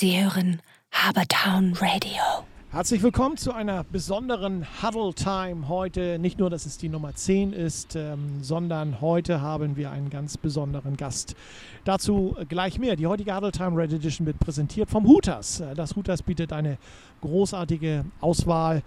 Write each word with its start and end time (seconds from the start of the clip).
Sie 0.00 0.22
hören 0.22 0.62
Habertown 0.92 1.72
Radio. 1.72 2.22
Herzlich 2.70 3.02
willkommen 3.02 3.36
zu 3.36 3.52
einer 3.52 3.82
besonderen 3.82 4.64
Huddle 4.80 5.12
Time 5.12 5.66
heute. 5.66 6.20
Nicht 6.20 6.38
nur, 6.38 6.50
dass 6.50 6.66
es 6.66 6.78
die 6.78 6.88
Nummer 6.88 7.16
10 7.16 7.52
ist, 7.52 7.96
ähm, 7.96 8.40
sondern 8.40 9.00
heute 9.00 9.40
haben 9.40 9.74
wir 9.74 9.90
einen 9.90 10.08
ganz 10.08 10.36
besonderen 10.36 10.96
Gast. 10.96 11.34
Dazu 11.82 12.36
gleich 12.48 12.78
mehr. 12.78 12.94
Die 12.94 13.08
heutige 13.08 13.34
Huddle 13.34 13.50
Time 13.50 13.76
Red 13.76 13.92
Edition 13.92 14.24
wird 14.24 14.38
präsentiert 14.38 14.88
vom 14.88 15.04
Hooters. 15.04 15.58
Äh, 15.58 15.74
Das 15.74 15.96
Hooters 15.96 16.22
bietet 16.22 16.52
eine 16.52 16.78
großartige 17.20 18.04
Auswahl 18.20 18.84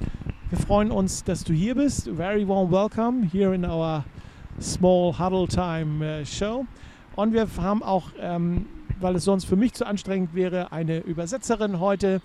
Wir 0.49 0.59
freuen 0.59 0.91
uns, 0.91 1.23
dass 1.23 1.43
du 1.43 1.53
hier 1.53 1.75
bist. 1.75 2.09
Very 2.15 2.47
warm 2.47 2.71
welcome 2.71 3.27
here 3.31 3.53
in 3.53 3.63
our 3.63 4.03
small 4.59 5.17
Huddle 5.17 5.47
Time 5.47 6.05
äh, 6.05 6.25
Show. 6.25 6.65
Und 7.15 7.33
wir 7.33 7.47
haben 7.61 7.83
auch, 7.83 8.09
ähm, 8.19 8.65
weil 8.99 9.15
es 9.15 9.25
sonst 9.25 9.45
für 9.45 9.55
mich 9.55 9.73
zu 9.73 9.85
anstrengend 9.85 10.33
wäre, 10.33 10.71
eine 10.71 10.99
Übersetzerin 10.99 11.79
heute. 11.79 12.21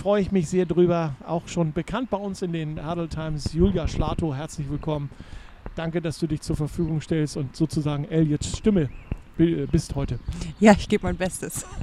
Freue 0.00 0.22
ich 0.22 0.32
mich 0.32 0.48
sehr 0.48 0.66
drüber. 0.66 1.14
Auch 1.26 1.46
schon 1.48 1.72
bekannt 1.72 2.10
bei 2.10 2.16
uns 2.16 2.42
in 2.42 2.52
den 2.52 2.84
Huddle 2.88 3.08
Times. 3.08 3.52
Julia 3.52 3.86
Schlato, 3.86 4.34
herzlich 4.34 4.68
willkommen. 4.70 5.10
Danke, 5.76 6.00
dass 6.00 6.18
du 6.18 6.26
dich 6.26 6.40
zur 6.40 6.56
Verfügung 6.56 7.00
stellst 7.00 7.36
und 7.36 7.54
sozusagen 7.56 8.04
Elliots 8.06 8.58
Stimme 8.58 8.88
bi- 9.36 9.66
bist 9.70 9.94
heute. 9.94 10.18
Ja, 10.60 10.72
ich 10.72 10.88
gebe 10.88 11.04
mein 11.06 11.16
Bestes. 11.16 11.66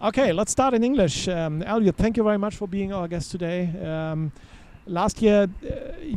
Okay, 0.00 0.32
let's 0.32 0.52
start 0.52 0.74
in 0.74 0.82
English. 0.82 1.26
Um, 1.28 1.62
Elliot, 1.62 1.96
thank 1.96 2.18
you 2.18 2.24
very 2.24 2.36
much 2.36 2.54
for 2.54 2.68
being 2.68 2.92
our 2.92 3.08
guest 3.08 3.32
today. 3.32 3.70
Um, 3.80 4.32
last 4.84 5.22
year, 5.22 5.44
uh, 5.62 5.66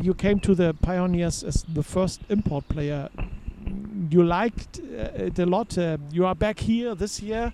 you 0.03 0.13
came 0.13 0.41
to 0.41 0.53
the 0.53 0.73
Pioneers 0.81 1.41
as 1.41 1.63
the 1.73 1.83
first 1.83 2.19
import 2.27 2.67
player. 2.67 3.09
You 4.09 4.23
liked 4.23 4.79
uh, 4.81 5.23
it 5.27 5.39
a 5.39 5.45
lot. 5.45 5.77
Uh, 5.77 5.97
you 6.11 6.25
are 6.25 6.35
back 6.35 6.59
here 6.59 6.95
this 6.95 7.21
year, 7.21 7.53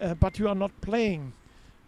uh, 0.00 0.14
but 0.14 0.40
you 0.40 0.48
are 0.48 0.56
not 0.56 0.72
playing. 0.80 1.34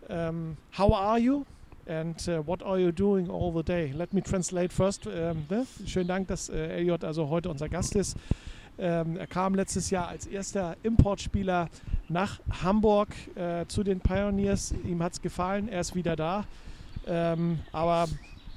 Um, 0.08 0.56
how 0.76 0.92
are 0.92 1.18
you? 1.18 1.44
And 1.86 2.16
uh, 2.28 2.42
what 2.46 2.62
are 2.62 2.78
you 2.78 2.92
doing 2.92 3.28
all 3.28 3.52
the 3.52 3.62
day? 3.62 3.92
Let 3.92 4.12
me 4.12 4.22
translate 4.22 4.72
first. 4.72 5.06
Ne? 5.06 5.66
Schönen 5.84 6.08
Dank, 6.08 6.28
dass 6.28 6.48
äh, 6.48 6.78
Elliot 6.78 7.04
also 7.04 7.28
heute 7.28 7.48
unser 7.48 7.68
Gast 7.68 7.96
ist. 7.96 8.16
Ähm, 8.78 9.16
er 9.16 9.26
kam 9.26 9.54
letztes 9.54 9.90
Jahr 9.90 10.08
als 10.08 10.26
erster 10.26 10.76
Importspieler 10.82 11.68
nach 12.08 12.40
Hamburg 12.62 13.08
äh, 13.34 13.66
zu 13.66 13.82
den 13.82 14.00
Pioneers. 14.00 14.74
Ihm 14.84 15.02
hat 15.02 15.12
es 15.12 15.22
gefallen, 15.22 15.68
er 15.68 15.80
ist 15.80 15.94
wieder 15.94 16.16
da. 16.16 16.44
Ähm, 17.06 17.58
aber 17.72 18.06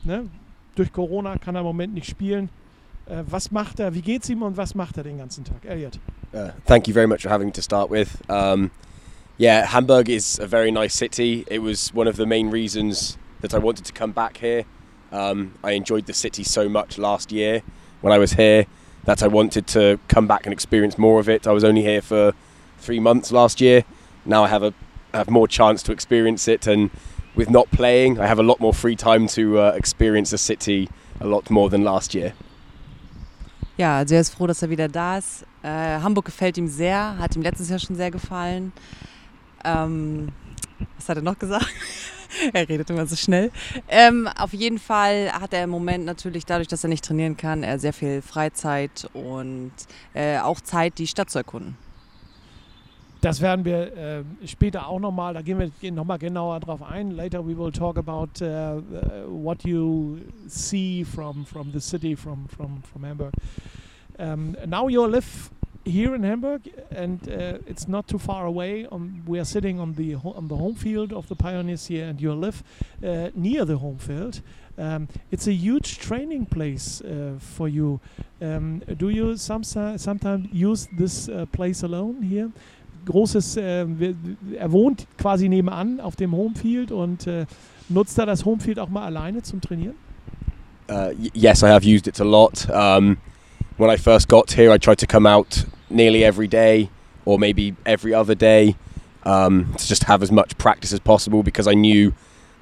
ne, 0.03 0.29
durch 0.75 0.93
Corona 0.93 1.37
kann 1.37 1.55
er 1.55 1.61
im 1.61 1.67
Moment 1.67 1.93
nicht 1.93 2.09
spielen. 2.09 2.49
Äh, 3.07 3.23
was 3.27 3.51
macht 3.51 3.79
er, 3.79 3.93
wie 3.93 4.01
geht's 4.01 4.29
ihm 4.29 4.41
und 4.41 4.57
was 4.57 4.73
macht 4.73 4.97
er 4.97 5.03
den 5.03 5.17
ganzen 5.17 5.43
Tag? 5.43 5.65
Elliot. 5.65 5.99
Uh, 6.33 6.49
thank 6.65 6.87
you 6.87 6.93
very 6.93 7.07
much 7.07 7.21
for 7.21 7.31
having 7.31 7.47
me 7.47 7.53
to 7.53 7.61
start 7.61 7.89
with. 7.89 8.09
Um, 8.27 8.71
yeah, 9.37 9.65
Hamburg 9.65 10.09
is 10.09 10.39
a 10.39 10.47
very 10.47 10.71
nice 10.71 10.93
city. 10.93 11.45
It 11.47 11.59
was 11.59 11.93
one 11.93 12.07
of 12.07 12.15
the 12.15 12.25
main 12.25 12.49
reasons 12.49 13.17
that 13.41 13.53
I 13.53 13.57
wanted 13.57 13.85
to 13.85 13.93
come 13.93 14.11
back 14.11 14.37
here. 14.37 14.65
Um, 15.11 15.53
I 15.63 15.71
enjoyed 15.71 16.05
the 16.05 16.13
city 16.13 16.43
so 16.43 16.69
much 16.69 16.97
last 16.97 17.31
year 17.31 17.61
when 18.01 18.13
I 18.13 18.17
was 18.17 18.33
here 18.33 18.65
that 19.05 19.21
I 19.21 19.27
wanted 19.27 19.67
to 19.67 19.99
come 20.07 20.27
back 20.27 20.45
and 20.45 20.53
experience 20.53 20.97
more 20.97 21.19
of 21.19 21.29
it. 21.29 21.47
I 21.47 21.51
was 21.51 21.63
only 21.63 21.81
here 21.81 22.01
for 22.01 22.33
three 22.79 22.99
months 22.99 23.31
last 23.31 23.61
year. 23.61 23.83
Now 24.25 24.43
I 24.43 24.47
have 24.47 24.63
a 24.63 24.73
have 25.13 25.29
more 25.29 25.47
chance 25.47 25.81
to 25.83 25.91
experience 25.93 26.47
it, 26.47 26.67
and 26.67 26.89
with 27.35 27.49
not 27.49 27.71
playing, 27.71 28.19
I 28.19 28.27
have 28.27 28.39
a 28.39 28.43
lot 28.43 28.59
more 28.59 28.73
free 28.73 28.95
time 28.95 29.27
to 29.27 29.59
uh, 29.59 29.71
experience 29.71 30.31
the 30.31 30.37
city 30.37 30.89
a 31.21 31.27
lot 31.27 31.49
more 31.49 31.69
than 31.69 31.83
last 31.83 32.13
year. 32.13 32.33
Ja, 33.77 33.97
also 33.97 34.15
er 34.15 34.21
ist 34.21 34.33
froh, 34.33 34.47
dass 34.47 34.61
er 34.61 34.69
wieder 34.69 34.87
da 34.87 35.17
ist. 35.17 35.45
Äh, 35.61 35.99
Hamburg 36.01 36.25
gefällt 36.25 36.57
ihm 36.57 36.67
sehr, 36.67 37.17
hat 37.17 37.35
ihm 37.35 37.41
letztes 37.41 37.69
Jahr 37.69 37.79
schon 37.79 37.95
sehr 37.95 38.09
gefallen. 38.09 38.71
Ähm, 39.65 40.29
was 40.95 41.09
hat 41.09 41.17
er 41.17 41.23
noch 41.23 41.39
gesagt? 41.39 41.67
er 42.53 42.67
redet 42.67 42.89
immer 42.89 43.05
so 43.05 43.15
schnell. 43.15 43.51
Ähm, 43.87 44.27
auf 44.37 44.53
jeden 44.53 44.79
Fall 44.79 45.31
hat 45.31 45.53
er 45.53 45.63
im 45.63 45.69
Moment 45.69 46.05
natürlich 46.05 46.45
dadurch, 46.45 46.67
dass 46.67 46.83
er 46.83 46.89
nicht 46.89 47.05
trainieren 47.05 47.37
kann, 47.37 47.63
er 47.63 47.79
sehr 47.79 47.93
viel 47.93 48.21
Freizeit 48.21 49.09
und 49.13 49.71
äh, 50.13 50.39
auch 50.39 50.61
Zeit, 50.61 50.97
die 50.97 51.07
Stadt 51.07 51.29
zu 51.29 51.39
erkunden. 51.39 51.77
Das 53.21 53.41
werden 53.41 53.65
wir 53.65 53.97
äh, 53.97 54.23
später 54.45 54.87
auch 54.87 54.99
nochmal, 54.99 55.33
da 55.33 55.41
gehen 55.41 55.57
wir 55.57 55.91
nochmal 55.91 56.19
genauer 56.19 56.59
drauf 56.59 56.83
ein. 56.83 57.09
Later 57.09 57.43
we 57.43 57.57
will 57.57 57.71
talk 57.71 57.97
about 57.97 58.39
uh, 58.43 58.81
what 59.27 59.63
you 59.63 60.19
see 60.47 61.03
from, 61.03 61.43
from 61.43 61.71
the 61.71 61.79
city, 61.79 62.15
from, 62.15 62.47
from, 62.47 62.83
from 62.83 63.03
Hamburg. 63.03 63.33
Um, 64.19 64.55
now 64.67 64.87
you 64.87 65.05
live 65.07 65.49
here 65.85 66.15
in 66.15 66.23
Hamburg 66.23 66.61
and 66.91 67.21
uh, 67.29 67.59
it's 67.67 67.87
not 67.87 68.07
too 68.07 68.17
far 68.17 68.45
away. 68.45 68.87
Um, 68.91 69.23
we 69.25 69.39
are 69.39 69.45
sitting 69.45 69.79
on 69.79 69.93
the, 69.93 70.15
on 70.15 70.47
the 70.47 70.55
home 70.55 70.75
field 70.75 71.13
of 71.13 71.27
the 71.29 71.35
Pioneers 71.35 71.87
here 71.87 72.05
and 72.05 72.19
you 72.19 72.33
live 72.33 72.63
uh, 73.03 73.29
near 73.35 73.65
the 73.65 73.77
home 73.77 73.97
field. 73.97 74.41
Um, 74.77 75.07
it's 75.31 75.47
a 75.47 75.53
huge 75.53 75.99
training 75.99 76.47
place 76.47 77.01
uh, 77.01 77.35
for 77.39 77.69
you. 77.69 77.99
Um, 78.41 78.79
do 78.97 79.09
you 79.09 79.37
some, 79.37 79.63
sometimes 79.63 80.49
use 80.51 80.87
this 80.97 81.29
uh, 81.29 81.45
place 81.51 81.83
alone 81.83 82.21
here? 82.21 82.51
großes, 83.05 83.57
äh, 83.57 83.85
er 84.57 84.71
wohnt 84.71 85.07
quasi 85.17 85.47
nebenan 85.47 85.99
auf 85.99 86.15
dem 86.15 86.35
Homefield 86.35 86.91
und 86.91 87.27
äh, 87.27 87.45
nutzt 87.87 88.17
er 88.17 88.25
das 88.25 88.45
Homefield 88.45 88.79
auch 88.79 88.89
mal 88.89 89.05
alleine 89.05 89.43
zum 89.43 89.61
Trainieren? 89.61 89.95
Uh, 90.89 91.11
yes, 91.33 91.63
I 91.63 91.67
have 91.67 91.85
used 91.85 92.07
it 92.07 92.19
a 92.19 92.23
lot. 92.23 92.67
Um, 92.69 93.17
when 93.77 93.89
I 93.89 93.97
first 93.97 94.27
got 94.27 94.51
here, 94.51 94.73
I 94.73 94.77
tried 94.77 94.99
to 94.99 95.07
come 95.07 95.27
out 95.27 95.65
nearly 95.89 96.23
every 96.23 96.47
day 96.47 96.89
or 97.25 97.39
maybe 97.39 97.75
every 97.85 98.13
other 98.13 98.35
day 98.35 98.75
um, 99.23 99.73
to 99.77 99.87
just 99.87 100.03
have 100.03 100.21
as 100.21 100.31
much 100.31 100.57
practice 100.57 100.93
as 100.93 100.99
possible 100.99 101.43
because 101.43 101.67
I 101.67 101.73
knew 101.73 102.13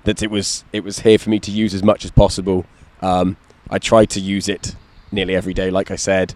that 0.06 0.22
it 0.22 0.31
was 0.31 0.63
it 0.73 0.84
was 0.84 1.00
here 1.00 1.17
for 1.17 1.29
me 1.29 1.39
to 1.39 1.51
use 1.51 1.73
as 1.73 1.83
much 1.83 2.06
as 2.06 2.12
possible. 2.12 2.66
Um, 3.01 3.38
I 3.69 3.79
tried 3.79 4.09
to 4.12 4.19
use 4.19 4.47
it 4.47 4.75
nearly 5.12 5.35
every 5.35 5.53
day, 5.53 5.69
like 5.69 5.91
I 5.91 5.95
said, 5.95 6.35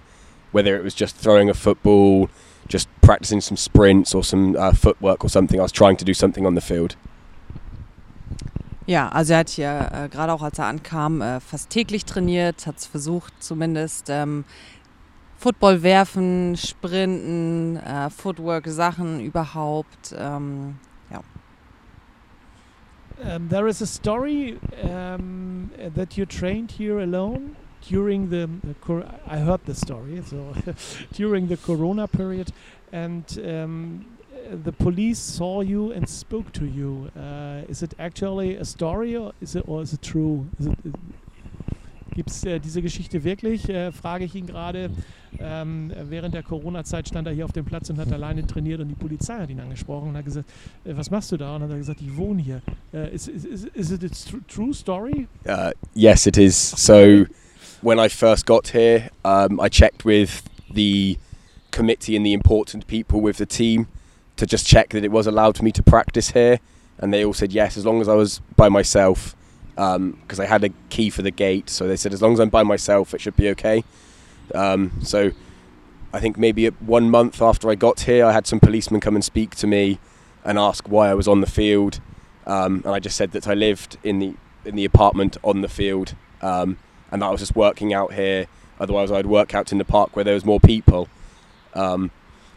whether 0.51 0.77
it 0.77 0.83
was 0.83 0.93
just 0.93 1.15
throwing 1.15 1.49
a 1.49 1.53
football, 1.53 2.29
just 2.67 2.87
practicing 3.01 3.41
some 3.41 3.57
sprints 3.57 4.13
or 4.13 4.23
some 4.23 4.55
uh, 4.55 4.73
footwork 4.73 5.23
or 5.23 5.29
something. 5.29 5.59
I 5.59 5.63
was 5.63 5.71
trying 5.71 5.97
to 5.97 6.05
do 6.05 6.13
something 6.13 6.45
on 6.45 6.55
the 6.55 6.61
field. 6.61 6.95
Ja, 8.85 9.09
also 9.09 9.33
er 9.33 9.39
hat 9.39 9.49
hier 9.49 9.89
äh, 9.91 10.07
gerade 10.07 10.31
auch 10.31 10.41
als 10.41 10.59
er 10.59 10.65
ankam 10.65 11.21
äh, 11.21 11.41
fast 11.41 11.69
täglich 11.69 12.05
trainiert, 12.05 12.65
hat 12.65 12.77
es 12.77 12.85
versucht 12.85 13.33
zumindest 13.39 14.09
ähm, 14.09 14.45
Football 15.37 15.83
werfen, 15.83 16.55
sprinten, 16.57 17.77
äh, 17.77 18.09
Footwork 18.09 18.67
Sachen 18.67 19.19
überhaupt. 19.19 20.15
Ähm, 20.17 20.75
Um, 23.23 23.49
there 23.49 23.67
is 23.67 23.81
a 23.81 23.87
story 23.87 24.59
um, 24.83 25.71
that 25.95 26.17
you 26.17 26.25
trained 26.25 26.71
here 26.71 26.99
alone 26.99 27.55
during 27.81 28.29
the, 28.29 28.47
the 28.63 28.75
I 29.25 29.37
heard 29.37 29.65
the 29.65 29.73
story 29.73 30.21
so 30.23 30.53
during 31.13 31.47
the 31.47 31.57
Corona 31.57 32.07
period, 32.07 32.51
and 32.91 33.23
um, 33.43 34.05
the 34.51 34.71
police 34.71 35.17
saw 35.17 35.61
you 35.61 35.91
and 35.91 36.07
spoke 36.07 36.51
to 36.53 36.65
you. 36.65 37.09
Uh, 37.17 37.61
is 37.67 37.81
it 37.81 37.93
actually 37.97 38.55
a 38.55 38.65
story 38.65 39.15
or 39.15 39.33
is 39.41 39.55
it 39.55 39.63
or 39.67 39.81
is 39.81 39.93
it 39.93 40.01
true? 40.03 40.47
Is 40.59 40.67
it, 40.67 40.77
Gibt 42.17 42.31
es 42.31 42.43
äh, 42.45 42.59
diese 42.59 42.81
Geschichte 42.81 43.23
wirklich? 43.23 43.69
Äh, 43.69 43.91
frage 43.91 44.25
ich 44.25 44.33
ihn 44.33 44.47
gerade. 44.47 44.89
Ähm, 45.39 45.91
während 46.09 46.33
der 46.33 46.41
Corona-Zeit 46.41 47.07
stand 47.07 47.27
er 47.27 47.33
hier 47.33 47.45
auf 47.45 47.51
dem 47.51 47.63
Platz 47.63 47.91
und 47.91 47.99
hat 47.99 48.11
alleine 48.11 48.47
trainiert 48.47 48.79
und 48.79 48.87
die 48.87 48.95
Polizei 48.95 49.37
hat 49.37 49.51
ihn 49.51 49.59
angesprochen 49.59 50.09
und 50.09 50.17
hat 50.17 50.25
gesagt, 50.25 50.49
äh, 50.83 50.97
was 50.97 51.11
machst 51.11 51.31
du 51.31 51.37
da? 51.37 51.55
Und 51.55 51.61
hat 51.61 51.69
er 51.69 51.77
gesagt, 51.77 52.01
ich 52.01 52.17
wohne 52.17 52.41
hier. 52.41 52.63
Äh, 52.91 53.13
is, 53.13 53.27
is, 53.27 53.45
is, 53.45 53.65
is 53.65 53.91
it 53.91 54.03
a 54.03 54.07
tr 54.07 54.37
true 54.47 54.73
story? 54.73 55.27
Uh, 55.47 55.69
yes, 55.93 56.25
it 56.25 56.37
is. 56.39 56.57
So, 56.57 57.27
when 57.83 57.99
I 57.99 58.09
first 58.09 58.47
got 58.47 58.69
here, 58.73 59.11
um, 59.23 59.59
I 59.59 59.69
checked 59.69 60.03
with 60.03 60.41
the 60.73 61.19
committee 61.69 62.15
and 62.15 62.25
the 62.25 62.33
important 62.33 62.87
people 62.87 63.21
with 63.21 63.37
the 63.37 63.45
team 63.45 63.85
to 64.37 64.47
just 64.47 64.65
check 64.65 64.89
that 64.89 65.03
it 65.03 65.11
was 65.11 65.27
allowed 65.27 65.55
for 65.55 65.63
me 65.63 65.71
to 65.71 65.83
practice 65.83 66.31
here, 66.31 66.57
and 66.97 67.13
they 67.13 67.23
all 67.23 67.35
said 67.35 67.53
yes, 67.53 67.77
as 67.77 67.85
long 67.85 68.01
as 68.01 68.07
I 68.07 68.15
was 68.15 68.41
by 68.55 68.69
myself, 68.69 69.35
because 69.77 70.39
I 70.39 70.45
had 70.45 70.63
a 70.63 70.69
key 70.89 71.09
for 71.09 71.21
the 71.21 71.31
gate. 71.31 71.69
So 71.69 71.87
they 71.87 71.95
said 71.95 72.11
as 72.11 72.21
long 72.21 72.33
as 72.33 72.39
I'm 72.39 72.49
by 72.49 72.63
myself, 72.63 73.13
it 73.13 73.21
should 73.21 73.37
be 73.37 73.49
okay. 73.49 73.83
Um, 74.53 74.91
so, 75.03 75.31
I 76.13 76.19
think 76.19 76.37
maybe 76.37 76.67
one 76.67 77.09
month 77.09 77.41
after 77.41 77.69
I 77.69 77.75
got 77.75 78.01
here, 78.01 78.25
I 78.25 78.31
had 78.31 78.47
some 78.47 78.59
policemen 78.59 79.01
come 79.01 79.15
and 79.15 79.23
speak 79.23 79.55
to 79.55 79.67
me 79.67 79.99
and 80.43 80.57
ask 80.57 80.87
why 80.87 81.09
I 81.09 81.13
was 81.13 81.27
on 81.27 81.41
the 81.41 81.47
field, 81.47 81.99
um, 82.45 82.81
and 82.85 82.95
I 82.95 82.99
just 82.99 83.17
said 83.17 83.33
that 83.33 83.47
I 83.47 83.53
lived 83.53 83.97
in 84.03 84.19
the 84.19 84.33
in 84.65 84.75
the 84.75 84.85
apartment 84.85 85.37
on 85.43 85.61
the 85.61 85.67
field, 85.67 86.15
um, 86.41 86.77
and 87.11 87.21
that 87.21 87.27
I 87.27 87.29
was 87.29 87.41
just 87.41 87.55
working 87.55 87.93
out 87.93 88.13
here. 88.13 88.47
Otherwise, 88.79 89.11
I'd 89.11 89.25
work 89.25 89.53
out 89.53 89.71
in 89.71 89.77
the 89.77 89.85
park 89.85 90.15
where 90.15 90.23
there 90.23 90.33
was 90.33 90.45
more 90.45 90.59
people. 90.59 91.09
Um, 91.73 92.11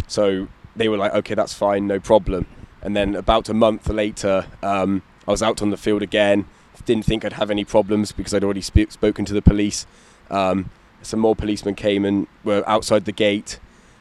so 0.07 0.49
they 0.77 0.89
were 0.89 0.97
like, 0.97 1.13
okay, 1.15 1.35
that's 1.35 1.53
fine, 1.53 1.87
no 1.87 1.99
problem. 1.99 2.47
And 2.83 2.97
then 2.97 3.15
about 3.15 3.49
a 3.49 3.55
month 3.55 3.89
later, 3.89 4.47
um, 4.63 5.03
I 5.27 5.31
was 5.31 5.43
out 5.43 5.61
on 5.63 5.71
the 5.71 5.77
field 5.77 6.03
again. 6.03 6.47
Didn't 6.85 7.05
think 7.05 7.25
I'd 7.25 7.35
have 7.35 7.51
any 7.51 7.65
problems 7.65 8.13
because 8.13 8.35
I'd 8.35 8.45
already 8.45 8.63
sp- 8.65 8.91
spoken 8.91 9.25
to 9.27 9.33
the 9.35 9.43
police. 9.43 9.87
Um, 10.31 10.71
some 11.03 11.21
more 11.21 11.35
policemen 11.35 11.75
came 11.75 12.05
and 12.05 12.27
were 12.45 12.63
outside 12.67 13.05
the 13.05 13.13
gate, 13.13 13.59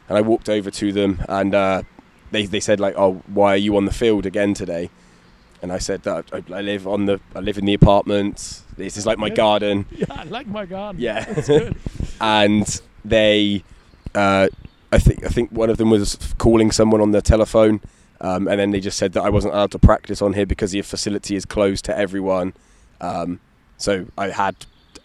and 0.08 0.18
I 0.18 0.20
walked 0.20 0.48
over 0.48 0.70
to 0.70 0.92
them, 0.92 1.22
and 1.28 1.54
uh, 1.54 1.82
they 2.30 2.46
they 2.46 2.60
said 2.60 2.80
like, 2.80 2.94
"Oh, 2.96 3.22
why 3.26 3.54
are 3.54 3.56
you 3.58 3.76
on 3.76 3.84
the 3.84 3.92
field 3.92 4.26
again 4.26 4.54
today?" 4.54 4.90
And 5.62 5.72
I 5.72 5.78
said 5.78 6.04
that 6.04 6.26
I, 6.32 6.42
I 6.54 6.60
live 6.62 6.86
on 6.86 7.06
the 7.06 7.20
I 7.34 7.40
live 7.40 7.58
in 7.58 7.64
the 7.64 7.74
apartment. 7.74 8.62
This 8.76 8.96
is 8.96 9.06
like 9.06 9.18
my 9.18 9.28
garden. 9.28 9.86
Yeah, 9.96 10.06
I 10.10 10.24
like 10.24 10.46
my 10.46 10.64
garden. 10.64 11.00
Yeah. 11.00 11.30
Good. 11.46 11.76
and 12.20 12.80
they, 13.04 13.62
uh, 14.14 14.48
I 14.90 14.98
think 14.98 15.24
I 15.24 15.28
think 15.28 15.50
one 15.52 15.68
of 15.70 15.76
them 15.76 15.90
was 15.90 16.16
calling 16.38 16.70
someone 16.70 17.00
on 17.00 17.10
the 17.10 17.20
telephone, 17.20 17.80
um, 18.20 18.48
and 18.48 18.58
then 18.58 18.70
they 18.70 18.80
just 18.80 18.98
said 18.98 19.12
that 19.12 19.22
I 19.22 19.28
wasn't 19.30 19.54
allowed 19.54 19.72
to 19.72 19.78
practice 19.78 20.22
on 20.22 20.32
here 20.32 20.46
because 20.46 20.70
the 20.70 20.80
facility 20.82 21.36
is 21.36 21.44
closed 21.44 21.84
to 21.86 21.96
everyone. 21.96 22.54
Um, 23.00 23.40
so 23.76 24.06
I 24.18 24.30
had, 24.30 24.54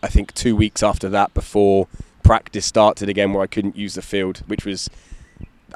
I 0.03 0.07
think, 0.07 0.33
two 0.33 0.55
weeks 0.55 0.83
after 0.83 1.09
that 1.11 1.33
before 1.33 1.87
practice 2.23 2.65
started 2.65 3.09
again, 3.09 3.33
where 3.33 3.43
I 3.43 3.47
couldn't 3.47 3.75
use 3.77 3.93
the 3.95 4.01
field, 4.01 4.43
which 4.47 4.65
was. 4.65 4.89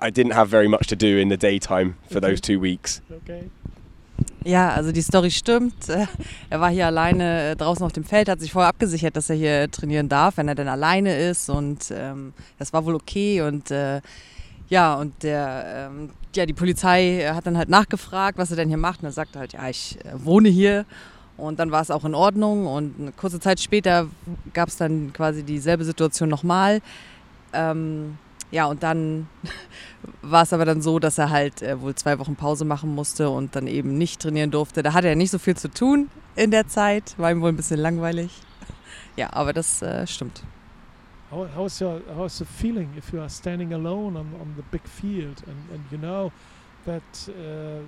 I 0.01 0.11
didn't 0.11 0.33
have 0.33 0.49
very 0.49 0.67
much 0.69 0.87
to 0.87 0.95
do 0.95 1.17
in 1.17 1.29
the 1.29 1.37
daytime 1.37 1.95
for 2.09 2.21
those 2.21 2.39
two 2.39 2.59
weeks. 2.59 3.01
Okay. 3.11 3.49
Ja, 4.45 4.69
also 4.73 4.91
die 4.91 5.01
Story 5.01 5.31
stimmt. 5.31 5.89
Äh, 5.89 6.05
Er 6.49 6.61
war 6.61 6.69
hier 6.69 6.85
alleine 6.87 7.51
äh, 7.51 7.55
draußen 7.55 7.85
auf 7.85 7.91
dem 7.91 8.03
Feld, 8.03 8.29
hat 8.29 8.39
sich 8.39 8.51
vorher 8.51 8.69
abgesichert, 8.69 9.15
dass 9.15 9.29
er 9.29 9.35
hier 9.35 9.69
trainieren 9.69 10.07
darf, 10.07 10.37
wenn 10.37 10.47
er 10.47 10.55
denn 10.55 10.67
alleine 10.67 11.17
ist. 11.17 11.49
Und 11.49 11.91
ähm, 11.91 12.33
das 12.57 12.71
war 12.71 12.85
wohl 12.85 12.95
okay. 12.95 13.41
Und 13.41 13.71
äh, 13.71 14.01
ja, 14.69 14.95
und 14.95 15.23
der, 15.23 15.89
ähm, 15.91 16.11
ja, 16.35 16.45
die 16.45 16.53
Polizei 16.53 17.21
äh, 17.21 17.31
hat 17.31 17.45
dann 17.45 17.57
halt 17.57 17.69
nachgefragt, 17.69 18.37
was 18.37 18.51
er 18.51 18.57
denn 18.57 18.69
hier 18.69 18.77
macht. 18.77 19.01
Und 19.01 19.05
er 19.05 19.11
sagte 19.11 19.39
halt, 19.39 19.53
ja, 19.53 19.67
ich 19.67 19.97
äh, 20.05 20.11
wohne 20.13 20.49
hier. 20.49 20.85
Und 21.39 21.59
dann 21.59 21.71
war 21.71 21.81
es 21.81 21.91
auch 21.91 22.05
in 22.05 22.15
Ordnung. 22.15 22.67
Und 22.67 22.95
eine 22.99 23.11
kurze 23.11 23.39
Zeit 23.39 23.59
später 23.59 24.07
gab 24.53 24.69
es 24.69 24.77
dann 24.77 25.13
quasi 25.13 25.43
dieselbe 25.43 25.83
Situation 25.83 26.29
nochmal. 26.29 26.81
Ähm, 27.53 28.17
ja, 28.51 28.65
und 28.65 28.83
dann 28.83 29.27
war 30.21 30.43
es 30.43 30.53
aber 30.53 30.65
dann 30.65 30.81
so, 30.81 30.99
dass 30.99 31.17
er 31.17 31.29
halt 31.29 31.61
äh, 31.61 31.79
wohl 31.81 31.95
zwei 31.95 32.17
Wochen 32.19 32.35
Pause 32.35 32.65
machen 32.65 32.93
musste 32.93 33.29
und 33.29 33.55
dann 33.55 33.67
eben 33.67 33.97
nicht 33.97 34.21
trainieren 34.21 34.51
durfte. 34.51 34.83
Da 34.83 34.93
hatte 34.93 35.07
er 35.07 35.15
nicht 35.15 35.31
so 35.31 35.37
viel 35.39 35.55
zu 35.55 35.69
tun 35.69 36.09
in 36.35 36.51
der 36.51 36.67
Zeit, 36.67 37.15
war 37.17 37.31
ihm 37.31 37.41
wohl 37.41 37.49
ein 37.49 37.57
bisschen 37.57 37.79
langweilig. 37.79 38.31
Ja, 39.15 39.33
aber 39.33 39.51
das 39.51 39.81
äh, 39.81 40.07
stimmt. 40.07 40.43
How, 41.29 41.45
how's 41.53 41.81
your 41.81 42.01
how's 42.15 42.37
the 42.37 42.45
feeling 42.45 42.89
if 42.97 43.11
you 43.11 43.19
are 43.19 43.29
standing 43.29 43.73
alone 43.73 44.17
on, 44.17 44.27
on 44.39 44.53
the 44.55 44.63
big 44.71 44.87
field 44.87 45.43
and, 45.45 45.57
and 45.73 45.91
you 45.91 45.97
know 45.97 46.31
that 46.85 47.03
uh, 47.27 47.81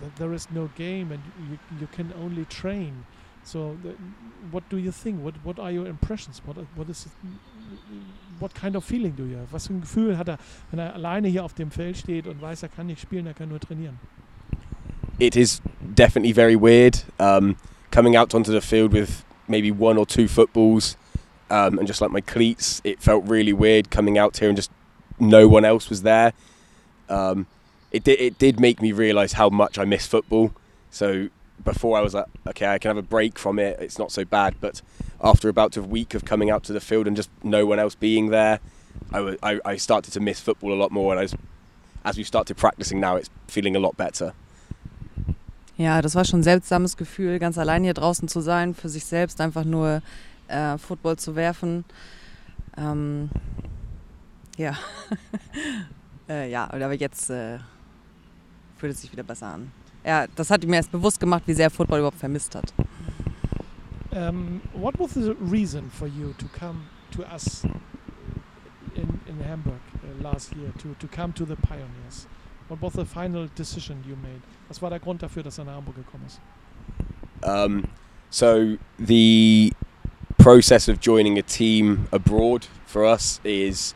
that 0.00 0.16
there 0.16 0.34
is 0.34 0.48
no 0.50 0.68
game 0.76 1.12
and 1.12 1.20
you, 1.50 1.58
you 1.80 1.88
can 1.92 2.12
only 2.22 2.44
train? 2.44 3.04
So 3.44 3.76
what 4.50 4.68
do 4.68 4.76
you 4.76 4.92
think? 4.92 5.22
What 5.22 5.34
what 5.44 5.58
are 5.58 5.70
your 5.70 5.86
impressions? 5.86 6.42
What 6.44 6.56
what 6.76 6.88
is 6.88 7.08
what 8.38 8.54
kind 8.54 8.76
of 8.76 8.84
feeling 8.84 9.12
do 9.16 9.24
you 9.24 9.36
have? 9.38 9.52
Was 9.52 9.66
für 9.66 9.74
ein 9.74 9.80
Gefühl 9.80 10.16
hat 10.16 10.28
er, 10.28 10.38
wenn 10.70 10.80
er 10.80 10.94
alleine 10.94 11.28
hier 11.28 11.44
auf 11.44 11.54
dem 11.54 11.70
Feld 11.70 11.96
steht 11.96 12.26
und 12.26 12.40
weiß, 12.40 12.62
er 12.62 12.68
kann 12.68 12.86
nicht 12.86 13.00
spielen, 13.00 13.26
er 13.26 13.34
kann 13.34 13.48
nur 13.48 13.60
trainieren? 13.60 13.98
it 15.18 15.36
is 15.36 15.60
definitely 15.94 16.32
very 16.32 16.56
weird 16.56 17.04
um, 17.18 17.56
coming 17.90 18.16
out 18.16 18.34
onto 18.34 18.52
the 18.52 18.60
field 18.60 18.92
with 18.92 19.24
maybe 19.48 19.70
one 19.70 19.98
or 19.98 20.06
two 20.06 20.28
footballs 20.28 20.96
um, 21.50 21.78
and 21.78 21.86
just 21.86 22.00
like 22.00 22.10
my 22.10 22.20
cleats. 22.20 22.80
It 22.84 23.02
felt 23.02 23.24
really 23.26 23.52
weird 23.52 23.90
coming 23.90 24.18
out 24.18 24.36
here 24.36 24.48
and 24.48 24.56
just 24.56 24.70
no 25.18 25.48
one 25.48 25.64
else 25.64 25.88
was 25.88 26.02
there. 26.02 26.32
Um, 27.08 27.46
it 27.90 28.04
did 28.04 28.20
it 28.20 28.38
did 28.38 28.60
make 28.60 28.80
me 28.82 28.92
realise 28.92 29.32
how 29.32 29.48
much 29.48 29.78
I 29.78 29.84
miss 29.84 30.06
football. 30.06 30.52
So 30.90 31.28
before 31.64 31.98
I 31.98 32.02
was 32.02 32.14
like, 32.14 32.26
okay, 32.48 32.66
I 32.66 32.78
can 32.78 32.90
have 32.90 32.96
a 32.96 33.02
break 33.02 33.38
from 33.38 33.58
it. 33.58 33.78
It's 33.80 33.98
not 33.98 34.12
so 34.12 34.24
bad. 34.24 34.54
But 34.60 34.82
after 35.22 35.48
about 35.48 35.76
a 35.76 35.82
week 35.82 36.14
of 36.14 36.24
coming 36.24 36.50
out 36.50 36.62
to 36.64 36.72
the 36.72 36.80
field 36.80 37.06
and 37.06 37.16
just 37.16 37.30
no 37.42 37.66
one 37.66 37.78
else 37.78 37.94
being 37.94 38.30
there, 38.30 38.60
I 39.12 39.36
I, 39.42 39.60
I 39.64 39.76
started 39.76 40.12
to 40.12 40.20
miss 40.20 40.40
football 40.40 40.72
a 40.72 40.78
lot 40.82 40.90
more. 40.90 41.12
And 41.12 41.22
was, 41.22 41.34
as 42.04 42.16
we 42.16 42.24
started 42.24 42.56
practicing 42.56 43.00
now, 43.00 43.16
it's 43.16 43.30
feeling 43.46 43.76
a 43.76 43.80
lot 43.80 43.96
better. 43.96 44.32
Ja, 45.76 46.02
das 46.02 46.16
war 46.16 46.24
schon 46.24 46.40
ein 46.40 46.42
seltsames 46.42 46.96
Gefühl, 46.96 47.38
ganz 47.38 47.56
allein 47.56 47.84
hier 47.84 47.94
draußen 47.94 48.26
zu 48.26 48.40
sein, 48.40 48.74
für 48.74 48.88
sich 48.88 49.04
selbst 49.04 49.40
einfach 49.40 49.62
nur 49.64 50.02
äh, 50.48 50.76
Football 50.76 51.16
zu 51.18 51.36
werfen. 51.36 51.84
Ähm, 52.76 53.30
ja. 54.56 54.76
äh, 56.28 56.50
ja, 56.50 56.68
aber 56.68 56.94
jetzt 56.94 57.30
äh, 57.30 57.58
fühlt 58.78 58.92
es 58.92 59.02
sich 59.02 59.12
wieder 59.12 59.22
besser 59.22 59.46
an. 59.48 59.70
Ja, 60.04 60.26
das 60.34 60.50
hat 60.50 60.64
ihm 60.64 60.72
erst 60.72 60.90
bewusst 60.90 61.20
gemacht, 61.20 61.42
wie 61.46 61.54
sehr 61.54 61.66
er 61.66 61.70
Football 61.70 61.98
überhaupt 61.98 62.18
vermisst 62.18 62.54
hat. 62.54 62.72
Um, 64.10 64.62
what 64.72 64.98
was 64.98 65.12
the 65.12 65.34
reason 65.38 65.90
for 65.90 66.08
you 66.08 66.32
to 66.38 66.46
come 66.58 66.80
to 67.10 67.22
us 67.32 67.62
in, 68.94 69.20
in 69.26 69.44
Hamburg 69.46 69.80
uh, 70.02 70.22
last 70.22 70.54
year, 70.56 70.72
to, 70.78 70.94
to 70.98 71.06
come 71.06 71.32
to 71.34 71.44
the 71.44 71.56
Pioneers? 71.56 72.26
What 72.68 72.80
was 72.80 72.94
the 72.94 73.04
final 73.04 73.48
decision 73.54 74.02
you 74.06 74.16
made? 74.16 74.40
Was 74.68 74.80
war 74.80 74.90
der 74.90 74.98
Grund 74.98 75.22
dafür, 75.22 75.42
dass 75.42 75.58
er 75.58 75.64
nach 75.64 75.74
Hamburg 75.74 75.96
gekommen 75.96 76.24
ist? 76.26 76.40
Um, 77.42 77.84
so 78.30 78.76
the 78.98 79.72
process 80.38 80.88
of 80.88 81.00
joining 81.00 81.38
a 81.38 81.42
team 81.42 82.08
abroad 82.12 82.66
for 82.86 83.04
us 83.04 83.40
is 83.44 83.94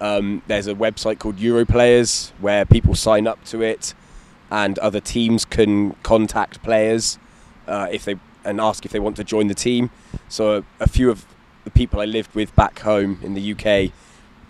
um, 0.00 0.42
there's 0.48 0.66
a 0.66 0.74
website 0.74 1.18
called 1.18 1.36
Europlayers 1.36 2.32
where 2.40 2.64
people 2.64 2.94
sign 2.94 3.26
up 3.26 3.44
to 3.44 3.62
it, 3.62 3.94
and 4.50 4.78
other 4.80 5.00
teams 5.00 5.44
can 5.44 5.92
contact 6.02 6.62
players 6.62 7.18
uh, 7.66 7.88
if 7.90 8.04
they 8.04 8.16
and 8.44 8.60
ask 8.60 8.84
if 8.84 8.92
they 8.92 9.00
want 9.00 9.16
to 9.16 9.24
join 9.24 9.46
the 9.48 9.54
team. 9.54 9.90
So 10.28 10.58
a, 10.58 10.64
a 10.80 10.88
few 10.88 11.10
of 11.10 11.26
the 11.64 11.70
people 11.70 12.00
I 12.00 12.04
lived 12.04 12.34
with 12.34 12.54
back 12.56 12.80
home 12.80 13.18
in 13.22 13.34
the 13.34 13.52
UK, 13.52 13.92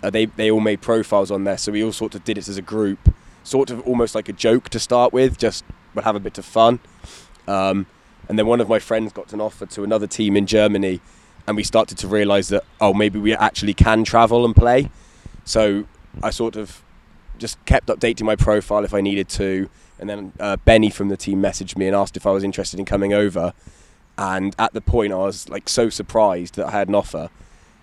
uh, 0.03 0.09
they 0.09 0.25
they 0.25 0.49
all 0.49 0.59
made 0.59 0.81
profiles 0.81 1.31
on 1.31 1.43
there. 1.43 1.57
So 1.57 1.71
we 1.71 1.83
all 1.83 1.91
sort 1.91 2.15
of 2.15 2.23
did 2.23 2.37
it 2.37 2.47
as 2.47 2.57
a 2.57 2.61
group, 2.61 3.13
sort 3.43 3.69
of 3.69 3.81
almost 3.87 4.15
like 4.15 4.29
a 4.29 4.33
joke 4.33 4.69
to 4.69 4.79
start 4.79 5.13
with, 5.13 5.37
just 5.37 5.63
we'll 5.93 6.03
have 6.03 6.15
a 6.15 6.19
bit 6.19 6.37
of 6.37 6.45
fun. 6.45 6.79
Um, 7.47 7.85
and 8.29 8.39
then 8.39 8.47
one 8.47 8.61
of 8.61 8.69
my 8.69 8.79
friends 8.79 9.11
got 9.11 9.33
an 9.33 9.41
offer 9.41 9.65
to 9.65 9.83
another 9.83 10.07
team 10.07 10.37
in 10.37 10.45
Germany, 10.45 11.01
and 11.47 11.57
we 11.57 11.63
started 11.63 11.97
to 11.99 12.07
realise 12.07 12.47
that 12.49 12.63
oh 12.79 12.93
maybe 12.93 13.19
we 13.19 13.35
actually 13.35 13.73
can 13.73 14.03
travel 14.03 14.45
and 14.45 14.55
play. 14.55 14.89
So 15.43 15.85
I 16.23 16.29
sort 16.29 16.55
of 16.55 16.83
just 17.37 17.63
kept 17.65 17.87
updating 17.87 18.23
my 18.23 18.35
profile 18.35 18.85
if 18.85 18.93
I 18.93 19.01
needed 19.01 19.27
to, 19.29 19.69
and 20.01 20.09
then 20.09 20.33
uh, 20.39 20.57
Benny 20.65 20.89
from 20.89 21.07
the 21.09 21.15
team 21.15 21.41
messaged 21.41 21.77
me 21.77 21.87
and 21.87 21.95
asked 21.95 22.17
if 22.17 22.25
I 22.25 22.31
was 22.31 22.43
interested 22.43 22.79
in 22.79 22.85
coming 22.85 23.13
over. 23.13 23.53
And 24.17 24.55
at 24.59 24.73
the 24.73 24.81
point, 24.81 25.13
I 25.13 25.17
was 25.17 25.47
like 25.47 25.69
so 25.69 25.89
surprised 25.89 26.55
that 26.55 26.67
I 26.67 26.71
had 26.71 26.89
an 26.89 26.95
offer. 26.95 27.29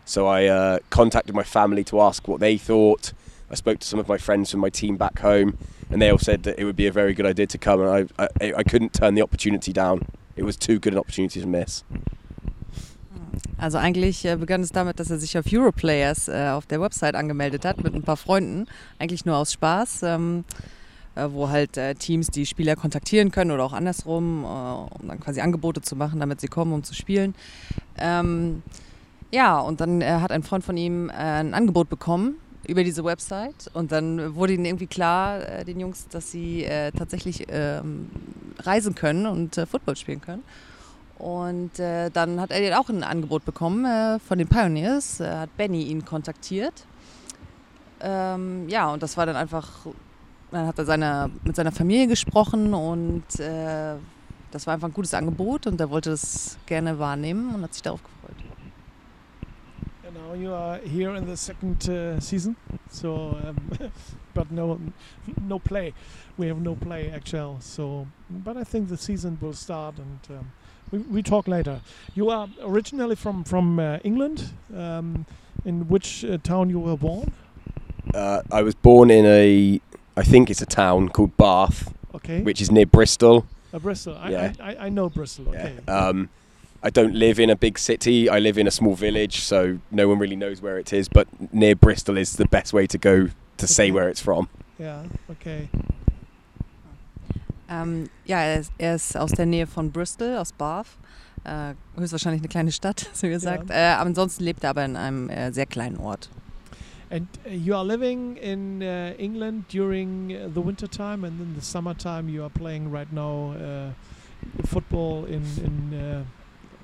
So 0.04 0.26
I 0.26 0.46
uh, 0.46 0.78
contacted 0.90 1.34
my 1.34 1.44
family 1.44 1.84
to 1.84 2.00
ask 2.00 2.28
what 2.28 2.40
they 2.40 2.58
thought. 2.58 3.12
I 3.50 3.54
spoke 3.54 3.78
to 3.78 3.87
some 3.87 3.98
of 3.98 4.08
my 4.08 4.18
friends 4.18 4.50
from 4.50 4.60
my 4.60 4.68
team 4.68 4.96
back 4.96 5.20
home, 5.20 5.56
and 5.90 6.02
they 6.02 6.10
all 6.10 6.18
said 6.18 6.42
that 6.42 6.58
it 6.58 6.64
would 6.64 6.76
be 6.76 6.87
a 6.87 6.92
very 6.92 7.14
good 7.14 7.25
idea 7.25 7.46
to 7.46 7.58
come. 7.58 7.80
And 7.80 8.10
I, 8.18 8.28
I, 8.40 8.52
I 8.58 8.62
couldn't 8.62 8.92
turn 8.92 9.14
the 9.14 9.22
opportunity 9.22 9.72
down. 9.72 10.02
It 10.37 10.44
was 10.44 10.56
too 10.56 10.78
good 10.78 10.92
an 10.92 10.98
opportunity 10.98 11.40
to 11.40 11.46
miss. 11.46 11.84
Also 13.56 13.78
eigentlich 13.78 14.25
äh, 14.25 14.37
begann 14.37 14.62
es 14.62 14.70
damit, 14.70 15.00
dass 15.00 15.10
er 15.10 15.18
sich 15.18 15.37
auf 15.37 15.46
Europlayers 15.50 16.28
äh, 16.28 16.48
auf 16.50 16.66
der 16.66 16.80
Website 16.80 17.14
angemeldet 17.14 17.64
hat 17.64 17.82
mit 17.82 17.94
ein 17.94 18.02
paar 18.02 18.16
Freunden, 18.16 18.66
eigentlich 18.98 19.25
nur 19.25 19.37
aus 19.37 19.52
Spaß, 19.52 20.02
ähm, 20.04 20.44
äh, 20.48 20.77
wo 21.30 21.48
halt 21.48 21.76
äh, 21.76 21.94
Teams 21.94 22.28
die 22.28 22.46
Spieler 22.46 22.76
kontaktieren 22.76 23.30
können 23.30 23.50
oder 23.50 23.64
auch 23.64 23.72
andersrum, 23.72 24.44
äh, 24.44 24.46
um 24.46 25.08
dann 25.08 25.20
quasi 25.20 25.40
Angebote 25.40 25.80
zu 25.80 25.96
machen, 25.96 26.20
damit 26.20 26.40
sie 26.40 26.48
kommen, 26.48 26.72
um 26.72 26.82
zu 26.82 26.94
spielen. 26.94 27.34
Ähm, 27.98 28.62
ja, 29.30 29.58
und 29.58 29.80
dann 29.80 30.00
äh, 30.00 30.06
hat 30.06 30.32
ein 30.32 30.42
Freund 30.42 30.64
von 30.64 30.76
ihm 30.76 31.10
äh, 31.10 31.12
ein 31.12 31.54
Angebot 31.54 31.88
bekommen 31.88 32.37
über 32.66 32.84
diese 32.84 33.04
Website 33.04 33.70
und 33.75 33.92
dann 33.92 34.34
wurde 34.34 34.52
ihnen 34.52 34.64
irgendwie 34.64 34.87
klar, 34.87 35.40
äh, 35.40 35.64
den 35.64 35.80
Jungs, 35.80 36.08
dass 36.08 36.30
sie 36.30 36.64
äh, 36.64 36.92
tatsächlich 36.92 37.46
ähm, 37.48 38.10
reisen 38.60 38.94
können 38.94 39.26
und 39.26 39.58
äh, 39.58 39.66
Football 39.66 39.96
spielen 39.96 40.20
können. 40.20 40.42
Und 41.18 41.80
äh, 41.80 42.10
dann 42.10 42.40
hat 42.40 42.52
er 42.52 42.78
auch 42.78 42.88
ein 42.88 43.02
Angebot 43.02 43.44
bekommen 43.44 43.84
äh, 43.84 44.18
von 44.20 44.38
den 44.38 44.46
Pioneers, 44.48 45.20
äh, 45.20 45.28
hat 45.28 45.56
Benny 45.56 45.82
ihn 45.84 46.04
kontaktiert. 46.04 46.84
Ähm, 48.00 48.68
ja, 48.68 48.92
und 48.92 49.02
das 49.02 49.16
war 49.16 49.26
dann 49.26 49.34
einfach, 49.34 49.87
dann 50.50 50.66
hat 50.66 50.78
er 50.78 50.84
seine, 50.84 51.30
mit 51.44 51.56
seiner 51.56 51.72
Familie 51.72 52.06
gesprochen 52.06 52.74
und 52.74 53.40
äh, 53.40 53.94
das 54.50 54.66
war 54.66 54.74
einfach 54.74 54.88
ein 54.88 54.94
gutes 54.94 55.14
Angebot 55.14 55.66
und 55.66 55.80
er 55.80 55.90
wollte 55.90 56.10
das 56.10 56.58
gerne 56.66 56.98
wahrnehmen 56.98 57.54
und 57.54 57.62
hat 57.62 57.74
sich 57.74 57.82
darauf 57.82 58.00
gefreut. 58.02 58.36
And 60.06 60.16
now 60.16 60.34
you 60.34 60.52
are 60.52 60.78
here 60.78 61.16
in 61.16 61.26
the 61.26 61.36
second 61.36 61.86
uh, 61.88 62.18
season, 62.18 62.56
so 62.90 63.36
um, 63.46 63.56
but 64.34 64.50
no 64.50 64.78
no 65.46 65.58
play. 65.58 65.92
We 66.38 66.48
have 66.48 66.60
no 66.60 66.74
play 66.74 67.12
actual. 67.14 67.56
So, 67.60 68.06
but 68.30 68.56
I 68.56 68.64
think 68.64 68.88
the 68.88 68.96
season 68.96 69.36
will 69.40 69.52
start, 69.52 69.96
and 69.98 70.38
um, 70.38 70.52
we, 70.90 70.98
we 71.16 71.22
talk 71.22 71.46
later. 71.46 71.82
You 72.14 72.30
are 72.30 72.48
originally 72.62 73.16
from 73.16 73.44
from 73.44 73.78
uh, 73.78 73.98
England. 74.02 74.54
Um, 74.74 75.26
in 75.64 75.88
which 75.88 76.24
uh, 76.24 76.38
town 76.38 76.70
you 76.70 76.80
were 76.80 76.96
born? 76.96 77.32
Uh, 78.14 78.42
I 78.50 78.62
was 78.62 78.74
born 78.74 79.10
in 79.10 79.26
a, 79.26 79.80
I 80.18 80.25
think 80.25 80.50
it's 80.50 80.62
a 80.62 80.66
town 80.66 81.08
called 81.10 81.37
Bath, 81.37 81.94
Okay. 82.14 82.42
which 82.42 82.60
is 82.60 82.70
near 82.70 82.87
Bristol. 82.87 83.44
Uh, 83.72 83.78
Bristol. 83.78 84.16
I, 84.16 84.30
Yeah. 84.30 84.52
I, 84.60 84.72
I, 84.72 84.87
I 84.87 84.88
know 84.90 85.08
Bristol. 85.08 85.48
Okay. 85.50 85.75
Um, 85.87 86.28
I 86.82 86.90
don't 86.90 87.14
live 87.14 87.38
in 87.42 87.50
a 87.50 87.56
big 87.56 87.78
city. 87.78 88.28
I 88.28 88.38
live 88.40 88.58
in 88.60 88.66
a 88.66 88.70
small 88.70 88.94
village, 88.94 89.40
so 89.40 89.78
no 89.90 90.08
one 90.08 90.18
really 90.18 90.37
knows 90.37 90.60
where 90.62 90.78
it 90.78 90.92
is. 90.92 91.08
But 91.08 91.26
near 91.52 91.75
Bristol 91.76 92.16
is 92.18 92.37
the 92.37 92.46
best 92.46 92.72
way 92.72 92.87
to 92.87 92.98
go 92.98 93.28
to 93.56 93.66
say 93.66 93.90
where 93.90 94.08
it's 94.08 94.20
from. 94.22 94.48
yeah. 94.78 95.02
Okay. 95.30 95.68
Ähm, 97.70 98.08
ja, 98.25 98.38
er 98.40 98.60
ist, 98.60 98.72
er 98.78 98.94
ist 98.94 99.16
aus 99.16 99.32
der 99.32 99.44
Nähe 99.46 99.66
von 99.66 99.90
Bristol, 99.90 100.37
aus 100.37 100.52
Bath. 100.52 100.87
Äh, 101.44 101.75
höchstwahrscheinlich 101.98 102.40
eine 102.40 102.48
kleine 102.48 102.72
Stadt, 102.72 103.10
so 103.12 103.26
wie 103.26 103.30
gesagt. 103.32 103.70
Äh, 103.70 103.75
aber 103.75 104.06
ansonsten 104.06 104.44
lebt 104.44 104.64
er 104.64 104.70
aber 104.70 104.84
in 104.84 104.96
einem 104.96 105.28
äh, 105.28 105.52
sehr 105.52 105.66
kleinen 105.66 105.98
Ort. 105.98 106.30
And 107.10 107.26
uh, 107.46 107.50
you 107.50 107.74
are 107.74 107.84
living 107.84 108.36
in 108.36 108.82
uh, 108.82 109.14
England 109.18 109.64
during 109.68 110.36
uh, 110.36 110.48
the 110.52 110.60
winter 110.60 110.86
time, 110.86 111.24
and 111.24 111.40
in 111.40 111.54
the 111.54 111.62
summertime 111.62 112.28
you 112.28 112.44
are 112.44 112.50
playing 112.50 112.90
right 112.90 113.10
now 113.12 113.52
uh, 113.52 113.90
football 114.66 115.24
in 115.24 115.42
in 115.64 115.94
uh, 115.94 116.24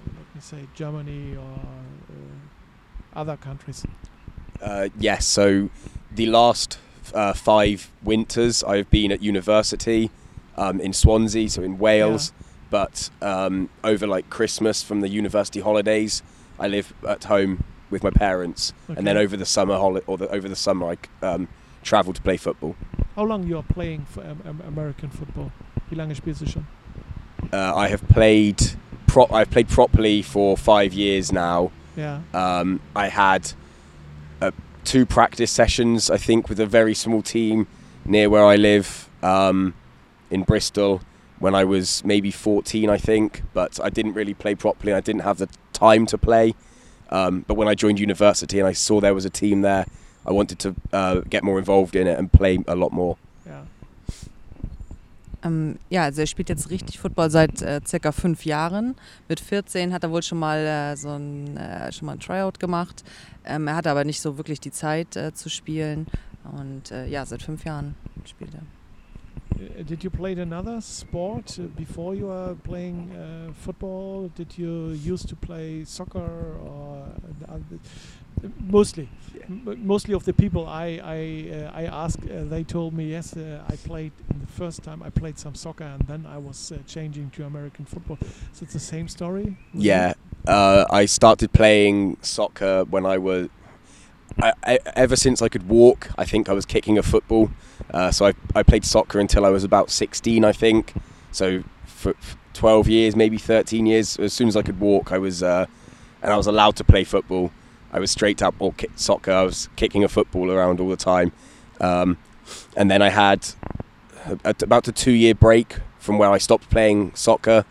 let 0.07 0.35
me 0.35 0.41
say 0.41 0.67
Germany 0.75 1.37
or 1.37 1.43
uh, 1.43 3.19
other 3.21 3.37
countries. 3.37 3.85
Uh, 4.63 4.89
yes, 4.99 5.27
so 5.27 5.69
the 6.11 6.27
last 6.27 6.79
uh, 7.13 7.35
five 7.35 7.91
winters 8.03 8.65
I've 8.65 8.91
been 8.91 9.13
at 9.13 9.23
university 9.23 10.11
um, 10.57 10.81
in 10.81 10.93
Swansea, 10.93 11.51
so 11.51 11.63
in 11.63 11.79
Wales. 11.79 12.33
But 12.71 13.11
um, 13.23 13.69
over 13.85 14.07
like 14.07 14.31
Christmas 14.31 14.83
from 14.83 15.01
the 15.01 15.09
university 15.09 15.61
holidays, 15.61 16.23
I 16.59 16.67
live 16.67 16.93
at 17.07 17.25
home 17.25 17.63
with 17.95 18.03
my 18.03 18.11
parents, 18.11 18.73
and 18.89 19.07
then 19.07 19.17
over 19.17 19.37
the 19.37 19.47
summer 19.47 19.77
holi- 19.77 20.03
or 20.09 20.19
the, 20.19 20.29
over 20.29 20.49
the 20.49 20.57
summer 20.57 20.91
I 20.95 20.97
um, 21.25 21.47
travel 21.85 22.13
to 22.13 22.21
play 22.21 22.37
football. 22.37 22.75
How 23.15 23.23
long 23.23 23.47
you 23.47 23.57
are 23.57 23.63
playing 23.63 24.05
for 24.07 24.21
um, 24.23 24.43
um, 24.45 24.61
American 24.67 25.11
football? 25.11 25.53
Wie 25.89 25.97
lange 25.97 26.15
spielst 26.17 26.41
du 26.41 26.47
schon? 26.47 26.67
Uh, 27.53 27.73
I 27.77 27.87
have 27.89 28.03
played 28.09 28.61
pro- 29.07 29.29
I've 29.31 29.51
played 29.51 29.69
properly 29.69 30.23
for 30.23 30.57
five 30.57 30.93
years 30.93 31.31
now. 31.33 31.71
Yeah. 31.97 32.23
Um, 32.33 32.81
I 32.97 33.07
had 33.09 33.53
uh, 34.41 34.51
two 34.83 35.07
practice 35.07 35.53
sessions, 35.53 36.11
I 36.11 36.17
think, 36.17 36.49
with 36.49 36.59
a 36.59 36.67
very 36.67 36.95
small 36.95 37.23
team 37.23 37.69
near 38.05 38.29
where 38.29 38.45
I 38.45 38.57
live 38.57 39.09
um, 39.23 39.75
in 40.31 40.43
Bristol 40.43 41.01
when 41.39 41.55
I 41.55 41.63
was 41.63 42.05
maybe 42.05 42.33
14, 42.33 42.91
I 42.91 42.99
think. 42.99 43.43
But 43.53 43.79
I 43.81 43.89
didn't 43.89 44.15
really 44.15 44.35
play 44.35 44.57
properly. 44.57 44.93
I 44.93 45.01
didn't 45.01 45.23
have 45.23 45.39
the 45.39 45.49
time 45.73 46.07
to 46.07 46.19
play. 46.19 46.55
Um, 47.11 47.45
but 47.47 47.57
when 47.57 47.69
I 47.69 47.75
joined 47.75 47.99
university 48.01 48.61
and 48.61 48.69
I 48.69 48.75
saw 48.75 49.01
there 49.01 49.15
was 49.15 49.25
a 49.25 49.31
team 49.31 49.63
there, 49.63 49.87
I 50.27 50.33
wanted 50.33 50.59
to 50.61 50.75
uh, 50.93 51.21
get 51.29 51.45
more 51.45 51.59
involved 51.59 51.95
in 51.95 52.07
it 52.07 52.19
and 52.19 52.33
play 52.33 52.59
a 52.67 52.75
lot 52.75 52.93
more. 52.93 53.17
Yeah. 53.47 53.65
Ähm, 55.45 55.79
ja, 55.91 56.05
also 56.05 56.23
er 56.23 56.27
spielt 56.27 56.49
jetzt 56.49 56.71
richtig 56.71 56.99
Football 56.99 57.31
seit 57.31 57.61
äh, 57.61 57.81
circa 57.87 58.13
fünf 58.13 58.45
Jahren. 58.47 58.95
Mit 59.29 59.41
14 59.41 59.93
hat 59.93 60.03
er 60.03 60.11
wohl 60.11 60.23
schon 60.23 60.39
mal 60.39 60.59
äh, 60.59 60.97
so 60.97 61.11
ein, 61.11 61.57
äh, 61.57 61.93
schon 61.93 62.07
mal 62.07 62.13
ein 62.13 62.21
Tryout 62.21 62.59
gemacht. 62.59 63.05
Ähm, 63.45 63.69
er 63.69 63.77
hatte 63.77 63.91
aber 63.91 64.05
nicht 64.05 64.23
so 64.23 64.39
wirklich 64.39 64.61
die 64.61 64.71
Zeit 64.73 65.17
äh, 65.17 65.35
zu 65.35 65.51
spielen. 65.51 66.07
Und 66.53 66.91
äh, 66.91 67.07
ja, 67.07 67.27
seit 67.27 67.43
fünf 67.43 67.65
Jahren 67.65 67.95
spielt 68.27 68.55
er. 68.55 68.63
Uh, 69.55 69.83
did 69.85 70.03
you 70.03 70.11
play 70.11 70.33
another 70.33 70.81
sport 70.81 71.59
uh, 71.59 71.63
before 71.77 72.15
you 72.15 72.27
were 72.27 72.57
playing 72.65 73.11
uh, 73.13 73.53
football? 73.53 74.29
Did 74.35 74.59
you 74.59 74.91
used 74.91 75.29
to 75.29 75.37
play 75.37 75.85
soccer 75.85 76.57
or 76.61 77.07
mostly? 78.59 79.09
M- 79.49 79.79
mostly 79.87 80.15
of 80.15 80.25
the 80.25 80.33
people 80.33 80.67
I 80.67 81.01
I 81.03 81.51
uh, 81.57 81.81
I 81.81 81.85
asked, 82.05 82.25
uh, 82.31 82.45
they 82.45 82.65
told 82.65 82.95
me 82.95 83.11
yes. 83.11 83.37
Uh, 83.37 83.63
I 83.69 83.77
played 83.77 84.13
in 84.31 84.41
the 84.41 84.47
first 84.47 84.83
time. 84.83 85.03
I 85.03 85.11
played 85.11 85.39
some 85.39 85.55
soccer, 85.55 85.85
and 85.85 86.03
then 86.07 86.27
I 86.27 86.39
was 86.39 86.73
uh, 86.73 86.79
changing 86.87 87.31
to 87.31 87.45
American 87.45 87.85
football. 87.85 88.19
So 88.53 88.65
it's 88.65 88.73
the 88.73 88.81
same 88.81 89.09
story. 89.09 89.57
Yeah, 89.73 90.15
uh, 90.47 90.85
I 90.91 91.07
started 91.07 91.53
playing 91.53 92.17
soccer 92.23 92.85
when 92.85 93.07
I 93.07 93.19
was. 93.19 93.49
I, 94.43 94.53
I, 94.65 94.79
ever 94.97 95.17
since 95.17 95.43
I 95.43 95.49
could 95.49 95.69
walk, 95.69 96.11
I 96.19 96.25
think 96.25 96.49
I 96.49 96.53
was 96.53 96.67
kicking 96.67 96.99
a 96.99 97.03
football. 97.03 97.51
Uh, 97.93 98.11
so 98.11 98.27
I, 98.27 98.35
I 98.55 98.63
played 98.63 98.85
soccer 98.85 99.21
until 99.21 99.45
I 99.45 99.51
was 99.51 99.65
about 99.65 99.91
16, 99.91 100.45
I 100.45 100.53
think. 100.53 100.95
So 101.33 101.63
for 101.85 102.11
f- 102.11 102.37
12 102.55 102.89
years, 102.89 103.17
maybe 103.17 103.39
13 103.39 103.87
years, 103.87 104.17
as 104.19 104.33
soon 104.33 104.49
as 104.49 104.57
I 104.57 104.63
could 104.63 104.81
walk, 104.81 105.13
I 105.13 105.19
was, 105.19 105.43
uh, 105.43 105.67
and 106.23 106.33
I 106.33 106.37
was 106.37 106.47
allowed 106.47 106.77
to 106.77 106.85
play 106.85 107.05
football. 107.05 107.53
I 107.93 108.01
was 108.01 108.11
straight 108.11 108.43
up 108.43 108.55
or 108.59 108.73
kick 108.73 108.91
soccer. 108.97 109.33
I 109.33 109.43
was 109.43 109.69
kicking 109.77 110.03
a 110.03 110.09
football 110.09 110.51
around 110.51 110.81
all 110.81 110.89
the 110.89 110.97
time. 110.97 111.33
Um, 111.81 112.19
and 112.77 112.91
then 112.91 113.03
I 113.03 113.11
had 113.11 113.47
a, 114.45 114.55
about 114.63 114.89
a 114.89 114.93
two 114.93 115.13
year 115.13 115.35
break 115.35 115.77
from 115.99 116.19
where 116.19 116.31
I 116.31 116.39
stopped 116.39 116.71
playing 116.71 117.15
soccer. 117.15 117.65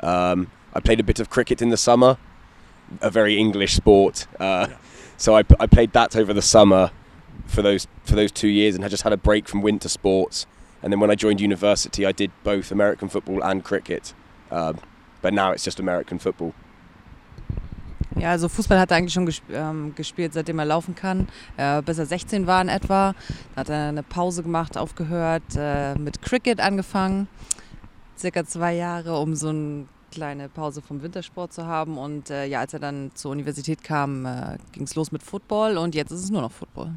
Um, 0.00 0.50
I 0.72 0.80
played 0.80 1.00
a 1.00 1.02
bit 1.02 1.20
of 1.20 1.30
cricket 1.30 1.60
in 1.60 1.70
the 1.70 1.76
summer, 1.76 2.18
a 3.00 3.10
very 3.10 3.38
English 3.38 3.74
sport. 3.74 4.26
Uh, 4.38 4.68
So 5.16 5.36
I, 5.36 5.44
I 5.58 5.66
played 5.66 5.92
that 5.92 6.14
over 6.16 6.32
the 6.34 6.42
summer 6.42 6.90
for 7.46 7.62
those 7.62 7.86
for 8.04 8.14
those 8.14 8.32
two 8.32 8.48
years, 8.48 8.74
and 8.74 8.84
I 8.84 8.88
just 8.88 9.02
had 9.02 9.12
a 9.12 9.16
break 9.16 9.48
from 9.48 9.62
winter 9.62 9.88
sports. 9.88 10.46
And 10.82 10.92
then 10.92 11.00
when 11.00 11.10
I 11.10 11.14
joined 11.14 11.40
university, 11.40 12.06
I 12.06 12.12
did 12.12 12.30
both 12.44 12.70
American 12.70 13.08
football 13.08 13.42
and 13.42 13.64
cricket. 13.64 14.14
Um, 14.50 14.78
but 15.22 15.32
now 15.32 15.52
it's 15.52 15.64
just 15.64 15.80
American 15.80 16.18
football. 16.18 16.52
Ja, 18.18 18.30
also 18.30 18.48
Fußball 18.48 18.78
hat 18.78 18.90
er 18.90 18.96
eigentlich 18.96 19.12
schon 19.12 19.26
gesp 19.26 19.42
ähm, 19.52 19.94
gespielt, 19.94 20.32
seitdem 20.32 20.58
er 20.58 20.64
laufen 20.64 20.94
kann. 20.94 21.28
Äh, 21.56 21.82
bis 21.82 21.98
er 21.98 22.06
16 22.06 22.46
war 22.46 22.62
in 22.62 22.68
etwa. 22.68 23.14
Da 23.54 23.60
hat 23.60 23.68
er 23.68 23.88
eine 23.88 24.02
Pause 24.02 24.42
gemacht, 24.42 24.78
aufgehört, 24.78 25.42
äh, 25.56 25.94
mit 25.96 26.22
Cricket 26.22 26.60
angefangen. 26.60 27.28
Circa 28.16 28.44
zwei 28.46 28.74
Jahre, 28.74 29.18
um 29.18 29.34
so 29.34 29.50
eine 29.50 29.86
kleine 30.16 30.48
Pause 30.48 30.80
vom 30.80 31.02
Wintersport 31.02 31.52
zu 31.52 31.66
haben. 31.66 31.98
Und 31.98 32.30
äh, 32.30 32.46
ja, 32.46 32.60
als 32.60 32.72
er 32.72 32.80
dann 32.80 33.10
zur 33.14 33.32
Universität 33.32 33.84
kam, 33.84 34.24
äh, 34.24 34.56
ging 34.72 34.84
es 34.84 34.94
los 34.94 35.12
mit 35.12 35.22
Football 35.22 35.76
und 35.76 35.94
jetzt 35.94 36.10
ist 36.10 36.24
es 36.24 36.30
nur 36.30 36.40
noch 36.40 36.52
Football. 36.52 36.92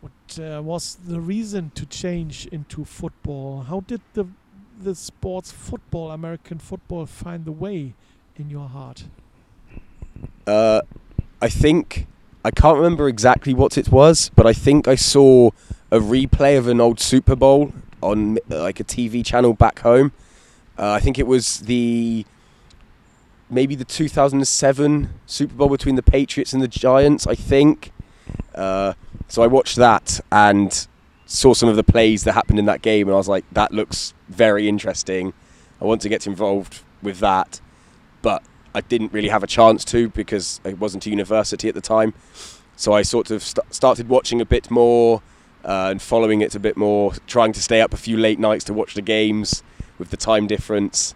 What 0.00 0.38
uh, 0.38 0.66
was 0.66 0.98
the 1.06 1.18
reason 1.18 1.70
to 1.74 1.84
change 1.84 2.48
into 2.50 2.84
football? 2.84 3.66
How 3.68 3.82
did 3.86 4.00
the 4.14 4.24
the 4.82 4.94
sports 4.94 5.52
football, 5.52 6.10
American 6.10 6.58
football, 6.58 7.06
find 7.06 7.44
the 7.44 7.52
way 7.52 7.94
in 8.36 8.50
your 8.50 8.68
heart? 8.68 9.04
Uh, 10.46 10.80
I 11.40 11.48
think 11.48 12.06
I 12.44 12.50
can't 12.50 12.76
remember 12.76 13.08
exactly 13.08 13.54
what 13.54 13.76
it 13.78 13.88
was, 13.88 14.30
but 14.34 14.46
I 14.46 14.54
think 14.54 14.88
I 14.88 14.96
saw 14.96 15.50
a 15.90 15.98
replay 15.98 16.58
of 16.58 16.66
an 16.68 16.80
old 16.80 16.98
Super 16.98 17.36
Bowl 17.36 17.72
on 18.02 18.38
like 18.48 18.80
a 18.80 18.84
TV 18.84 19.22
channel 19.24 19.54
back 19.54 19.80
home. 19.80 20.12
Uh, 20.78 20.92
I 20.92 21.00
think 21.00 21.18
it 21.18 21.26
was 21.26 21.60
the 21.60 22.24
maybe 23.50 23.74
the 23.74 23.84
2007 23.84 25.08
Super 25.26 25.54
Bowl 25.54 25.68
between 25.68 25.94
the 25.94 26.02
Patriots 26.02 26.52
and 26.52 26.62
the 26.62 26.68
Giants. 26.68 27.26
I 27.26 27.34
think. 27.34 27.92
Uh, 28.54 28.94
so 29.28 29.42
I 29.42 29.46
watched 29.46 29.76
that 29.76 30.20
and 30.30 30.86
saw 31.26 31.54
some 31.54 31.68
of 31.68 31.76
the 31.76 31.84
plays 31.84 32.24
that 32.24 32.32
happened 32.32 32.58
in 32.58 32.66
that 32.66 32.82
game, 32.82 33.08
and 33.08 33.14
I 33.14 33.18
was 33.18 33.28
like, 33.28 33.44
that 33.52 33.72
looks 33.72 34.14
very 34.28 34.68
interesting. 34.68 35.32
I 35.80 35.84
want 35.84 36.02
to 36.02 36.08
get 36.08 36.26
involved 36.26 36.80
with 37.02 37.18
that, 37.20 37.60
but 38.22 38.42
I 38.74 38.80
didn't 38.80 39.12
really 39.12 39.28
have 39.28 39.42
a 39.42 39.46
chance 39.46 39.84
to 39.86 40.08
because 40.10 40.60
I 40.64 40.74
wasn't 40.74 41.02
to 41.04 41.10
university 41.10 41.68
at 41.68 41.74
the 41.74 41.80
time. 41.80 42.14
So 42.76 42.92
I 42.92 43.02
sort 43.02 43.30
of 43.30 43.42
st- 43.42 43.72
started 43.72 44.08
watching 44.08 44.40
a 44.40 44.46
bit 44.46 44.70
more 44.70 45.22
uh, 45.64 45.88
and 45.90 46.02
following 46.02 46.40
it 46.40 46.54
a 46.54 46.60
bit 46.60 46.76
more, 46.76 47.12
trying 47.26 47.52
to 47.52 47.62
stay 47.62 47.80
up 47.80 47.94
a 47.94 47.96
few 47.96 48.16
late 48.16 48.38
nights 48.38 48.64
to 48.64 48.74
watch 48.74 48.94
the 48.94 49.02
games 49.02 49.62
with 49.98 50.10
the 50.10 50.16
time 50.16 50.46
difference. 50.46 51.14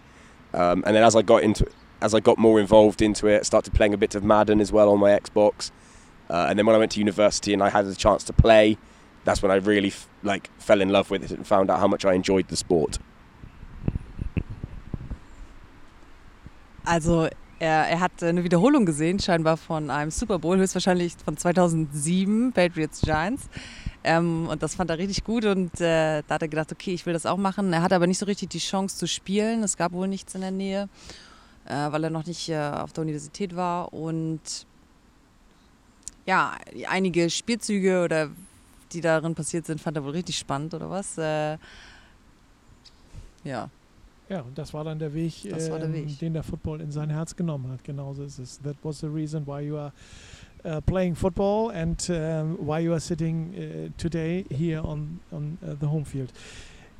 Um, 0.53 0.83
and 0.85 0.95
then 0.95 1.03
as 1.03 1.15
I 1.15 1.21
got 1.21 1.43
into, 1.43 1.67
as 2.01 2.13
I 2.13 2.19
got 2.19 2.37
more 2.37 2.59
involved 2.59 3.01
into 3.01 3.27
it, 3.27 3.39
I 3.39 3.43
started 3.43 3.73
playing 3.73 3.93
a 3.93 3.97
bit 3.97 4.15
of 4.15 4.23
Madden 4.23 4.61
as 4.61 4.71
well 4.71 4.89
on 4.89 4.99
my 4.99 5.11
Xbox. 5.11 5.71
Uh, 6.29 6.47
and 6.49 6.57
then 6.57 6.65
when 6.65 6.75
I 6.75 6.79
went 6.79 6.91
to 6.93 6.99
university 6.99 7.53
and 7.53 7.63
I 7.63 7.69
had 7.69 7.85
the 7.85 7.95
chance 7.95 8.23
to 8.25 8.33
play, 8.33 8.77
that's 9.25 9.41
when 9.41 9.51
I 9.51 9.55
really 9.55 9.89
f- 9.89 10.07
like 10.23 10.49
fell 10.59 10.81
in 10.81 10.89
love 10.89 11.09
with 11.09 11.23
it 11.23 11.31
and 11.31 11.45
found 11.45 11.69
out 11.69 11.79
how 11.79 11.87
much 11.87 12.05
I 12.05 12.13
enjoyed 12.13 12.47
the 12.47 12.55
sport. 12.55 12.99
Also 16.85 17.29
er, 17.59 17.87
er 17.89 17.99
hat 17.99 18.23
eine 18.23 18.43
Wiederholung 18.43 18.85
gesehen, 18.85 19.19
scheinbar 19.19 19.57
von 19.57 19.89
einem 19.89 20.11
Super 20.11 20.39
Bowl, 20.39 20.57
höchstwahrscheinlich 20.57 21.13
von 21.23 21.37
2007, 21.37 22.53
Patriots 22.53 23.01
Giants. 23.01 23.49
Ähm, 24.03 24.47
und 24.47 24.63
das 24.63 24.75
fand 24.75 24.89
er 24.89 24.97
richtig 24.97 25.23
gut 25.23 25.45
und 25.45 25.81
äh, 25.81 26.23
da 26.27 26.35
hat 26.35 26.41
er 26.41 26.47
gedacht, 26.47 26.71
okay, 26.71 26.93
ich 26.93 27.05
will 27.05 27.13
das 27.13 27.25
auch 27.25 27.37
machen. 27.37 27.73
Er 27.73 27.81
hatte 27.81 27.95
aber 27.95 28.07
nicht 28.07 28.17
so 28.17 28.25
richtig 28.25 28.49
die 28.49 28.59
Chance 28.59 28.97
zu 28.97 29.07
spielen. 29.07 29.61
Es 29.63 29.75
gab 29.75 29.91
wohl 29.91 30.07
nichts 30.07 30.35
in 30.35 30.41
der 30.41 30.51
Nähe, 30.51 30.87
äh, 31.65 31.91
weil 31.91 32.05
er 32.05 32.09
noch 32.09 32.25
nicht 32.25 32.47
äh, 32.47 32.57
auf 32.57 32.93
der 32.93 33.01
Universität 33.01 33.55
war. 33.55 33.93
Und 33.93 34.65
ja, 36.25 36.57
einige 36.87 37.29
Spielzüge 37.29 38.03
oder 38.03 38.29
die 38.93 39.01
darin 39.01 39.35
passiert 39.35 39.65
sind, 39.65 39.81
fand 39.81 39.97
er 39.97 40.03
wohl 40.03 40.11
richtig 40.11 40.37
spannend 40.37 40.73
oder 40.73 40.89
was. 40.89 41.17
Äh, 41.17 41.57
ja. 43.43 43.69
Ja, 44.29 44.41
und 44.41 44.57
das 44.57 44.73
war 44.73 44.83
dann 44.83 44.99
der 44.99 45.13
Weg, 45.13 45.41
der 45.41 45.81
ähm, 45.81 45.93
Weg. 45.93 46.19
den 46.19 46.33
der 46.33 46.43
Football 46.43 46.81
in 46.81 46.91
sein 46.91 47.09
Herz 47.09 47.35
genommen 47.35 47.71
hat. 47.71 47.83
Genauso 47.83 48.23
ist 48.23 48.37
es. 48.37 48.61
That 48.61 48.75
was 48.83 48.99
the 48.99 49.07
reason 49.07 49.45
why 49.47 49.61
you 49.61 49.75
are 49.75 49.91
uh, 50.65 50.81
playing 50.81 51.15
football 51.15 51.71
and 51.71 52.09
um, 52.09 52.57
why 52.59 52.79
you 52.79 52.93
are 52.93 52.99
sitting 52.99 53.53
uh, 53.55 53.89
today 53.97 54.45
here 54.49 54.81
on, 54.81 55.19
on 55.31 55.57
uh, 55.63 55.75
the 55.79 55.87
home 55.87 56.05
field. 56.05 56.31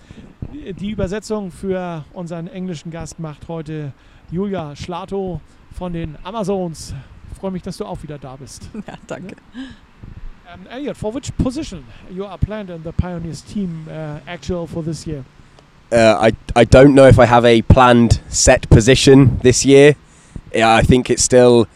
die 0.51 0.93
Übersetzung 0.93 1.51
für 1.51 2.07
unseren 2.15 2.47
englischen 2.47 2.91
Gast 2.91 3.19
macht 3.19 3.49
heute 3.49 3.93
Julia 4.31 4.75
Schlato 4.77 5.43
von 5.73 5.93
den 5.93 6.17
Amazons. 6.23 6.95
Freue 7.39 7.51
mich, 7.51 7.61
dass 7.61 7.77
du 7.77 7.85
auch 7.85 8.03
wieder 8.03 8.17
da 8.17 8.37
bist. 8.37 8.71
Ja, 8.87 8.95
danke. 9.07 9.37
Um, 10.53 10.67
Elliot, 10.69 10.97
for 10.97 11.11
which 11.11 11.35
position 11.39 11.87
you 12.11 12.27
are 12.27 12.37
planned 12.37 12.69
in 12.69 12.83
the 12.83 12.93
Pioneers 12.93 13.41
team 13.41 13.87
uh, 13.91 14.21
actual 14.27 14.67
for 14.67 14.83
this 14.83 15.07
year? 15.07 15.25
Uh, 15.91 16.31
I, 16.31 16.61
I 16.61 16.65
don't 16.65 16.95
know 16.95 17.07
if 17.07 17.19
I 17.19 17.25
have 17.27 17.45
a 17.45 17.63
planned 17.63 18.21
set 18.29 18.69
position 18.69 19.39
this 19.39 19.65
year. 19.65 19.95
Yeah, 20.55 20.75
I 20.75 20.83
think 20.83 21.09
it's 21.09 21.23
still 21.23 21.69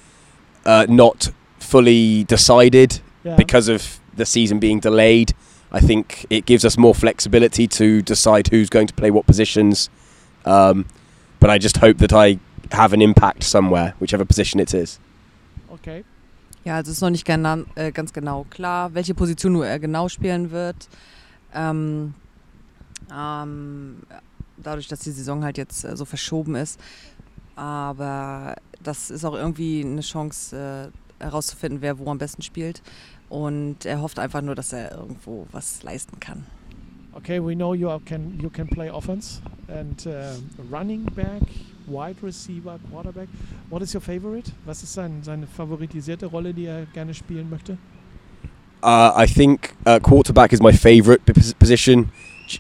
uh, 0.67 0.87
not 0.89 1.31
fully 1.59 2.25
decided 2.25 3.01
Yeah. 3.25 3.37
because 3.37 3.69
of 3.69 3.99
the 4.15 4.27
season 4.27 4.59
being 4.59 4.81
delayed. 4.81 5.33
I 5.73 5.81
think 5.81 6.27
it 6.29 6.45
gives 6.45 6.65
us 6.65 6.77
more 6.77 6.95
flexibility 6.95 7.67
to 7.69 8.03
decide 8.03 8.49
who's 8.49 8.69
going 8.69 8.87
to 8.89 8.95
play 8.95 9.11
what 9.11 9.27
positions. 9.27 9.89
Um, 10.45 10.87
but 11.41 11.49
I 11.51 11.59
just 11.59 11.79
hope 11.79 11.99
that 11.99 12.13
I 12.13 12.39
have 12.73 12.93
an 12.93 13.01
impact 13.01 13.43
somewhere, 13.43 13.95
whichever 14.01 14.25
position 14.25 14.61
it 14.61 14.75
is. 14.75 14.99
okay. 15.73 16.05
Ja, 16.67 16.75
also 16.75 16.91
es 16.91 16.97
ist 16.97 17.01
noch 17.01 17.11
nicht 17.11 17.25
gena 17.25 17.61
äh, 17.77 17.93
ganz 17.93 18.13
genau 18.13 18.45
klar, 18.51 18.93
welche 18.93 19.15
Position 19.15 19.53
nur 19.53 19.65
er 19.69 19.79
genau 19.79 20.09
spielen 20.09 20.51
wird. 20.51 20.89
Ähm, 21.55 22.13
ähm, 23.17 24.03
dadurch, 24.57 24.89
dass 24.89 24.99
die 24.99 25.13
Saison 25.13 25.45
halt 25.45 25.59
jetzt 25.59 25.85
äh, 25.85 25.97
so 25.97 26.05
verschoben 26.05 26.57
ist. 26.57 26.81
Aber 27.55 28.57
das 28.83 29.13
ist 29.13 29.25
auch 29.25 29.35
irgendwie 29.35 29.85
eine 29.85 30.01
Chance 30.01 30.91
äh, 31.21 31.23
herauszufinden, 31.23 31.83
wer 31.83 32.01
wo 32.01 32.11
am 32.11 32.19
besten 32.19 32.43
spielt. 32.43 32.83
Und 33.29 33.85
er 33.85 34.01
hofft 34.03 34.19
einfach 34.19 34.43
nur, 34.43 34.57
dass 34.57 34.73
er 34.73 34.91
irgendwo 34.91 35.47
was 35.53 35.85
leisten 35.85 36.19
kann. 36.19 36.47
Okay, 37.13 37.41
we 37.41 37.55
know 37.55 37.75
you 37.75 37.97
can 38.07 38.41
you 38.41 38.51
can 38.51 38.67
play 38.67 38.91
offense 38.91 39.41
and 39.69 40.05
uh, 40.05 40.35
running 40.69 41.05
back, 41.15 41.43
wide 41.89 42.17
receiver, 42.23 42.79
quarterback. 42.91 43.29
What 43.71 43.83
is 43.83 43.93
your 43.95 44.01
favorite? 44.01 44.53
Was 44.65 44.83
ist 44.83 44.93
sein, 44.93 45.23
seine 45.23 45.47
favoritisierte 45.47 46.27
Rolle, 46.27 46.53
die 46.55 46.67
er 46.67 46.87
gerne 46.93 47.15
spielen 47.15 47.49
möchte? 47.51 47.79
Uh, 48.83 49.13
I 49.17 49.27
think 49.27 49.75
uh, 49.87 49.99
quarterback 49.99 50.53
is 50.53 50.61
my 50.61 50.73
favourite 50.73 51.25
position, 51.59 52.13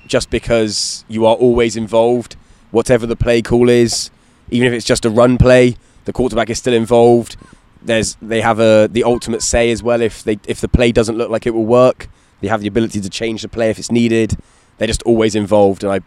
just 0.09 0.31
because 0.31 1.05
you 1.09 1.27
are 1.27 1.37
always 1.37 1.77
involved. 1.77 2.37
Whatever 2.73 3.07
the 3.07 3.17
play 3.17 3.43
call 3.43 3.69
is, 3.69 4.11
even 4.51 4.67
if 4.67 4.73
it's 4.73 4.87
just 4.87 5.05
a 5.05 5.11
run 5.11 5.39
play, 5.39 5.77
the 6.05 6.13
quarterback 6.13 6.51
is 6.51 6.59
still 6.59 6.75
involved. 6.75 7.37
There's 7.83 8.17
they 8.21 8.41
have 8.41 8.59
a 8.59 8.89
the 8.91 9.05
ultimate 9.05 9.43
say 9.43 9.71
as 9.71 9.83
well. 9.83 10.01
If 10.01 10.25
they 10.25 10.39
if 10.49 10.61
the 10.61 10.69
play 10.69 10.91
doesn't 10.91 11.17
look 11.17 11.31
like 11.31 11.47
it 11.47 11.55
will 11.55 11.67
work, 11.67 12.09
they 12.41 12.49
have 12.49 12.61
the 12.61 12.67
ability 12.67 13.01
to 13.01 13.11
change 13.11 13.43
the 13.43 13.49
play 13.49 13.71
if 13.71 13.79
it's 13.79 13.93
needed. 13.93 14.37
They're 14.79 14.89
just 14.89 15.03
always 15.03 15.35
involved, 15.35 15.85
and 15.85 15.93
I 15.93 16.01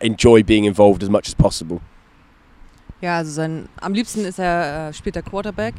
enjoy 0.00 0.42
being 0.42 0.64
involved 0.64 1.02
as 1.02 1.10
much 1.10 1.28
as 1.28 1.34
possible. 1.34 1.82
Ja, 3.00 3.18
also 3.18 3.30
sein, 3.30 3.68
am 3.80 3.94
liebsten 3.94 4.24
ist 4.24 4.40
er, 4.40 4.88
äh, 4.88 4.92
spielt 4.92 5.14
er 5.14 5.22
Quarterback, 5.22 5.74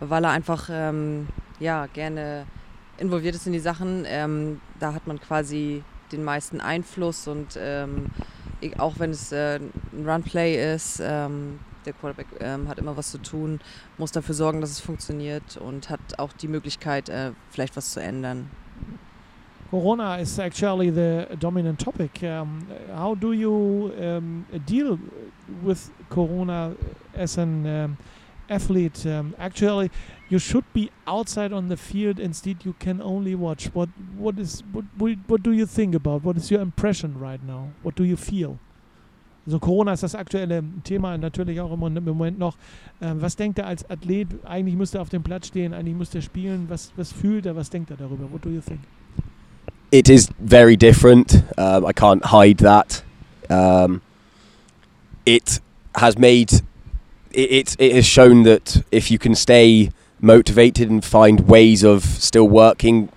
weil 0.00 0.24
er 0.24 0.30
einfach 0.30 0.70
ähm, 0.72 1.28
ja, 1.60 1.86
gerne 1.86 2.46
involviert 2.96 3.34
ist 3.34 3.46
in 3.46 3.52
die 3.52 3.58
Sachen. 3.58 4.04
Ähm, 4.06 4.60
da 4.80 4.94
hat 4.94 5.06
man 5.06 5.20
quasi 5.20 5.84
den 6.12 6.24
meisten 6.24 6.62
Einfluss 6.62 7.28
und 7.28 7.58
ähm, 7.58 8.06
auch 8.78 8.98
wenn 8.98 9.10
es 9.10 9.32
äh, 9.32 9.56
ein 9.56 10.08
Runplay 10.08 10.74
ist, 10.74 11.00
ähm, 11.02 11.58
der 11.84 11.92
Quarterback 11.92 12.28
ähm, 12.40 12.68
hat 12.68 12.78
immer 12.78 12.96
was 12.96 13.10
zu 13.10 13.18
tun, 13.18 13.60
muss 13.98 14.12
dafür 14.12 14.34
sorgen, 14.34 14.60
dass 14.60 14.70
es 14.70 14.80
funktioniert 14.80 15.58
und 15.58 15.90
hat 15.90 16.18
auch 16.18 16.32
die 16.32 16.48
Möglichkeit, 16.48 17.08
äh, 17.08 17.32
vielleicht 17.50 17.76
was 17.76 17.92
zu 17.92 18.00
ändern. 18.00 18.48
Corona 19.72 20.18
is 20.18 20.38
actually 20.38 20.90
the 20.90 21.26
dominant 21.38 21.78
topic. 21.78 22.22
Um, 22.22 22.66
how 22.94 23.14
do 23.14 23.32
you 23.32 23.90
um, 23.98 24.44
deal 24.66 24.98
with 25.62 25.90
Corona 26.10 26.76
as 27.14 27.38
an 27.38 27.66
um, 27.66 27.96
athlete? 28.50 29.06
Um, 29.06 29.34
actually, 29.38 29.90
you 30.28 30.38
should 30.38 30.70
be 30.74 30.90
outside 31.06 31.54
on 31.54 31.68
the 31.68 31.78
field. 31.78 32.20
Instead, 32.20 32.66
you 32.66 32.74
can 32.80 33.00
only 33.00 33.34
watch. 33.34 33.70
What 33.72 33.88
what 34.18 34.38
is 34.38 34.62
what, 34.72 34.84
what 35.26 35.42
do 35.42 35.52
you 35.52 35.64
think 35.64 35.94
about? 35.94 36.22
What 36.22 36.36
is 36.36 36.50
your 36.50 36.60
impression 36.60 37.18
right 37.18 37.42
now? 37.42 37.70
What 37.82 37.94
do 37.94 38.04
you 38.04 38.18
feel? 38.18 38.58
Also 39.46 39.58
Corona 39.58 39.94
ist 39.94 40.02
das 40.02 40.14
aktuelle 40.14 40.62
Thema 40.84 41.16
natürlich 41.16 41.58
auch 41.62 41.72
im 41.72 41.80
Moment 41.80 42.38
noch. 42.38 42.58
Ähm, 43.00 43.22
was 43.22 43.36
denkt 43.36 43.58
er 43.58 43.68
als 43.68 43.88
Athlet? 43.88 44.28
Eigentlich 44.44 44.76
müsste 44.76 44.98
er 44.98 45.02
auf 45.02 45.08
dem 45.08 45.22
Platz 45.22 45.46
stehen, 45.46 45.72
eigentlich 45.72 45.96
müsste 45.96 46.18
er 46.18 46.22
spielen. 46.22 46.66
Was, 46.68 46.92
was 46.94 47.10
fühlt 47.10 47.46
er? 47.46 47.56
Was 47.56 47.70
denkt 47.70 47.90
er 47.90 47.96
darüber? 47.96 48.30
What 48.30 48.44
do 48.44 48.50
you 48.50 48.60
think? 48.60 48.80
It 49.92 50.08
is 50.08 50.28
very 50.40 50.74
different. 50.74 51.44
Um, 51.58 51.84
I 51.84 51.92
can't 51.92 52.24
hide 52.24 52.58
that. 52.58 53.02
Um, 53.48 54.00
it 55.26 55.60
has 55.94 56.18
made 56.18 56.52
it, 57.30 57.50
it. 57.50 57.76
It 57.78 57.94
has 57.94 58.06
shown 58.06 58.42
that 58.44 58.82
if 58.90 59.10
you 59.10 59.18
can 59.18 59.34
stay 59.34 59.90
motivated 60.20 60.90
and 60.90 61.04
find 61.04 61.46
ways 61.46 61.84
of 61.84 62.04
still 62.04 62.48
working 62.48 63.10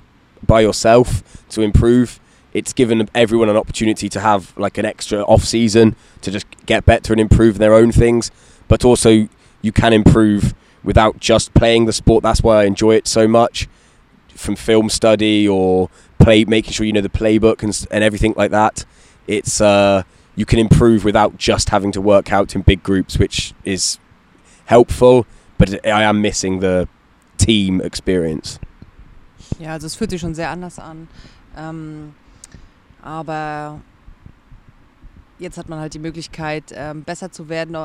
by 0.45 0.59
yourself 0.61 1.43
to 1.49 1.61
improve, 1.61 2.19
it's 2.53 2.73
given 2.73 3.09
everyone 3.15 3.47
an 3.47 3.55
opportunity 3.55 4.09
to 4.09 4.19
have 4.19 4.55
like 4.57 4.77
an 4.77 4.85
extra 4.85 5.21
off 5.23 5.43
season 5.45 5.95
to 6.21 6.31
just 6.31 6.45
get 6.65 6.85
better 6.85 7.13
and 7.13 7.21
improve 7.21 7.57
their 7.57 7.73
own 7.73 7.91
things. 7.91 8.31
But 8.67 8.83
also, 8.83 9.29
you 9.61 9.71
can 9.71 9.93
improve 9.93 10.53
without 10.83 11.19
just 11.19 11.53
playing 11.53 11.85
the 11.85 11.93
sport. 11.93 12.23
That's 12.23 12.43
why 12.43 12.61
I 12.61 12.65
enjoy 12.65 12.95
it 12.95 13.07
so 13.07 13.27
much. 13.27 13.69
From 14.35 14.57
film 14.57 14.89
study 14.89 15.47
or 15.47 15.89
play, 16.19 16.45
making 16.45 16.73
sure 16.73 16.85
you 16.85 16.93
know 16.93 17.01
the 17.01 17.09
playbook 17.09 17.63
and, 17.63 17.87
and 17.91 18.03
everything 18.03 18.33
like 18.35 18.51
that. 18.51 18.85
It's 19.27 19.61
uh, 19.61 20.03
you 20.35 20.45
can 20.45 20.59
improve 20.59 21.03
without 21.03 21.37
just 21.37 21.69
having 21.69 21.91
to 21.93 22.01
work 22.01 22.31
out 22.31 22.55
in 22.55 22.61
big 22.61 22.83
groups, 22.83 23.17
which 23.17 23.53
is 23.63 23.99
helpful. 24.65 25.25
But 25.57 25.85
I 25.85 26.03
am 26.03 26.21
missing 26.21 26.59
the 26.59 26.87
team 27.37 27.81
experience. 27.81 28.59
Ja, 29.59 29.71
also 29.73 29.87
es 29.87 29.95
fühlt 29.95 30.09
sich 30.09 30.21
schon 30.21 30.35
sehr 30.35 30.49
anders 30.49 30.79
an. 30.79 31.07
Ähm, 31.57 32.13
aber 33.01 33.79
jetzt 35.39 35.57
hat 35.57 35.69
man 35.69 35.79
halt 35.79 35.93
die 35.93 35.99
Möglichkeit, 35.99 36.73
ähm, 36.73 37.03
besser 37.03 37.31
zu 37.31 37.47
werden 37.47 37.77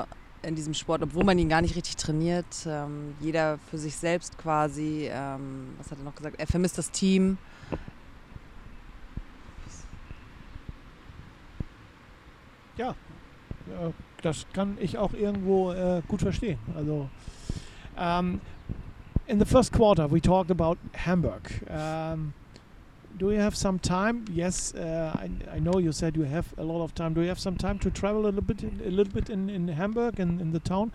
in 0.42 0.54
diesem 0.54 0.74
Sport, 0.74 1.02
obwohl 1.02 1.24
man 1.24 1.38
ihn 1.38 1.48
gar 1.48 1.60
nicht 1.60 1.76
richtig 1.76 1.96
trainiert. 1.96 2.66
Ähm, 2.66 3.14
jeder 3.20 3.58
für 3.70 3.78
sich 3.78 3.94
selbst 3.96 4.38
quasi. 4.38 5.08
Ähm, 5.12 5.74
was 5.78 5.90
hat 5.90 5.98
er 5.98 6.04
noch 6.04 6.14
gesagt? 6.14 6.36
Er 6.38 6.46
vermisst 6.46 6.78
das 6.78 6.90
Team. 6.90 7.38
Äh, 12.88 13.92
das 14.22 14.46
kann 14.52 14.76
ich 14.80 14.98
auch 14.98 15.14
irgendwo 15.14 15.72
äh, 15.72 16.02
gut 16.08 16.20
verstehen. 16.20 16.58
Also, 16.76 17.08
um, 17.96 18.40
in 19.26 19.38
the 19.38 19.44
first 19.44 19.72
quarter, 19.72 20.10
we 20.10 20.20
talked 20.20 20.50
about 20.50 20.76
Hamburg. 20.94 21.50
Um, 21.70 22.32
do 23.18 23.30
you 23.30 23.40
have 23.40 23.56
some 23.56 23.78
time? 23.78 24.24
Yes, 24.32 24.74
uh, 24.74 25.12
I, 25.14 25.56
I 25.56 25.60
know 25.60 25.78
you 25.78 25.92
said 25.92 26.16
you 26.16 26.24
have 26.24 26.46
a 26.58 26.62
lot 26.62 26.82
of 26.82 26.94
time. 26.94 27.14
Do 27.14 27.20
you 27.20 27.28
have 27.28 27.38
some 27.38 27.56
time 27.56 27.78
to 27.80 27.90
travel 27.90 28.22
a 28.22 28.30
little 28.30 28.42
bit, 28.42 28.62
in, 28.62 28.80
a 28.84 28.90
little 28.90 29.12
bit 29.12 29.30
in, 29.30 29.48
in 29.48 29.68
Hamburg 29.68 30.20
and 30.20 30.40
in 30.40 30.52
the 30.52 30.60
town? 30.60 30.92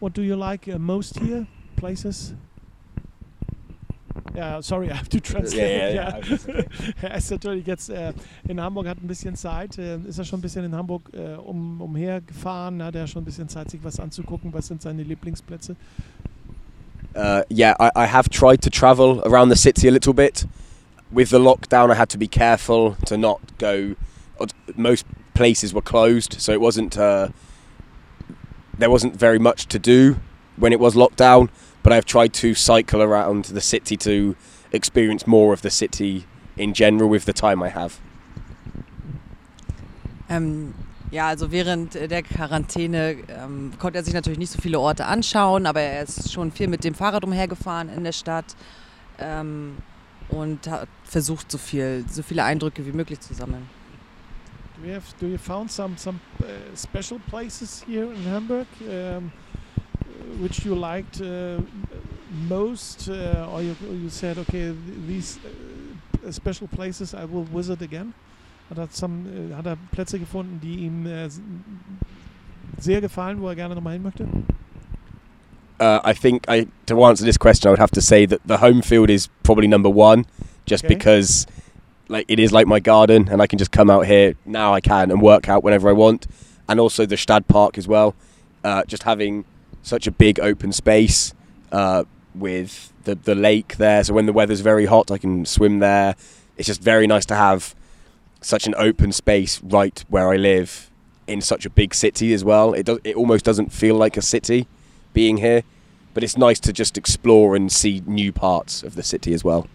What 0.00 0.14
do 0.14 0.22
you 0.22 0.36
like 0.36 0.68
uh, 0.68 0.78
most 0.78 1.18
here? 1.18 1.46
Places? 1.76 2.34
Ja, 4.34 4.62
sorry, 4.62 4.86
I 4.90 4.94
have 4.94 5.08
to 5.08 5.20
translate. 5.20 5.94
Ja, 5.94 6.08
ja, 6.08 6.18
ja, 6.18 6.64
er 7.02 7.14
ist 7.16 7.30
natürlich 7.30 7.66
jetzt 7.66 7.90
äh, 7.90 8.12
in 8.48 8.60
Hamburg, 8.60 8.86
hat 8.86 9.02
ein 9.02 9.06
bisschen 9.06 9.36
Zeit. 9.36 9.78
Äh, 9.78 9.98
ist 9.98 10.18
er 10.18 10.24
schon 10.24 10.40
ein 10.40 10.42
bisschen 10.42 10.64
in 10.64 10.74
Hamburg 10.74 11.10
äh, 11.12 11.34
um, 11.34 11.80
umhergefahren? 11.80 12.82
Hat 12.82 12.94
er 12.94 13.06
schon 13.06 13.22
ein 13.22 13.24
bisschen 13.24 13.48
Zeit, 13.48 13.70
sich 13.70 13.82
was 13.82 14.00
anzugucken? 14.00 14.52
Was 14.52 14.66
sind 14.66 14.82
seine 14.82 15.02
Lieblingsplätze? 15.02 15.76
Uh, 17.14 17.42
yeah, 17.48 17.76
I, 17.78 17.90
I 17.94 18.06
have 18.06 18.28
tried 18.28 18.60
to 18.62 18.70
travel 18.70 19.20
around 19.24 19.48
the 19.48 19.56
city 19.56 19.86
a 19.86 19.92
little 19.92 20.14
bit. 20.14 20.46
With 21.12 21.30
the 21.30 21.38
lockdown, 21.38 21.92
I 21.92 21.94
had 21.94 22.08
to 22.10 22.18
be 22.18 22.26
careful 22.26 22.96
to 23.06 23.16
not 23.16 23.40
go. 23.58 23.94
Most 24.74 25.06
places 25.32 25.72
were 25.72 25.82
closed, 25.82 26.40
so 26.40 26.52
it 26.52 26.60
wasn't. 26.60 26.98
Uh, 26.98 27.28
there 28.76 28.90
wasn't 28.90 29.14
very 29.14 29.38
much 29.38 29.66
to 29.66 29.78
do 29.78 30.16
when 30.56 30.72
it 30.72 30.80
was 30.80 30.96
locked 30.96 31.16
down. 31.16 31.50
But 31.84 31.92
I've 31.92 32.06
tried 32.06 32.32
to 32.40 32.54
cycle 32.54 33.02
around 33.02 33.44
the 33.44 33.60
city 33.60 33.96
to 33.98 34.34
experience 34.72 35.26
more 35.26 35.52
of 35.52 35.60
the 35.60 35.70
city 35.70 36.24
in 36.56 36.72
general 36.72 37.08
with 37.08 37.26
the 37.26 37.32
time 37.32 37.62
I 37.62 37.68
have. 37.68 38.00
Ähm, 40.30 40.74
ja, 41.10 41.28
also 41.28 41.52
während 41.52 41.94
äh, 41.94 42.08
der 42.08 42.22
Quarantäne 42.22 43.16
ähm, 43.28 43.72
konnte 43.78 43.98
er 43.98 44.04
sich 44.04 44.14
natürlich 44.14 44.38
nicht 44.38 44.50
so 44.50 44.60
viele 44.60 44.80
Orte 44.80 45.04
anschauen, 45.04 45.66
aber 45.66 45.82
er 45.82 46.02
ist 46.02 46.32
schon 46.32 46.50
viel 46.50 46.68
mit 46.68 46.84
dem 46.84 46.94
Fahrrad 46.94 47.22
umhergefahren 47.22 47.90
in 47.90 48.02
der 48.02 48.12
Stadt 48.12 48.56
ähm, 49.18 49.76
und 50.30 50.66
hat 50.66 50.88
versucht, 51.04 51.52
so, 51.52 51.58
viel, 51.58 52.04
so 52.10 52.22
viele 52.22 52.44
Eindrücke 52.44 52.84
wie 52.86 52.92
möglich 52.92 53.20
zu 53.20 53.34
sammeln. 53.34 53.68
Do 54.76 54.88
you 54.88 54.94
have 54.94 55.14
do 55.20 55.26
you 55.26 55.38
found 55.38 55.70
some 55.70 55.96
some 55.96 56.18
uh, 56.40 56.76
special 56.76 57.20
places 57.30 57.84
here 57.86 58.12
in 58.12 58.30
Hamburg 58.30 58.66
um, 58.80 59.30
which 60.40 60.64
you 60.64 60.74
liked 60.74 61.20
uh, 61.20 61.58
most, 62.48 63.08
uh, 63.08 63.48
or 63.52 63.62
you, 63.62 63.76
you 63.90 64.10
said 64.10 64.38
okay 64.38 64.72
th- 64.72 64.76
these 65.06 65.38
uh, 66.26 66.30
special 66.32 66.66
places 66.68 67.14
I 67.14 67.24
will 67.24 67.44
visit 67.44 67.82
again? 67.82 68.14
Hat 68.70 68.78
er, 68.78 68.88
some, 68.90 69.26
äh, 69.26 69.54
hat 69.54 69.66
er 69.66 69.76
Plätze 69.92 70.18
gefunden, 70.18 70.60
die 70.62 70.86
ihm 70.86 71.06
äh, 71.06 71.28
sehr 72.78 73.00
gefallen, 73.00 73.40
wo 73.40 73.48
er 73.48 73.54
gerne 73.54 73.74
nochmal 73.74 73.94
hin 73.94 74.02
möchte? 74.02 74.26
Uh, 75.80 76.00
I 76.04 76.14
think 76.14 76.48
I 76.48 76.66
to 76.86 77.04
answer 77.04 77.24
this 77.24 77.36
question, 77.36 77.68
I 77.68 77.70
would 77.72 77.80
have 77.80 77.90
to 77.92 78.00
say 78.00 78.26
that 78.26 78.40
the 78.46 78.58
home 78.58 78.80
field 78.80 79.10
is 79.10 79.28
probably 79.42 79.66
number 79.66 79.90
one, 79.90 80.24
just 80.66 80.84
Okay. 80.84 80.94
because 80.94 81.46
like 82.08 82.24
it 82.28 82.38
is 82.38 82.52
like 82.52 82.66
my 82.66 82.80
garden, 82.80 83.28
and 83.28 83.42
I 83.42 83.46
can 83.46 83.58
just 83.58 83.72
come 83.72 83.90
out 83.90 84.06
here 84.06 84.34
now. 84.46 84.72
I 84.72 84.80
can 84.80 85.10
and 85.10 85.20
work 85.20 85.48
out 85.48 85.64
whenever 85.64 85.88
I 85.88 85.92
want, 85.92 86.26
and 86.68 86.78
also 86.78 87.06
the 87.06 87.16
Stadtpark 87.16 87.76
as 87.76 87.88
well. 87.88 88.14
Uh, 88.62 88.84
just 88.86 89.02
having 89.02 89.44
such 89.84 90.06
a 90.08 90.10
big 90.10 90.40
open 90.40 90.72
space 90.72 91.32
uh, 91.70 92.04
with 92.34 92.92
the 93.04 93.14
the 93.14 93.34
lake 93.34 93.76
there, 93.76 94.02
so 94.02 94.14
when 94.14 94.26
the 94.26 94.32
weather's 94.32 94.60
very 94.60 94.86
hot, 94.86 95.10
I 95.10 95.18
can 95.18 95.44
swim 95.44 95.78
there. 95.78 96.16
It's 96.56 96.66
just 96.66 96.80
very 96.80 97.06
nice 97.06 97.26
to 97.26 97.36
have 97.36 97.74
such 98.40 98.66
an 98.66 98.74
open 98.76 99.12
space 99.12 99.62
right 99.62 100.04
where 100.08 100.28
I 100.32 100.36
live 100.36 100.90
in 101.26 101.40
such 101.40 101.64
a 101.64 101.70
big 101.70 101.94
city 101.94 102.32
as 102.32 102.44
well. 102.44 102.72
It 102.74 102.86
does. 102.86 102.98
It 103.04 103.14
almost 103.14 103.44
doesn't 103.44 103.72
feel 103.72 103.94
like 103.94 104.16
a 104.16 104.22
city 104.22 104.66
being 105.12 105.36
here, 105.36 105.62
but 106.14 106.24
it's 106.24 106.36
nice 106.36 106.58
to 106.60 106.72
just 106.72 106.98
explore 106.98 107.54
and 107.54 107.70
see 107.70 108.02
new 108.06 108.32
parts 108.32 108.82
of 108.82 108.94
the 108.96 109.02
city 109.02 109.32
as 109.34 109.44
well. 109.44 109.68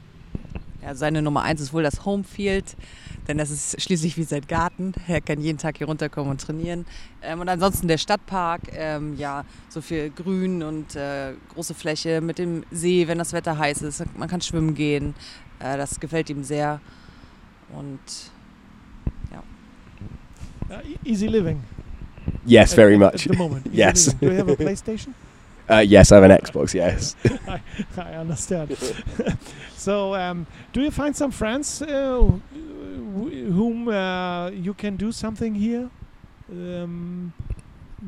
Ja, 0.82 0.96
seine 0.96 1.22
Nummer 1.22 1.42
eins 1.44 1.60
ist 1.60 1.74
wohl 1.74 1.84
das 1.84 2.06
Homefield, 2.06 2.78
denn 3.28 3.38
das 3.38 3.52
ist 3.52 3.82
schließlich 3.82 4.16
wie 4.18 4.24
sein 4.24 4.42
Garten. 4.48 4.94
Er 5.08 5.20
kann 5.20 5.42
jeden 5.42 5.58
Tag 5.58 5.78
hier 5.78 5.88
runterkommen 5.88 6.32
und 6.32 6.42
trainieren. 6.42 6.86
Ähm, 7.22 7.42
und 7.42 7.50
ansonsten 7.50 7.88
der 7.88 7.98
Stadtpark, 7.98 8.62
ähm, 8.74 9.18
ja, 9.18 9.44
so 9.68 9.82
viel 9.82 10.10
Grün 10.10 10.64
und 10.64 10.96
äh, 10.96 11.34
große 11.54 11.74
Fläche 11.74 12.22
mit 12.22 12.38
dem 12.40 12.64
See, 12.72 13.08
wenn 13.08 13.18
das 13.18 13.34
Wetter 13.34 13.58
heiß 13.58 13.82
ist. 13.82 14.04
Man 14.18 14.30
kann 14.30 14.42
schwimmen 14.42 14.74
gehen. 14.74 15.16
Äh, 15.60 15.78
das 15.78 16.00
gefällt 16.00 16.30
ihm 16.30 16.44
sehr. 16.44 16.80
Und 17.76 18.00
Uh, 20.70 20.74
e- 20.84 21.10
easy 21.10 21.26
living. 21.28 21.64
Yes, 22.46 22.74
very 22.76 22.96
much. 22.96 23.26
At 23.26 23.32
the 23.32 23.38
moment. 23.38 23.66
Yes. 23.74 24.14
Do 24.20 24.28
you 24.28 24.38
have 24.38 24.50
a 24.50 24.56
PlayStation? 24.56 25.16
Uh, 25.70 25.80
yes, 25.80 26.12
I 26.12 26.16
have 26.16 26.24
an 26.24 26.32
Xbox. 26.32 26.74
Yes. 26.74 27.16
I, 27.48 27.62
I 27.98 28.14
understand. 28.16 28.76
so, 29.76 30.16
um, 30.16 30.48
do 30.74 30.82
you 30.82 30.92
find 30.92 31.16
some 31.16 31.32
friends 31.32 31.82
uh, 31.82 32.22
wh- 32.22 33.52
whom 33.54 33.88
uh, 33.88 34.50
you 34.50 34.74
can 34.74 34.96
do 34.98 35.12
something 35.12 35.56
here? 35.56 35.90
Um, 36.52 37.34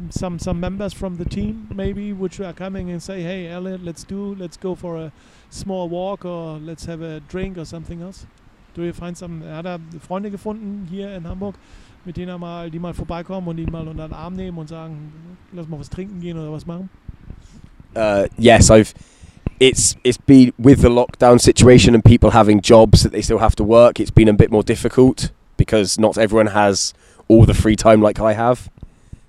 some 0.10 0.40
some 0.40 0.60
members 0.60 0.94
from 0.94 1.18
the 1.18 1.26
team 1.26 1.68
maybe 1.76 2.14
which 2.14 2.40
are 2.40 2.54
coming 2.54 2.90
and 2.92 3.02
say, 3.04 3.22
"Hey, 3.22 3.48
Elliot, 3.48 3.84
let's 3.84 4.04
do 4.04 4.36
let's 4.36 4.58
go 4.58 4.74
for 4.76 4.98
a 4.98 5.12
small 5.50 5.90
walk 5.90 6.26
or 6.26 6.58
let's 6.58 6.86
have 6.86 7.02
a 7.02 7.20
drink 7.22 7.58
or 7.58 7.66
something 7.66 8.02
else." 8.02 8.26
Do 8.74 8.84
you 8.84 8.94
find 8.94 9.18
some? 9.18 9.44
Hat 9.44 9.66
er 9.66 9.80
Freunde 10.00 10.32
gefunden 10.32 10.88
hier 10.90 11.14
in 11.16 11.28
Hamburg, 11.28 11.56
mit 12.06 12.18
denen 12.18 12.30
er 12.30 12.38
mal, 12.40 12.72
die 12.72 12.80
mal 12.80 12.94
vorbeikommen 12.94 13.48
und 13.50 13.58
ihn 13.60 13.72
mal 13.72 13.88
unter 13.88 14.08
den 14.08 14.14
Arm 14.14 14.34
nehmen 14.34 14.58
und 14.58 14.70
sagen, 14.70 15.12
lass 15.52 15.68
mal 15.68 15.80
was 15.80 15.90
trinken 15.90 16.22
gehen 16.22 16.38
oder 16.38 16.52
was 16.52 16.66
machen? 16.66 16.90
Uh, 17.96 18.28
yes, 18.38 18.70
I've. 18.70 18.94
It's 19.60 19.96
it's 20.04 20.18
been 20.18 20.54
with 20.58 20.82
the 20.82 20.90
lockdown 20.90 21.40
situation 21.40 21.94
and 21.94 22.04
people 22.04 22.32
having 22.32 22.62
jobs 22.62 23.04
that 23.04 23.12
they 23.12 23.22
still 23.22 23.38
have 23.38 23.56
to 23.58 23.64
work. 23.64 24.00
It's 24.00 24.10
been 24.10 24.28
a 24.28 24.34
bit 24.34 24.52
more 24.52 24.64
difficult 24.64 25.30
because 25.56 26.00
not 26.00 26.18
everyone 26.18 26.48
has 26.48 26.96
all 27.28 27.46
the 27.46 27.54
free 27.54 27.76
time 27.76 28.02
like 28.02 28.20
I 28.20 28.34
have. 28.34 28.72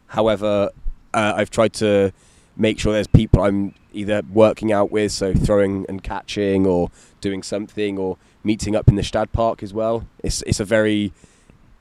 However, 0.06 0.70
uh, 1.12 1.34
I've 1.36 1.50
tried 1.50 1.74
to 1.74 2.12
make 2.56 2.78
sure 2.78 2.94
there's 2.94 3.06
people 3.06 3.42
I'm 3.42 3.74
either 3.92 4.22
working 4.32 4.72
out 4.72 4.90
with, 4.90 5.12
so 5.12 5.34
throwing 5.34 5.84
and 5.86 6.02
catching, 6.02 6.66
or 6.66 6.90
doing 7.20 7.42
something, 7.42 7.98
or 7.98 8.16
meeting 8.42 8.74
up 8.74 8.88
in 8.88 8.94
the 8.94 9.02
Stadtpark 9.02 9.62
as 9.62 9.74
well. 9.74 10.06
It's 10.22 10.40
it's 10.42 10.60
a 10.60 10.64
very 10.64 11.12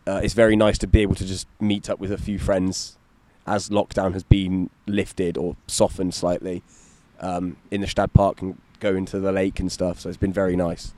uh, 0.05 0.19
it's 0.23 0.33
very 0.33 0.57
nice 0.57 0.77
to 0.79 0.87
be 0.87 1.01
able 1.01 1.15
to 1.15 1.25
just 1.25 1.47
meet 1.61 1.89
up 1.89 1.99
with 1.99 2.11
a 2.11 2.17
few 2.17 2.37
friends 2.37 2.97
as 3.45 3.69
lockdown 3.69 4.13
has 4.13 4.23
been 4.23 4.69
lifted 4.85 5.37
or 5.37 5.55
softened 5.67 6.13
slightly 6.13 6.63
um, 7.19 7.55
in 7.69 7.81
the 7.81 7.87
Stad 7.87 8.13
Park 8.13 8.41
and 8.41 8.57
go 8.79 8.95
into 8.95 9.19
the 9.19 9.31
lake 9.31 9.59
and 9.59 9.71
stuff. 9.71 9.99
So 9.99 10.09
it's 10.09 10.17
been 10.17 10.33
very 10.33 10.55
nice. 10.55 10.93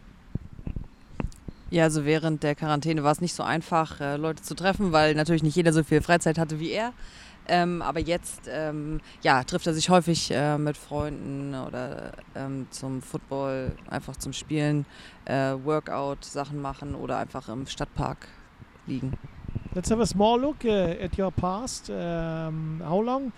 ja, 1.73 1.85
also 1.85 2.05
während 2.05 2.43
der 2.43 2.53
Quarantäne 2.53 3.03
war 3.03 3.11
es 3.11 3.19
nicht 3.19 3.33
so 3.33 3.41
einfach, 3.41 3.99
äh, 3.99 4.15
Leute 4.15 4.43
zu 4.43 4.53
treffen, 4.53 4.91
weil 4.91 5.15
natürlich 5.15 5.41
nicht 5.41 5.55
jeder 5.55 5.73
so 5.73 5.83
viel 5.83 6.01
Freizeit 6.01 6.37
hatte 6.37 6.59
wie 6.59 6.69
er. 6.69 6.93
Ähm, 7.47 7.81
aber 7.81 7.99
jetzt 7.99 8.41
ähm, 8.47 9.01
ja, 9.23 9.43
trifft 9.43 9.65
er 9.65 9.73
sich 9.73 9.89
häufig 9.89 10.29
äh, 10.31 10.57
mit 10.59 10.77
Freunden 10.77 11.55
oder 11.55 12.13
ähm, 12.35 12.67
zum 12.69 13.01
Football, 13.01 13.71
einfach 13.89 14.15
zum 14.17 14.33
Spielen, 14.33 14.85
äh, 15.25 15.55
Workout-Sachen 15.63 16.61
machen 16.61 16.93
oder 16.93 17.17
einfach 17.17 17.49
im 17.49 17.65
Stadtpark 17.65 18.27
liegen. 18.85 19.13
Let's 19.75 19.89
have 19.89 20.01
a 20.01 20.05
small 20.05 20.39
look 20.39 20.65
uh, 20.65 21.03
at 21.03 21.17
your 21.17 21.31
past. 21.31 21.89
Um, 21.89 22.81
how 22.83 22.99
long 22.99 23.31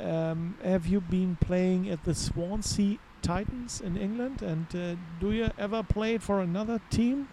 um, 0.00 0.54
have 0.64 0.86
you 0.86 1.00
been 1.02 1.36
playing 1.40 1.90
at 1.90 2.02
the 2.04 2.14
Swansea 2.14 2.96
Titans 3.20 3.82
in 3.82 3.96
England? 3.96 4.42
And 4.42 4.66
uh, 4.74 4.96
do 5.20 5.32
you 5.32 5.50
ever 5.58 5.82
play 5.82 6.18
for 6.18 6.40
another 6.40 6.80
team? 6.90 7.28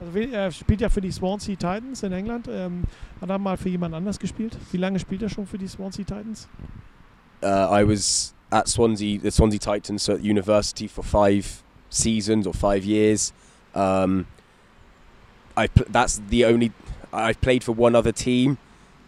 We- 0.00 0.32
er 0.32 0.50
spielt 0.50 0.80
ja 0.80 0.88
für 0.88 1.00
die 1.00 1.12
Swansea 1.12 1.54
Titans 1.54 2.02
in 2.02 2.12
England. 2.12 2.48
Ähm, 2.50 2.82
hat 3.20 3.30
er 3.30 3.38
mal 3.38 3.56
für 3.56 3.68
jemand 3.68 3.94
anders 3.94 4.18
gespielt? 4.18 4.56
Wie 4.72 4.78
lange 4.78 4.98
spielt 4.98 5.22
er 5.22 5.28
schon 5.28 5.46
für 5.46 5.58
die 5.58 5.68
Swansea 5.68 6.04
Titans? 6.04 6.48
Uh, 7.44 7.68
I 7.70 7.84
was 7.86 8.34
at 8.50 8.66
Swansea, 8.66 9.20
the 9.20 9.30
Swansea 9.30 9.60
Titans 9.60 10.08
at 10.08 10.18
university 10.20 10.88
for 10.88 11.04
five 11.04 11.62
seasons 11.90 12.46
or 12.48 12.54
five 12.54 12.84
years. 12.84 13.32
Um, 13.74 14.26
I 15.56 15.68
that's 15.88 16.20
the 16.28 16.44
only 16.44 16.72
I've 17.12 17.40
played 17.40 17.62
for 17.64 17.72
one 17.72 17.94
other 17.94 18.12
team 18.12 18.58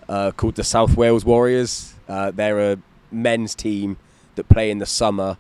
uh, 0.09 0.33
called 0.33 0.57
the 0.57 0.65
South 0.65 0.97
Wales 0.97 1.25
Warriors. 1.25 1.95
Uh, 2.09 2.31
they're 2.31 2.73
a 2.73 2.79
men's 3.11 3.55
team 3.55 3.97
that 4.35 4.49
play 4.49 4.71
in 4.71 4.79
the 4.79 4.87
summer, 4.87 5.39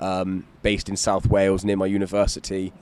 um, 0.00 0.46
based 0.62 0.88
in 0.88 0.96
South 0.96 1.26
Wales 1.26 1.64
near 1.64 1.76
my 1.76 1.86
university, 1.86 2.72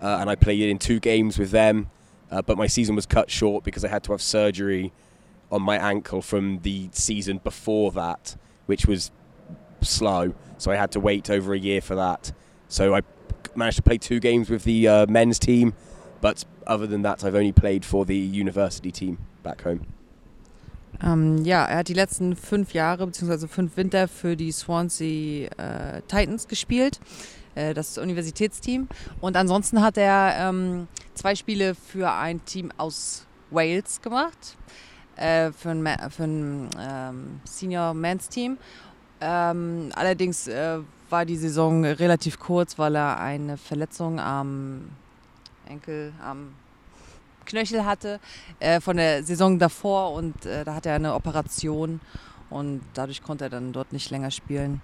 uh, 0.00 0.18
and 0.20 0.28
I 0.28 0.34
played 0.34 0.62
in 0.62 0.78
two 0.78 1.00
games 1.00 1.38
with 1.38 1.50
them. 1.50 1.90
Uh, 2.30 2.40
but 2.40 2.56
my 2.56 2.66
season 2.66 2.96
was 2.96 3.04
cut 3.04 3.30
short 3.30 3.62
because 3.62 3.84
I 3.84 3.88
had 3.88 4.02
to 4.04 4.12
have 4.12 4.22
surgery 4.22 4.90
on 5.50 5.60
my 5.60 5.76
ankle 5.76 6.22
from 6.22 6.60
the 6.60 6.88
season 6.92 7.38
before 7.38 7.92
that, 7.92 8.36
which 8.64 8.86
was 8.86 9.10
slow. 9.82 10.34
So 10.56 10.70
I 10.70 10.76
had 10.76 10.90
to 10.92 11.00
wait 11.00 11.28
over 11.28 11.52
a 11.52 11.58
year 11.58 11.82
for 11.82 11.94
that. 11.94 12.32
So 12.68 12.94
I 12.94 13.02
managed 13.54 13.76
to 13.76 13.82
play 13.82 13.98
two 13.98 14.18
games 14.18 14.48
with 14.48 14.64
the 14.64 14.88
uh, 14.88 15.06
men's 15.08 15.38
team, 15.38 15.74
but 16.22 16.44
other 16.66 16.88
than 16.88 17.02
that, 17.02 17.24
I've 17.24 17.34
only 17.34 17.52
played 17.52 17.84
for 17.84 18.06
the 18.06 18.14
university 18.14 18.92
team 18.92 19.18
back 19.42 19.64
home. 19.64 19.80
Ähm, 21.02 21.44
ja, 21.44 21.64
er 21.64 21.78
hat 21.78 21.88
die 21.88 21.94
letzten 21.94 22.36
fünf 22.36 22.74
Jahre 22.74 23.06
bzw. 23.06 23.48
fünf 23.48 23.76
Winter 23.76 24.06
für 24.06 24.36
die 24.36 24.52
Swansea 24.52 25.48
äh, 25.56 26.02
Titans 26.02 26.46
gespielt, 26.46 27.00
äh, 27.54 27.74
das 27.74 27.98
Universitätsteam. 27.98 28.88
Und 29.20 29.36
ansonsten 29.36 29.80
hat 29.82 29.96
er 29.96 30.34
ähm, 30.38 30.86
zwei 31.14 31.34
Spiele 31.34 31.74
für 31.74 32.12
ein 32.12 32.44
Team 32.44 32.70
aus 32.76 33.26
Wales 33.50 34.00
gemacht, 34.00 34.56
äh, 35.16 35.50
für 35.50 35.70
ein, 35.70 35.82
Ma- 35.82 36.08
für 36.10 36.24
ein 36.24 36.68
ähm, 36.78 37.40
Senior 37.44 37.94
Men's 37.94 38.28
Team. 38.28 38.58
Ähm, 39.20 39.90
allerdings 39.94 40.46
äh, 40.46 40.78
war 41.10 41.24
die 41.24 41.36
Saison 41.36 41.84
relativ 41.84 42.38
kurz, 42.38 42.78
weil 42.78 42.96
er 42.96 43.18
eine 43.18 43.56
Verletzung 43.56 44.20
am 44.20 44.90
Enkel, 45.66 46.12
am 46.22 46.54
Knöchel 47.44 47.84
hatte 47.84 48.20
äh, 48.60 48.80
von 48.80 48.96
der 48.96 49.24
Saison 49.24 49.58
davor 49.58 50.12
und 50.12 50.46
äh, 50.46 50.64
da 50.64 50.74
hatte 50.74 50.90
er 50.90 50.96
eine 50.96 51.14
Operation 51.14 52.00
und 52.50 52.82
dadurch 52.94 53.22
konnte 53.22 53.44
er 53.44 53.50
dann 53.50 53.72
dort 53.72 53.92
nicht 53.92 54.10
länger 54.10 54.30
spielen. 54.30 54.80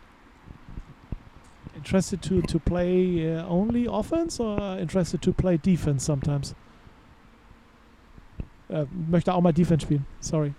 interested 1.79 2.21
to 2.21 2.43
to 2.43 2.59
play 2.59 3.25
uh, 3.25 3.47
only 3.49 3.87
offense 3.87 4.41
or 4.41 4.79
interested 4.79 5.23
to 5.23 5.33
play 5.33 5.57
defense 5.57 6.05
sometimes? 6.05 6.55
Äh, 8.69 8.85
möchte 9.09 9.33
auch 9.33 9.41
mal 9.41 9.53
Defense 9.53 9.87
spielen. 9.87 10.05
Sorry. 10.21 10.53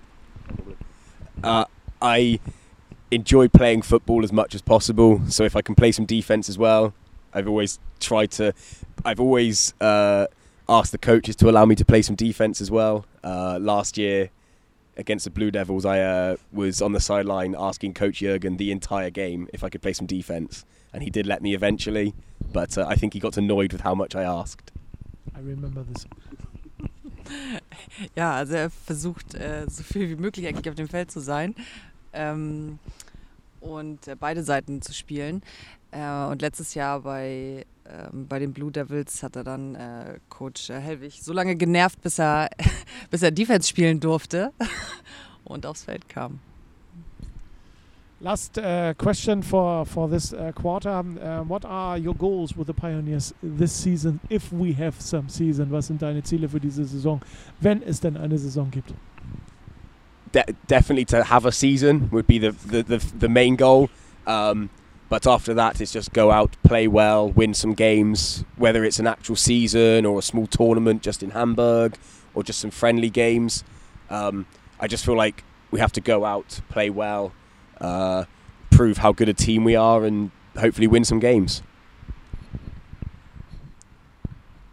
Uh, 1.43 1.65
I 2.01 2.39
enjoy 3.11 3.47
playing 3.47 3.83
football 3.83 4.23
as 4.23 4.31
much 4.31 4.55
as 4.55 4.63
possible. 4.63 5.21
So 5.27 5.43
if 5.43 5.55
I 5.55 5.61
can 5.61 5.75
play 5.75 5.91
some 5.91 6.07
defense 6.07 6.49
as 6.49 6.57
well, 6.57 6.93
I've 7.33 7.47
always 7.47 7.79
tried 7.99 8.31
to. 8.31 8.53
I've 9.05 9.19
always 9.19 9.73
uh, 9.79 10.27
asked 10.67 10.91
the 10.91 10.97
coaches 10.97 11.35
to 11.37 11.49
allow 11.49 11.65
me 11.65 11.75
to 11.75 11.85
play 11.85 12.01
some 12.01 12.15
defense 12.15 12.61
as 12.61 12.69
well. 12.69 13.05
Uh, 13.23 13.57
last 13.61 13.97
year 13.97 14.29
against 14.97 15.25
the 15.25 15.31
Blue 15.31 15.51
Devils, 15.51 15.85
I 15.85 16.01
uh, 16.01 16.35
was 16.51 16.81
on 16.81 16.91
the 16.91 16.99
sideline 16.99 17.55
asking 17.57 17.93
Coach 17.93 18.19
Jurgen 18.19 18.57
the 18.57 18.71
entire 18.71 19.09
game 19.09 19.47
if 19.53 19.63
I 19.63 19.69
could 19.69 19.81
play 19.81 19.93
some 19.93 20.07
defense, 20.07 20.65
and 20.93 21.03
he 21.03 21.09
did 21.09 21.25
let 21.25 21.41
me 21.41 21.53
eventually. 21.53 22.13
But 22.51 22.77
uh, 22.77 22.85
I 22.87 22.95
think 22.95 23.13
he 23.13 23.19
got 23.19 23.37
annoyed 23.37 23.71
with 23.71 23.81
how 23.81 23.95
much 23.95 24.15
I 24.15 24.23
asked. 24.23 24.71
I 25.35 25.39
remember 25.39 25.83
this. 25.83 26.05
Ja, 28.15 28.37
also 28.37 28.55
er 28.55 28.69
versucht, 28.69 29.35
äh, 29.35 29.69
so 29.69 29.83
viel 29.83 30.09
wie 30.09 30.15
möglich 30.15 30.47
eigentlich 30.47 30.69
auf 30.69 30.75
dem 30.75 30.87
Feld 30.87 31.11
zu 31.11 31.19
sein 31.19 31.53
ähm, 32.13 32.79
und 33.61 34.07
äh, 34.07 34.15
beide 34.19 34.43
Seiten 34.43 34.81
zu 34.81 34.93
spielen. 34.93 35.43
Äh, 35.91 36.25
und 36.29 36.41
letztes 36.41 36.75
Jahr 36.75 37.01
bei, 37.01 37.65
ähm, 37.87 38.27
bei 38.27 38.39
den 38.39 38.53
Blue 38.53 38.71
Devils 38.71 39.23
hat 39.23 39.35
er 39.35 39.43
dann 39.43 39.75
äh, 39.75 40.19
Coach 40.29 40.69
äh, 40.69 40.79
Helwig 40.79 41.19
so 41.21 41.33
lange 41.33 41.55
genervt, 41.55 42.01
bis 42.01 42.19
er, 42.19 42.49
bis 43.09 43.23
er 43.23 43.31
Defense 43.31 43.67
spielen 43.67 43.99
durfte 43.99 44.51
und 45.43 45.65
aufs 45.65 45.83
Feld 45.85 46.07
kam. 46.07 46.39
Last 48.21 48.57
uh, 48.57 48.93
question 48.97 49.41
for 49.41 49.85
for 49.85 50.09
this 50.09 50.33
uh, 50.33 50.51
quarter. 50.53 50.99
Uh, 50.99 51.41
what 51.47 51.63
are 51.63 51.97
your 51.97 52.13
goals 52.13 52.53
with 52.57 52.67
the 52.67 52.73
Pioneers 52.73 53.33
this 53.41 53.71
season, 53.71 54.19
if 54.29 54.51
we 54.51 54.73
have 54.73 54.99
some 54.99 55.29
season? 55.29 55.71
Was 55.71 55.87
sind 55.87 56.01
deine 56.01 56.21
Ziele 56.21 56.49
für 56.49 56.59
diese 56.59 56.83
Saison, 56.83 57.21
wenn 57.61 57.81
es 57.81 58.01
denn 58.01 58.17
eine 58.17 58.37
Saison 58.37 58.69
gibt? 58.71 58.93
De- 60.33 60.43
definitely 60.67 61.05
to 61.05 61.23
have 61.23 61.47
a 61.47 61.51
season 61.51 62.09
would 62.11 62.27
be 62.27 62.39
the 62.39 62.51
the, 62.69 62.83
the, 62.83 62.99
the 63.21 63.29
main 63.29 63.55
goal. 63.55 63.89
Um, 64.27 64.69
but 65.09 65.25
after 65.25 65.53
that, 65.55 65.81
it's 65.81 65.91
just 65.91 66.13
go 66.13 66.31
out, 66.31 66.55
play 66.63 66.87
well, 66.87 67.29
win 67.29 67.53
some 67.53 67.73
games, 67.73 68.45
whether 68.55 68.83
it's 68.83 68.99
an 68.99 69.07
actual 69.07 69.35
season 69.35 70.05
or 70.05 70.19
a 70.19 70.21
small 70.21 70.47
tournament 70.47 71.01
just 71.01 71.23
in 71.23 71.31
Hamburg 71.31 71.97
or 72.33 72.43
just 72.43 72.59
some 72.59 72.71
friendly 72.71 73.09
games. 73.09 73.63
Um, 74.09 74.45
I 74.79 74.87
just 74.87 75.03
feel 75.03 75.17
like 75.17 75.43
we 75.71 75.79
have 75.79 75.91
to 75.93 76.01
go 76.01 76.25
out, 76.25 76.61
play 76.69 76.89
well, 76.89 77.33
uh, 77.81 78.25
prove 78.69 78.99
how 78.99 79.11
good 79.11 79.29
a 79.29 79.33
team 79.33 79.63
we 79.63 79.75
are, 79.75 80.05
and 80.05 80.31
hopefully 80.57 80.87
win 80.87 81.03
some 81.03 81.19
games. 81.19 81.63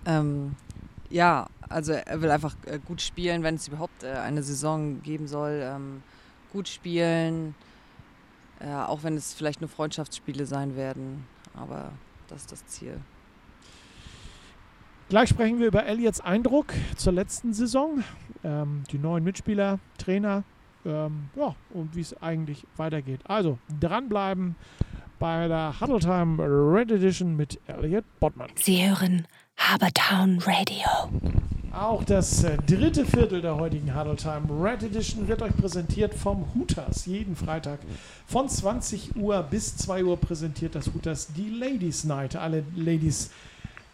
Ähm, 0.04 0.56
also 1.68 1.92
er 1.92 2.22
will 2.22 2.30
einfach 2.30 2.54
äh, 2.66 2.78
gut 2.78 3.00
spielen, 3.00 3.42
wenn 3.42 3.56
es 3.56 3.68
überhaupt 3.68 4.02
äh, 4.02 4.12
eine 4.12 4.42
Saison 4.42 5.02
geben 5.02 5.26
soll. 5.26 5.60
Ähm, 5.62 6.02
gut 6.52 6.68
spielen, 6.68 7.54
äh, 8.60 8.72
auch 8.72 9.02
wenn 9.02 9.16
es 9.16 9.34
vielleicht 9.34 9.60
nur 9.60 9.68
Freundschaftsspiele 9.68 10.46
sein 10.46 10.76
werden. 10.76 11.26
Aber 11.54 11.92
das 12.28 12.42
ist 12.42 12.52
das 12.52 12.66
Ziel. 12.66 13.00
Gleich 15.08 15.28
sprechen 15.28 15.60
wir 15.60 15.68
über 15.68 15.86
Elliots 15.86 16.20
Eindruck 16.20 16.74
zur 16.96 17.12
letzten 17.12 17.54
Saison, 17.54 18.02
ähm, 18.42 18.82
die 18.90 18.98
neuen 18.98 19.22
Mitspieler, 19.22 19.78
Trainer, 19.98 20.42
ähm, 20.84 21.28
ja, 21.36 21.54
und 21.70 21.94
wie 21.94 22.00
es 22.00 22.20
eigentlich 22.20 22.66
weitergeht. 22.76 23.20
Also 23.28 23.58
dranbleiben 23.80 24.56
bei 25.18 25.46
der 25.46 25.80
Huddle 25.80 26.00
Time 26.00 26.42
Red 26.42 26.90
Edition 26.90 27.36
mit 27.36 27.60
Elliot 27.66 28.04
Bottmann. 28.18 28.50
Sie 28.56 28.88
hören 28.88 29.26
Habertown 29.56 30.38
Radio. 30.40 30.86
Auch 31.78 32.04
das 32.04 32.42
äh, 32.42 32.56
dritte 32.56 33.04
Viertel 33.04 33.42
der 33.42 33.56
heutigen 33.56 33.94
Huddle 33.94 34.16
Time 34.16 34.46
Red 34.48 34.82
Edition 34.82 35.28
wird 35.28 35.42
euch 35.42 35.54
präsentiert 35.54 36.14
vom 36.14 36.46
Hooters. 36.54 37.04
Jeden 37.04 37.36
Freitag 37.36 37.80
von 38.26 38.48
20 38.48 39.14
Uhr 39.16 39.42
bis 39.42 39.76
2 39.76 40.04
Uhr 40.04 40.16
präsentiert 40.16 40.74
das 40.74 40.94
Hooters 40.94 41.28
die 41.36 41.50
Ladies 41.50 42.04
Night. 42.04 42.34
Alle 42.34 42.64
Ladies 42.74 43.30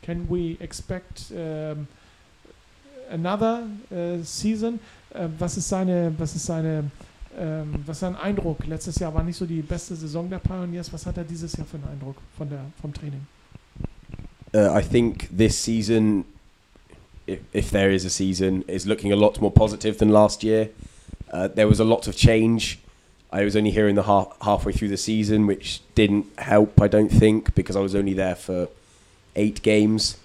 Can 0.02 0.28
we 0.28 0.58
expect 0.62 1.32
um, 1.36 1.88
another 3.10 3.68
uh, 3.92 4.24
season? 4.24 4.80
Uh, 5.14 5.28
was 5.38 5.58
ist 5.58 5.68
seine, 5.68 6.14
was 6.18 6.36
ist 6.36 6.46
seine, 6.46 6.92
ähm, 7.38 7.84
was 7.86 7.98
ist 7.98 8.00
sein 8.02 8.16
Eindruck? 8.16 8.66
Letztes 8.68 9.00
Jahr 9.00 9.14
war 9.14 9.24
nicht 9.24 9.38
so 9.38 9.46
die 9.46 9.62
beste 9.62 9.96
Saison 9.96 10.30
der 10.30 10.40
Pioneers. 10.40 10.92
Was 10.94 11.06
hat 11.06 11.18
er 11.18 11.24
dieses 11.24 11.56
Jahr 11.58 11.66
für 11.66 11.78
einen 11.78 11.88
Eindruck 11.92 12.16
von 12.38 12.50
der, 12.50 12.62
vom 12.82 12.94
Training? 12.94 13.26
Uh, 14.54 14.70
I 14.74 14.82
think 14.82 15.28
this 15.36 15.62
season, 15.62 16.24
if, 17.26 17.40
if 17.52 17.72
there 17.72 17.94
is 17.94 18.06
a 18.06 18.10
season, 18.10 18.64
is 18.68 18.86
looking 18.86 19.12
a 19.12 19.16
lot 19.16 19.42
more 19.42 19.52
positive 19.52 19.98
than 19.98 20.10
last 20.10 20.42
year. 20.42 20.70
Uh, 21.32 21.50
there 21.50 21.68
was 21.68 21.82
a 21.82 21.84
lot 21.84 22.08
of 22.08 22.16
change. 22.16 22.80
I 23.32 23.44
was 23.44 23.56
only 23.56 23.72
here 23.72 23.88
in 23.88 23.96
the 23.96 24.04
half, 24.04 24.36
halfway 24.42 24.72
through 24.72 24.88
the 24.90 24.98
season, 24.98 25.48
which 25.48 25.82
didn't 25.96 26.28
help, 26.40 26.82
I 26.82 26.88
don't 26.88 27.10
think, 27.10 27.54
because 27.56 27.76
I 27.76 27.82
was 27.82 27.94
only 27.94 28.14
there 28.14 28.36
for 28.36 28.70
eight 29.36 29.62
games. 29.62 30.18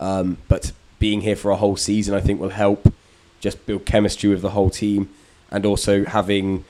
Um, 0.00 0.38
but 0.48 0.72
being 0.98 1.20
here 1.20 1.36
for 1.36 1.50
a 1.50 1.56
whole 1.56 1.76
season, 1.76 2.14
I 2.14 2.20
think, 2.20 2.40
will 2.40 2.50
help 2.50 2.92
just 3.40 3.64
build 3.66 3.84
chemistry 3.84 4.30
with 4.30 4.42
the 4.42 4.50
whole 4.50 4.70
team, 4.70 5.10
and 5.50 5.66
also 5.66 6.04
having 6.04 6.64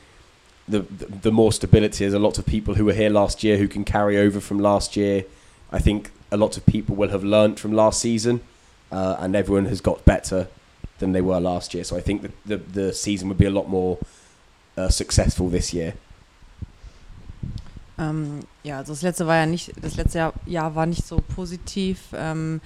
the, 0.68 0.80
the 0.80 1.06
the 1.06 1.32
more 1.32 1.52
stability. 1.52 2.04
There's 2.04 2.14
a 2.14 2.18
lot 2.18 2.38
of 2.38 2.46
people 2.46 2.74
who 2.74 2.84
were 2.84 2.92
here 2.92 3.10
last 3.10 3.44
year 3.44 3.56
who 3.56 3.68
can 3.68 3.84
carry 3.84 4.18
over 4.18 4.40
from 4.40 4.58
last 4.58 4.96
year. 4.96 5.24
I 5.70 5.78
think 5.78 6.10
a 6.30 6.36
lot 6.36 6.56
of 6.56 6.66
people 6.66 6.96
will 6.96 7.10
have 7.10 7.22
learnt 7.22 7.60
from 7.60 7.72
last 7.72 8.00
season, 8.00 8.40
uh, 8.90 9.16
and 9.20 9.36
everyone 9.36 9.66
has 9.66 9.80
got 9.80 10.04
better 10.04 10.48
than 10.98 11.12
they 11.12 11.20
were 11.20 11.40
last 11.40 11.74
year. 11.74 11.84
So 11.84 11.96
I 11.96 12.00
think 12.00 12.22
that 12.22 12.32
the 12.44 12.56
the 12.56 12.92
season 12.92 13.28
would 13.28 13.38
be 13.38 13.46
a 13.46 13.50
lot 13.50 13.68
more 13.68 13.98
uh, 14.76 14.88
successful 14.88 15.50
this 15.50 15.72
year. 15.72 15.92
Ähm, 17.98 18.40
ja, 18.62 18.78
also 18.78 18.92
das 18.92 19.02
letzte 19.02 19.26
war 19.26 19.36
ja 19.36 19.46
nicht, 19.46 19.72
das 19.80 19.96
letzte 19.96 20.18
Jahr, 20.18 20.32
Jahr 20.44 20.74
war 20.74 20.86
nicht 20.86 21.06
so 21.06 21.22
positiv. 21.34 21.98
Ähm, 22.14 22.60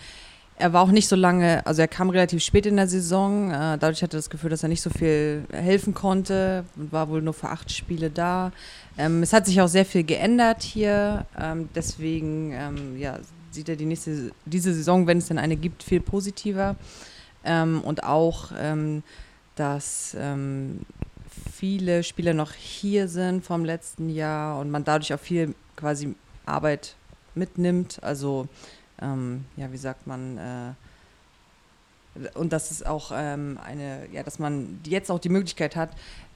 er 0.57 0.73
war 0.75 0.83
auch 0.83 0.91
nicht 0.91 1.09
so 1.09 1.17
lange, 1.17 1.65
also 1.67 1.81
er 1.81 1.89
kam 1.89 2.11
relativ 2.11 2.43
spät 2.43 2.67
in 2.67 2.77
der 2.77 2.87
Saison. 2.87 3.51
Äh, 3.51 3.79
dadurch 3.79 4.03
hatte 4.03 4.17
er 4.17 4.19
das 4.19 4.29
Gefühl, 4.29 4.51
dass 4.51 4.63
er 4.63 4.69
nicht 4.69 4.83
so 4.83 4.91
viel 4.91 5.45
helfen 5.53 5.95
konnte 5.95 6.65
und 6.77 6.93
war 6.93 7.09
wohl 7.09 7.23
nur 7.23 7.33
für 7.33 7.49
acht 7.49 7.73
Spiele 7.73 8.11
da. 8.11 8.53
Ähm, 8.99 9.23
es 9.23 9.33
hat 9.33 9.47
sich 9.47 9.61
auch 9.61 9.69
sehr 9.69 9.87
viel 9.87 10.05
geändert 10.05 10.63
hier. 10.63 11.27
Ähm, 11.41 11.71
deswegen 11.75 12.53
ähm, 12.53 12.99
ja, 12.99 13.19
sieht 13.51 13.69
er 13.71 13.77
die 13.77 13.87
nächste, 13.87 14.33
diese 14.45 14.75
Saison, 14.75 15.07
wenn 15.07 15.19
es 15.19 15.29
denn 15.29 15.39
eine 15.39 15.57
gibt, 15.57 15.83
viel 15.83 16.01
positiver. 16.01 16.77
Ähm, 17.43 17.81
und 17.83 18.05
auch, 18.05 18.51
dass 19.57 20.15
viele 21.53 22.03
Spieler 22.03 22.35
noch 22.35 22.53
hier 22.53 23.09
sind 23.09 23.45
vom 23.45 23.65
letzten 23.65 24.09
Jahr 24.09 24.59
und 24.59 24.71
man 24.71 24.85
dadurch 24.85 25.13
auch 25.15 25.21
viel 25.21 25.55
quasi 25.77 26.15
Arbeit 26.47 26.97
mitnimmt. 27.35 28.03
Also, 28.03 28.49
ähm, 29.01 29.45
ja, 29.57 29.73
wie 29.73 29.77
sagt 29.77 30.07
man, 30.07 30.39
äh, 30.39 30.73
und 32.35 32.53
dass 32.53 32.71
es 32.71 32.83
auch 32.83 33.13
ähm, 33.15 33.59
eine, 33.65 34.09
ja, 34.13 34.23
dass 34.23 34.39
man 34.39 34.81
jetzt 34.85 35.11
auch 35.11 35.19
die 35.19 35.29
Möglichkeit 35.29 35.77
hat, 35.77 35.91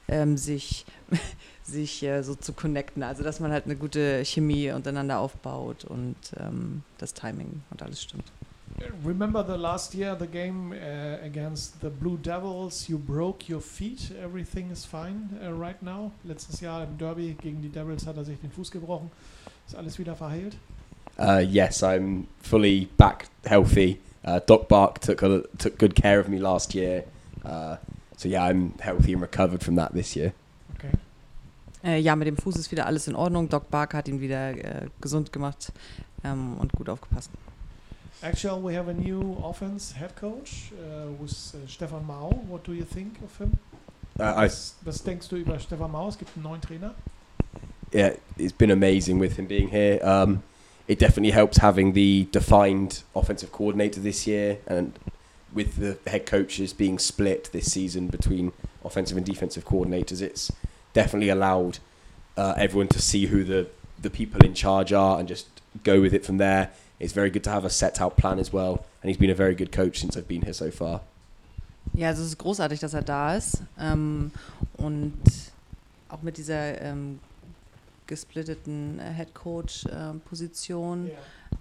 ähm, 0.07 0.37
sich, 0.37 0.85
sich 1.63 2.03
äh, 2.03 2.23
so 2.23 2.35
zu 2.35 2.53
connecten. 2.53 3.03
Also, 3.03 3.23
dass 3.23 3.39
man 3.39 3.51
halt 3.51 3.65
eine 3.65 3.75
gute 3.75 4.23
Chemie 4.23 4.71
untereinander 4.71 5.19
aufbaut 5.19 5.85
und 5.85 6.15
ähm, 6.39 6.83
das 6.97 7.13
Timing 7.13 7.61
und 7.71 7.81
alles 7.81 8.01
stimmt. 8.01 8.31
Remember 9.03 9.43
the 9.43 9.57
last 9.57 9.93
year, 9.95 10.15
the 10.15 10.27
game 10.27 10.73
uh, 10.73 11.25
against 11.25 11.81
the 11.81 11.89
Blue 11.89 12.17
Devils. 12.17 12.89
You 12.89 12.97
broke 12.97 13.49
your 13.49 13.61
feet. 13.61 14.11
Everything 14.21 14.71
is 14.71 14.85
fine 14.85 15.39
uh, 15.43 15.53
right 15.53 15.81
now. 15.81 16.11
Letztes 16.23 16.61
Jahr 16.61 16.83
im 16.83 16.97
Derby 16.97 17.35
gegen 17.41 17.61
die 17.61 17.69
Devils 17.69 18.05
hat 18.05 18.17
er 18.17 18.25
sich 18.25 18.39
den 18.39 18.51
Fuß 18.51 18.71
gebrochen. 18.71 19.11
Ist 19.67 19.75
alles 19.75 19.97
wieder 19.97 20.15
verheilt? 20.15 20.55
Uh, 21.17 21.39
yes, 21.39 21.81
I'm 21.81 22.25
fully 22.41 22.89
back 22.97 23.27
healthy. 23.45 23.99
Uh, 24.25 24.39
Doc 24.45 24.67
Bark 24.67 24.99
took 24.99 25.21
a, 25.21 25.43
took 25.57 25.77
good 25.77 25.95
care 25.95 26.19
of 26.19 26.27
me 26.27 26.39
last 26.39 26.73
year, 26.73 27.03
uh, 27.45 27.77
so 28.17 28.27
yeah, 28.27 28.43
I'm 28.43 28.73
healthy 28.79 29.13
and 29.13 29.21
recovered 29.21 29.63
from 29.63 29.75
that 29.75 29.93
this 29.93 30.15
year. 30.15 30.33
Okay. 30.75 30.91
Äh, 31.83 31.99
ja, 31.99 32.15
mit 32.15 32.27
dem 32.27 32.35
Fuß 32.35 32.55
ist 32.57 32.71
wieder 32.71 32.87
alles 32.87 33.07
in 33.07 33.15
Ordnung. 33.15 33.49
Doc 33.49 33.69
Barker 33.69 33.99
hat 33.99 34.07
ihn 34.07 34.19
wieder 34.19 34.51
äh, 34.51 34.87
gesund 34.99 35.31
gemacht 35.31 35.71
ähm, 36.23 36.57
und 36.57 36.73
gut 36.73 36.89
aufgepasst. 36.89 37.29
Actually, 38.23 38.61
we 38.61 38.73
have 38.73 38.87
a 38.87 38.93
new 38.93 39.37
offense 39.43 39.91
head 39.91 40.15
coach 40.15 40.71
uh, 40.73 41.11
with 41.11 41.31
uh, 41.55 41.67
Stefan 41.67 42.05
Mau. 42.07 42.29
What 42.47 42.63
do 42.63 42.73
you 42.73 42.83
think 42.83 43.21
of 43.21 43.37
him? 43.37 43.57
Uh, 44.19 44.23
I, 44.23 44.43
Was, 44.45 44.75
was 44.85 45.01
denkst 45.03 45.27
du 45.29 45.35
über 45.35 45.59
Stefan 45.59 45.91
Mau? 45.91 46.07
Es 46.07 46.17
gibt 46.17 46.31
einen 46.35 46.43
neuen 46.43 46.61
Trainer. 46.61 46.95
yeah, 47.91 48.15
it's 48.37 48.51
been 48.51 48.71
amazing 48.71 49.19
with 49.19 49.37
him 49.37 49.45
being 49.45 49.69
here. 49.69 49.99
Um, 50.01 50.43
it 50.87 50.99
definitely 50.99 51.31
helps 51.31 51.57
having 51.57 51.93
the 51.93 52.27
defined 52.31 53.03
offensive 53.15 53.51
coordinator 53.51 53.99
this 54.01 54.25
year, 54.27 54.57
and 54.67 54.97
with 55.53 55.77
the 55.77 55.97
head 56.09 56.25
coaches 56.25 56.73
being 56.73 56.99
split 56.99 57.49
this 57.53 57.71
season 57.71 58.07
between 58.07 58.51
offensive 58.83 59.17
and 59.17 59.25
defensive 59.25 59.65
coordinators, 59.65 60.21
it's 60.21 60.51
definitely 60.93 61.29
allowed 61.29 61.79
uh, 62.37 62.53
everyone 62.57 62.87
to 62.89 63.01
see 63.01 63.27
who 63.27 63.43
the 63.43 63.67
the 64.01 64.09
people 64.09 64.43
in 64.43 64.53
charge 64.53 64.91
are 64.91 65.19
and 65.19 65.27
just 65.27 65.47
go 65.83 66.01
with 66.01 66.13
it 66.13 66.25
from 66.25 66.37
there. 66.37 66.71
It's 66.99 67.13
very 67.13 67.29
good 67.29 67.43
to 67.43 67.51
have 67.51 67.65
a 67.65 67.69
set 67.69 67.99
out 68.01 68.15
plan 68.15 68.39
as 68.39 68.53
well, 68.53 68.85
and 69.01 69.09
he's 69.09 69.17
been 69.17 69.29
a 69.31 69.35
very 69.35 69.55
good 69.55 69.71
coach 69.71 69.99
since 69.99 70.15
I've 70.17 70.27
been 70.27 70.41
here 70.43 70.53
so 70.53 70.71
far. 70.71 71.01
Ja, 71.93 72.07
also 72.09 72.21
es 72.23 72.29
ist 72.29 72.37
großartig, 72.37 72.79
dass 72.79 72.93
er 72.93 73.01
da 73.03 73.35
ist. 73.35 73.61
Ähm, 73.79 74.31
und 74.77 75.13
auch 76.09 76.21
mit 76.21 76.37
dieser 76.37 76.81
ähm, 76.81 77.19
gesplitteten 78.07 78.99
äh, 78.99 79.11
Head 79.13 79.33
Coach-Position. 79.33 81.11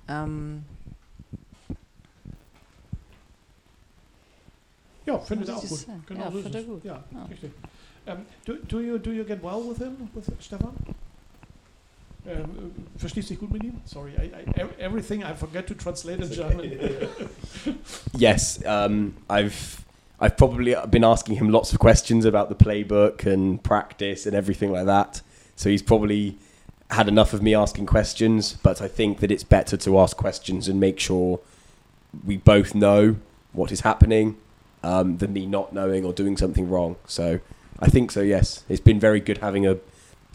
Ähm, 0.08 0.64
Ja, 5.06 5.18
findet 5.18 5.48
er 5.48 5.54
Das 5.56 5.64
auch 5.64 5.68
gut. 5.68 5.80
äh, 5.82 5.92
Genau 6.06 6.20
ja, 6.24 6.30
so 6.30 6.38
findet 6.40 6.54
es. 6.54 6.60
er 6.62 6.72
gut. 6.72 6.84
Ja, 6.84 7.04
Ja. 7.12 7.24
richtig. 7.26 7.50
Ähm, 8.06 8.18
do, 8.46 8.54
do, 8.68 8.80
you, 8.80 8.98
do 8.98 9.10
you 9.12 9.24
get 9.24 9.42
well 9.42 9.62
with 9.68 9.78
him, 9.78 10.08
with 10.14 10.30
Stefan? 10.40 10.72
Äh, 12.26 12.36
verstehst 12.96 13.28
dich 13.28 13.38
gut 13.38 13.52
mit 13.52 13.64
ihm? 13.64 13.74
Sorry, 13.84 14.12
I, 14.12 14.32
I, 14.36 14.66
everything 14.78 15.22
I 15.22 15.34
forget 15.34 15.66
to 15.66 15.74
translate 15.74 16.22
in 16.22 16.30
German. 16.30 16.72
Yes, 18.16 18.64
um, 18.64 19.14
I've 19.28 19.84
I've 20.20 20.36
probably 20.36 20.74
been 20.88 21.04
asking 21.04 21.36
him 21.36 21.50
lots 21.50 21.72
of 21.72 21.78
questions 21.78 22.24
about 22.24 22.48
the 22.48 22.54
playbook 22.54 23.26
and 23.26 23.62
practice 23.62 24.26
and 24.26 24.34
everything 24.34 24.72
like 24.72 24.86
that. 24.86 25.20
So 25.56 25.68
he's 25.68 25.82
probably 25.82 26.38
had 26.90 27.08
enough 27.08 27.32
of 27.34 27.42
me 27.42 27.54
asking 27.54 27.86
questions. 27.86 28.54
But 28.62 28.80
I 28.80 28.88
think 28.88 29.20
that 29.20 29.30
it's 29.30 29.44
better 29.44 29.76
to 29.76 29.98
ask 29.98 30.16
questions 30.16 30.68
and 30.68 30.80
make 30.80 30.98
sure 31.00 31.40
we 32.24 32.36
both 32.36 32.74
know 32.74 33.16
what 33.52 33.72
is 33.72 33.80
happening 33.80 34.36
um, 34.82 35.18
than 35.18 35.32
me 35.32 35.46
not 35.46 35.72
knowing 35.72 36.04
or 36.04 36.12
doing 36.12 36.36
something 36.36 36.70
wrong. 36.70 36.96
So 37.06 37.40
I 37.80 37.88
think 37.88 38.10
so. 38.10 38.20
Yes, 38.20 38.64
it's 38.68 38.80
been 38.80 39.00
very 39.00 39.20
good 39.20 39.38
having 39.38 39.66
a, 39.66 39.78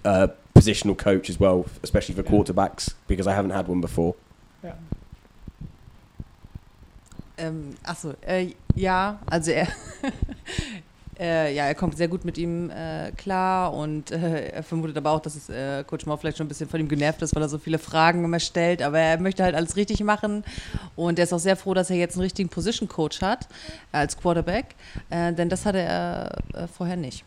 a 0.04 0.32
positional 0.54 0.96
coach 0.96 1.30
as 1.30 1.40
well, 1.40 1.66
especially 1.84 2.16
for 2.16 2.24
Yeah. 2.24 2.32
quarterbacks 2.32 2.96
because 3.08 3.28
I 3.30 3.34
haven't 3.34 3.52
had 3.54 3.68
one 3.68 3.82
before. 3.82 4.16
ja. 4.64 4.74
Ähm, 7.38 7.76
achso, 7.84 8.14
äh, 8.28 8.54
ja, 8.76 9.18
also 9.26 9.52
er, 9.52 9.68
äh, 11.20 11.56
ja, 11.56 11.68
er 11.68 11.76
kommt 11.76 11.96
sehr 11.96 12.10
gut 12.10 12.26
mit 12.26 12.38
ihm 12.38 12.70
äh, 12.70 13.12
klar 13.16 13.74
und 13.74 14.12
äh, 14.12 14.50
er 14.50 14.62
vermutet 14.64 14.98
aber 14.98 15.12
auch, 15.12 15.22
dass 15.22 15.36
es 15.36 15.48
äh, 15.48 15.86
Coach 15.86 16.06
Mau 16.06 16.18
vielleicht 16.18 16.38
schon 16.38 16.48
ein 16.48 16.50
bisschen 16.50 16.68
von 16.68 16.82
ihm 16.82 16.90
genervt 16.90 17.22
ist, 17.22 17.34
weil 17.34 17.42
er 17.42 17.48
so 17.48 17.58
viele 17.58 17.80
Fragen 17.80 18.26
immer 18.26 18.42
stellt, 18.42 18.82
aber 18.82 19.00
er 19.00 19.18
möchte 19.22 19.44
halt 19.44 19.56
alles 19.56 19.78
richtig 19.78 20.04
machen 20.04 20.44
und 20.98 21.18
er 21.18 21.24
ist 21.24 21.32
auch 21.32 21.40
sehr 21.40 21.56
froh, 21.56 21.74
dass 21.74 21.90
er 21.90 21.96
jetzt 21.96 22.16
einen 22.16 22.24
richtigen 22.24 22.50
Position 22.50 22.90
Coach 22.90 23.22
hat 23.22 23.48
äh, 23.94 23.98
als 24.00 24.18
Quarterback, 24.18 24.76
denn 25.10 25.48
das 25.48 25.66
hatte 25.66 25.80
er 25.80 26.36
vorher 26.76 26.98
nicht. 26.98 27.24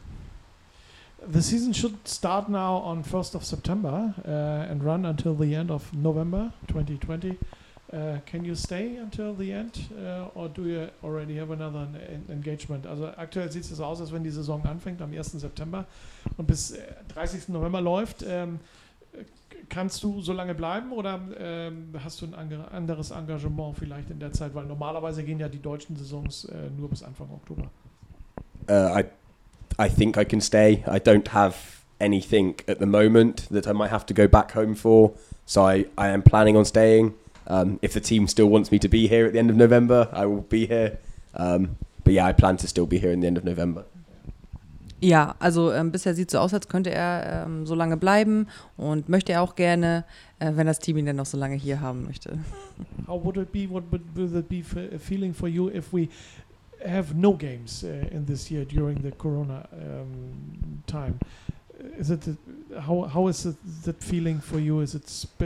The 1.24 1.40
season 1.40 1.72
should 1.72 2.08
start 2.08 2.48
now 2.48 2.78
on 2.78 3.04
1st 3.04 3.36
of 3.36 3.44
September 3.44 4.12
uh, 4.26 4.70
and 4.70 4.82
run 4.82 5.06
until 5.06 5.34
the 5.34 5.54
end 5.54 5.70
of 5.70 5.92
November 5.94 6.52
2020. 6.66 7.38
Uh, 7.92 8.18
can 8.26 8.44
you 8.44 8.56
stay 8.56 8.96
until 8.96 9.32
the 9.34 9.52
end 9.52 9.78
uh, 10.04 10.26
or 10.34 10.48
do 10.48 10.64
you 10.64 10.88
already 11.04 11.36
have 11.36 11.52
another 11.52 11.86
en 12.10 12.24
engagement? 12.28 12.86
Also 12.86 13.12
aktuell 13.16 13.52
sieht 13.52 13.62
es 13.62 13.76
so 13.76 13.84
aus, 13.84 14.00
als 14.00 14.12
wenn 14.12 14.24
die 14.24 14.30
Saison 14.30 14.64
anfängt 14.64 15.00
am 15.00 15.12
1. 15.12 15.32
September 15.32 15.84
und 16.38 16.46
bis 16.46 16.72
äh, 16.72 16.80
30. 17.14 17.50
November 17.50 17.80
läuft. 17.80 18.24
Ähm, 18.26 18.58
äh, 19.12 19.24
kannst 19.68 20.02
du 20.02 20.22
so 20.22 20.32
lange 20.32 20.56
bleiben 20.56 20.90
oder 20.90 21.20
ähm, 21.38 21.94
hast 22.02 22.20
du 22.20 22.26
ein 22.26 22.52
anderes 22.72 23.12
Engagement 23.12 23.76
vielleicht 23.78 24.10
in 24.10 24.18
der 24.18 24.32
Zeit? 24.32 24.54
Weil 24.54 24.64
normalerweise 24.64 25.22
gehen 25.22 25.38
ja 25.38 25.48
die 25.48 25.62
deutschen 25.62 25.94
Saisons 25.94 26.46
äh, 26.46 26.70
nur 26.76 26.90
bis 26.90 27.04
Anfang 27.04 27.30
Oktober. 27.30 27.70
uh, 28.68 28.98
I 28.98 29.04
I 29.78 29.88
think 29.88 30.16
I 30.16 30.24
can 30.24 30.40
stay. 30.40 30.84
I 30.86 30.98
don't 30.98 31.28
have 31.28 31.54
anything 32.00 32.56
at 32.68 32.78
the 32.78 32.86
moment 32.86 33.46
that 33.50 33.66
I 33.66 33.72
might 33.72 33.90
have 33.90 34.04
to 34.06 34.14
go 34.14 34.26
back 34.28 34.52
home 34.52 34.74
for, 34.74 35.12
so 35.46 35.62
I, 35.64 35.86
I 35.96 36.08
am 36.08 36.22
planning 36.22 36.56
on 36.56 36.64
staying. 36.64 37.14
Um, 37.46 37.78
if 37.82 37.92
the 37.92 38.00
team 38.00 38.28
still 38.28 38.48
wants 38.48 38.70
me 38.70 38.78
to 38.78 38.88
be 38.88 39.08
here 39.08 39.26
at 39.26 39.32
the 39.32 39.38
end 39.38 39.50
of 39.50 39.56
November, 39.56 40.08
I 40.12 40.26
will 40.26 40.42
be 40.48 40.66
here. 40.66 40.98
Um, 41.34 41.76
but 42.04 42.12
yeah, 42.12 42.26
I 42.26 42.32
plan 42.32 42.56
to 42.58 42.66
still 42.68 42.86
be 42.86 42.98
here 42.98 43.12
in 43.12 43.20
the 43.20 43.26
end 43.26 43.38
of 43.38 43.44
November. 43.44 43.84
Ja, 45.00 45.34
also 45.40 45.72
ähm, 45.72 45.90
bisher 45.90 46.14
sieht 46.14 46.28
es 46.28 46.32
so 46.32 46.38
aus, 46.38 46.54
als 46.54 46.68
könnte 46.68 46.90
er 46.90 47.44
ähm, 47.46 47.66
so 47.66 47.74
lange 47.74 47.96
bleiben 47.96 48.46
und 48.76 49.08
möchte 49.08 49.32
er 49.32 49.42
auch 49.42 49.56
gerne, 49.56 50.04
äh, 50.38 50.52
wenn 50.54 50.68
das 50.68 50.78
Team 50.78 50.96
ihn 50.96 51.06
dann 51.06 51.16
noch 51.16 51.26
so 51.26 51.36
lange 51.36 51.56
hier 51.56 51.80
haben 51.80 52.04
möchte. 52.04 52.38
How 53.08 53.24
would 53.24 53.36
it 53.36 53.50
be? 53.50 53.68
What 53.68 53.82
would, 53.90 54.02
would 54.14 54.32
it 54.36 54.48
be 54.48 54.60
f- 54.60 54.94
a 54.94 54.98
feeling 55.00 55.34
for 55.34 55.48
you 55.48 55.68
if 55.70 55.92
we 55.92 56.08
have 56.84 57.14
no 57.14 57.32
games 57.32 57.84
uh, 57.84 58.08
in 58.10 58.24
this 58.26 58.50
year 58.50 58.64
during 58.64 59.02
the 59.02 59.12
Corona 59.12 59.66
um, 59.72 60.82
time? 60.86 61.18
Is 61.98 62.10
it 62.10 62.28
uh, 62.28 62.80
how 62.80 63.02
how 63.02 63.28
is 63.28 63.46
it, 63.46 63.56
that 63.84 64.02
feeling 64.02 64.40
for 64.40 64.58
you? 64.58 64.80
Is 64.80 64.94
it 64.94 65.08
spe 65.08 65.44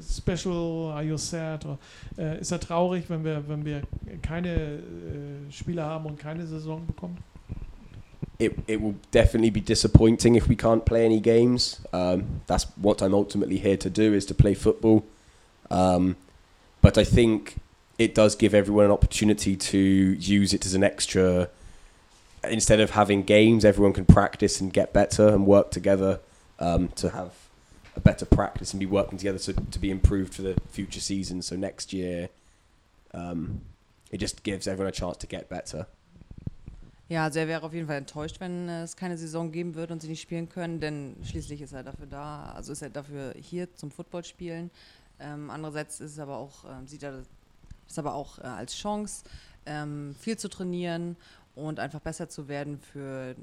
special? 0.00 0.92
Are 0.92 1.02
you 1.02 1.16
sad? 1.16 1.64
Or, 1.64 1.78
äh, 2.18 2.40
ist 2.40 2.52
er 2.52 2.60
traurig, 2.60 3.08
wenn 3.08 3.24
wir 3.24 3.42
wenn 3.48 3.64
wir 3.64 3.82
keine 4.22 4.54
äh, 4.54 5.50
Spieler 5.50 5.84
haben 5.84 6.06
und 6.06 6.18
keine 6.18 6.46
Saison 6.46 6.86
bekommen? 6.86 7.18
It, 8.38 8.52
it 8.68 8.80
will 8.80 8.94
definitely 9.10 9.50
be 9.50 9.60
disappointing 9.60 10.36
if 10.36 10.48
we 10.48 10.54
can't 10.54 10.84
play 10.84 11.04
any 11.04 11.20
games. 11.20 11.80
Um, 11.92 12.42
that's 12.46 12.68
what 12.76 13.02
I'm 13.02 13.12
ultimately 13.12 13.58
here 13.58 13.76
to 13.78 13.90
do 13.90 14.14
is 14.14 14.26
to 14.26 14.34
play 14.34 14.54
football. 14.54 15.02
Um, 15.70 16.14
but 16.80 16.96
I 16.96 17.04
think 17.04 17.56
it 17.98 18.14
does 18.14 18.36
give 18.36 18.54
everyone 18.54 18.84
an 18.84 18.90
opportunity 18.90 19.56
to 19.56 19.78
use 19.78 20.54
it 20.54 20.64
as 20.64 20.74
an 20.74 20.84
extra. 20.84 21.50
Instead 22.44 22.78
of 22.78 22.90
having 22.90 23.24
games, 23.24 23.64
everyone 23.64 23.92
can 23.92 24.04
practice 24.04 24.60
and 24.60 24.72
get 24.72 24.92
better 24.92 25.28
and 25.28 25.44
work 25.46 25.72
together 25.72 26.20
um, 26.60 26.88
to 26.94 27.10
have 27.10 27.32
a 27.96 28.00
better 28.00 28.24
practice 28.24 28.72
and 28.72 28.78
be 28.78 28.86
working 28.86 29.18
together 29.18 29.38
to, 29.38 29.52
to 29.52 29.78
be 29.80 29.90
improved 29.90 30.32
for 30.32 30.42
the 30.42 30.54
future 30.70 31.00
season. 31.00 31.42
So 31.42 31.56
next 31.56 31.92
year, 31.92 32.28
um, 33.12 33.62
it 34.12 34.18
just 34.18 34.44
gives 34.44 34.68
everyone 34.68 34.88
a 34.88 34.92
chance 34.92 35.16
to 35.18 35.26
get 35.26 35.48
better. 35.48 35.86
Ja, 37.08 37.24
also 37.24 37.40
er 37.40 37.48
wäre 37.48 37.62
auf 37.62 37.72
jeden 37.72 37.86
Fall 37.86 37.96
enttäuscht, 37.96 38.38
wenn 38.38 38.68
es 38.68 38.94
keine 38.94 39.16
Saison 39.16 39.50
geben 39.50 39.74
würde 39.74 39.94
und 39.94 40.02
sie 40.02 40.08
nicht 40.08 40.20
spielen 40.20 40.48
können, 40.50 40.78
denn 40.78 41.16
schließlich 41.24 41.62
ist 41.62 41.72
er 41.72 41.82
dafür 41.82 42.06
da, 42.06 42.52
also 42.54 42.70
ist 42.70 42.82
er 42.82 42.90
dafür 42.90 43.32
hier 43.40 43.74
zum 43.74 43.90
Football 43.90 44.24
spielen. 44.24 44.70
Ähm, 45.18 45.48
andererseits 45.48 46.00
ist 46.00 46.12
es 46.12 46.18
aber 46.18 46.36
auch, 46.36 46.64
ähm, 46.64 46.86
sieht 46.86 47.02
er 47.02 47.22
das 47.88 47.98
aber 47.98 48.14
auch 48.14 48.38
äh, 48.38 48.42
als 48.42 48.74
Chance, 48.74 49.24
ähm, 49.66 50.14
viel 50.18 50.38
zu 50.38 50.48
trainieren 50.48 51.16
und 51.54 51.80
einfach 51.80 52.00
besser 52.00 52.28
zu 52.28 52.48
werden 52.48 52.78
für 52.78 53.34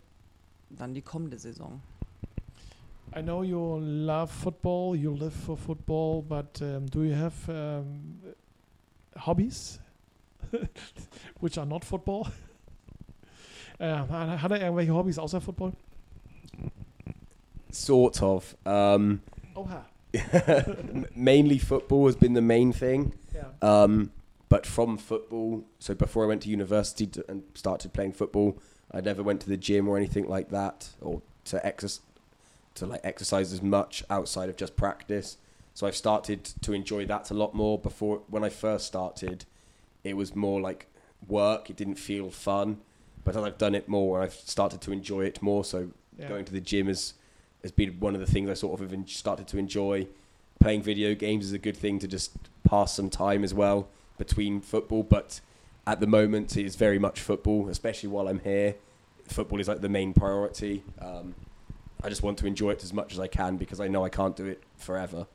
dann 0.69 0.93
die 0.93 1.01
kommende 1.01 1.37
Saison. 1.37 1.81
I 3.15 3.21
know 3.21 3.43
you 3.43 3.77
love 3.79 4.31
football, 4.31 4.95
you 4.95 5.13
live 5.15 5.33
for 5.33 5.57
football, 5.57 6.21
but 6.21 6.61
um, 6.61 6.89
do 6.89 7.03
you 7.03 7.15
have 7.15 7.49
um, 7.49 8.19
hobbies 9.15 9.79
which 11.39 11.57
are 11.57 11.67
not 11.67 11.83
football? 11.83 12.27
Äh, 13.77 13.91
hat 13.91 14.51
er 14.51 14.61
irgendwelche 14.61 14.93
Hobbys 14.93 15.19
außer 15.19 15.41
Football? 15.41 15.73
Sort 17.69 18.21
of. 18.21 18.55
Um, 18.63 19.19
Oha. 19.53 19.83
mainly 21.13 21.59
football 21.59 22.07
has 22.07 22.15
been 22.15 22.33
the 22.33 22.41
main 22.41 22.71
thing. 22.71 23.11
Ja. 23.33 23.83
Um, 23.83 24.11
but 24.49 24.65
from 24.65 24.97
football, 24.97 25.65
so 25.79 25.95
before 25.95 26.23
I 26.23 26.27
went 26.27 26.43
to 26.43 26.49
university 26.49 27.07
to, 27.07 27.25
and 27.29 27.43
started 27.55 27.93
playing 27.93 28.13
football, 28.13 28.59
I 28.91 29.01
never 29.01 29.23
went 29.23 29.41
to 29.41 29.49
the 29.49 29.57
gym 29.57 29.87
or 29.87 29.97
anything 29.97 30.27
like 30.27 30.49
that, 30.49 30.89
or 31.01 31.21
to 31.45 31.65
exercise, 31.65 32.01
to 32.75 32.85
like 32.85 33.01
exercise 33.03 33.53
as 33.53 33.61
much 33.61 34.03
outside 34.09 34.49
of 34.49 34.55
just 34.57 34.75
practice. 34.75 35.37
So 35.73 35.87
I've 35.87 35.95
started 35.95 36.43
to 36.61 36.73
enjoy 36.73 37.05
that 37.07 37.31
a 37.31 37.33
lot 37.33 37.55
more. 37.55 37.79
Before 37.79 38.21
when 38.27 38.43
I 38.43 38.49
first 38.49 38.85
started, 38.85 39.45
it 40.03 40.15
was 40.15 40.35
more 40.35 40.61
like 40.61 40.87
work. 41.27 41.69
It 41.69 41.75
didn't 41.75 41.95
feel 41.95 42.29
fun. 42.29 42.81
But 43.23 43.35
as 43.35 43.43
I've 43.43 43.57
done 43.57 43.73
it 43.73 43.89
more, 43.89 44.21
I've 44.21 44.33
started 44.33 44.79
to 44.81 44.91
enjoy 44.91 45.25
it 45.25 45.41
more. 45.41 45.65
So 45.65 45.89
Yeah. 46.17 46.29
going 46.29 46.45
to 46.45 46.53
the 46.53 46.61
gym 46.61 46.87
has 46.87 47.13
has 47.61 47.71
been 47.71 47.99
one 47.99 48.13
of 48.13 48.21
the 48.21 48.31
things 48.31 48.47
I 48.47 48.53
sort 48.53 48.79
of 48.79 48.91
have 48.91 49.09
started 49.09 49.47
to 49.47 49.57
enjoy. 49.57 50.07
Playing 50.59 50.83
video 50.83 51.15
games 51.15 51.45
is 51.45 51.51
a 51.51 51.57
good 51.57 51.75
thing 51.75 51.97
to 51.99 52.07
just 52.07 52.31
pass 52.63 52.93
some 52.93 53.09
time 53.09 53.43
as 53.43 53.53
well 53.55 53.89
between 54.18 54.61
football. 54.61 55.03
But 55.03 55.41
at 55.88 55.99
the 55.99 56.07
moment, 56.07 56.55
it 56.57 56.66
is 56.66 56.76
very 56.76 56.99
much 56.99 57.22
football, 57.22 57.70
especially 57.70 58.09
while 58.09 58.28
I'm 58.28 58.39
here. 58.39 58.76
Football 59.28 59.59
is 59.59 59.68
like 59.68 59.82
the 59.82 59.89
main 59.89 60.13
priority. 60.13 60.84
Um, 60.99 61.36
I 62.03 62.09
just 62.09 62.22
want 62.22 62.38
to 62.39 62.47
enjoy 62.47 62.72
it 62.72 62.84
as 62.84 62.93
much 62.93 63.13
as 63.13 63.20
I 63.20 63.28
can 63.28 63.57
because 63.57 63.80
I 63.80 63.88
know 63.88 64.05
I 64.05 64.09
can't 64.09 64.36
do 64.36 64.45
it 64.45 64.61
forever. 64.78 65.28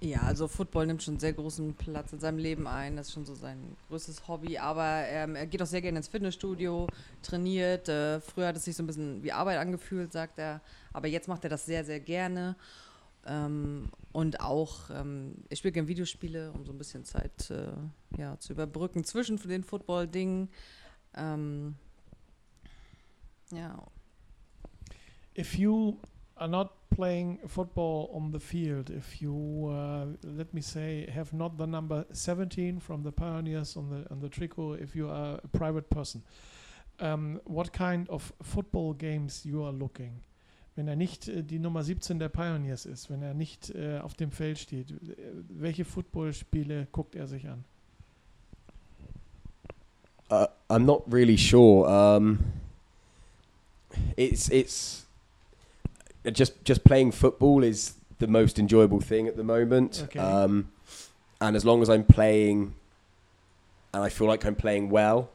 Ja, 0.00 0.20
also 0.22 0.48
Football 0.48 0.86
nimmt 0.86 1.02
schon 1.02 1.18
sehr 1.18 1.32
großen 1.32 1.74
Platz 1.74 2.12
in 2.12 2.20
seinem 2.20 2.36
Leben 2.36 2.66
ein. 2.66 2.96
Das 2.96 3.08
ist 3.08 3.14
schon 3.14 3.24
so 3.24 3.34
sein 3.34 3.58
größtes 3.88 4.28
Hobby. 4.28 4.58
Aber 4.58 5.04
ähm, 5.06 5.34
er 5.34 5.46
geht 5.46 5.62
auch 5.62 5.66
sehr 5.66 5.80
gerne 5.80 5.98
ins 5.98 6.08
Fitnessstudio, 6.08 6.88
trainiert. 7.22 7.88
Äh, 7.88 8.20
früher 8.20 8.48
hat 8.48 8.56
es 8.56 8.64
sich 8.64 8.76
so 8.76 8.82
ein 8.82 8.86
bisschen 8.86 9.22
wie 9.22 9.32
Arbeit 9.32 9.58
angefühlt, 9.58 10.12
sagt 10.12 10.38
er. 10.38 10.60
Aber 10.92 11.08
jetzt 11.08 11.26
macht 11.26 11.44
er 11.44 11.50
das 11.50 11.64
sehr, 11.64 11.84
sehr 11.84 12.00
gerne. 12.00 12.54
Ähm, 13.26 13.88
und 14.14 14.40
auch, 14.40 14.90
ähm, 14.90 15.34
er 15.50 15.56
spielt 15.56 15.74
gerne 15.74 15.88
Videospiele, 15.88 16.52
um 16.52 16.64
so 16.64 16.72
ein 16.72 16.78
bisschen 16.78 17.04
Zeit 17.04 17.50
äh, 17.50 17.72
ja, 18.16 18.38
zu 18.38 18.52
überbrücken 18.52 19.02
zwischen 19.02 19.36
den 19.38 19.64
Football-Dingen. 19.64 20.50
Ähm, 21.16 21.74
ja, 23.50 23.84
if 25.36 25.58
you 25.58 25.98
are 26.36 26.48
not 26.48 26.70
playing 26.90 27.40
football 27.48 28.08
on 28.12 28.30
the 28.30 28.38
field, 28.38 28.88
if 28.88 29.20
you 29.20 29.68
uh, 29.68 30.06
let 30.22 30.54
me 30.54 30.62
say 30.62 31.10
have 31.12 31.36
not 31.36 31.58
the 31.58 31.66
number 31.66 32.06
17 32.12 32.80
from 32.80 33.02
the 33.02 33.10
Pioneers 33.10 33.76
on 33.76 33.90
the 33.90 34.08
on 34.12 34.20
the 34.20 34.28
tricot, 34.28 34.80
if 34.80 34.94
you 34.94 35.10
are 35.10 35.40
a 35.42 35.48
private 35.48 35.90
person, 35.90 36.22
um, 37.00 37.40
what 37.46 37.72
kind 37.72 38.08
of 38.10 38.32
football 38.40 38.94
games 38.94 39.44
you 39.44 39.64
are 39.64 39.72
looking? 39.72 40.22
Wenn 40.76 40.88
er 40.88 40.96
nicht 40.96 41.28
äh, 41.28 41.42
die 41.42 41.58
Nummer 41.58 41.84
17 41.84 42.18
der 42.18 42.28
Pioneers 42.28 42.86
ist, 42.86 43.10
wenn 43.10 43.22
er 43.22 43.34
nicht 43.34 43.70
äh, 43.70 43.98
auf 43.98 44.14
dem 44.14 44.30
Feld 44.30 44.58
steht, 44.58 44.90
äh, 44.90 44.94
welche 45.48 45.84
Footballspiele 45.84 46.88
guckt 46.90 47.14
er 47.14 47.26
sich 47.26 47.48
an? 47.48 47.64
Uh, 50.30 50.46
I'm 50.68 50.84
not 50.84 51.02
really 51.06 51.36
sure. 51.36 51.86
Um, 51.88 52.38
it's 54.16 54.48
it's 54.48 55.06
just 56.34 56.54
just 56.64 56.82
playing 56.82 57.12
football 57.12 57.62
is 57.62 57.94
the 58.18 58.26
most 58.26 58.58
enjoyable 58.58 59.00
thing 59.00 59.28
at 59.28 59.36
the 59.36 59.44
moment. 59.44 60.02
Okay. 60.04 60.18
Um, 60.18 60.70
and 61.40 61.56
as 61.56 61.64
long 61.64 61.82
as 61.82 61.90
I'm 61.90 62.04
playing, 62.04 62.74
and 63.92 64.02
I 64.02 64.08
feel 64.08 64.26
like 64.26 64.46
I'm 64.46 64.56
playing 64.56 64.90
well, 64.90 65.28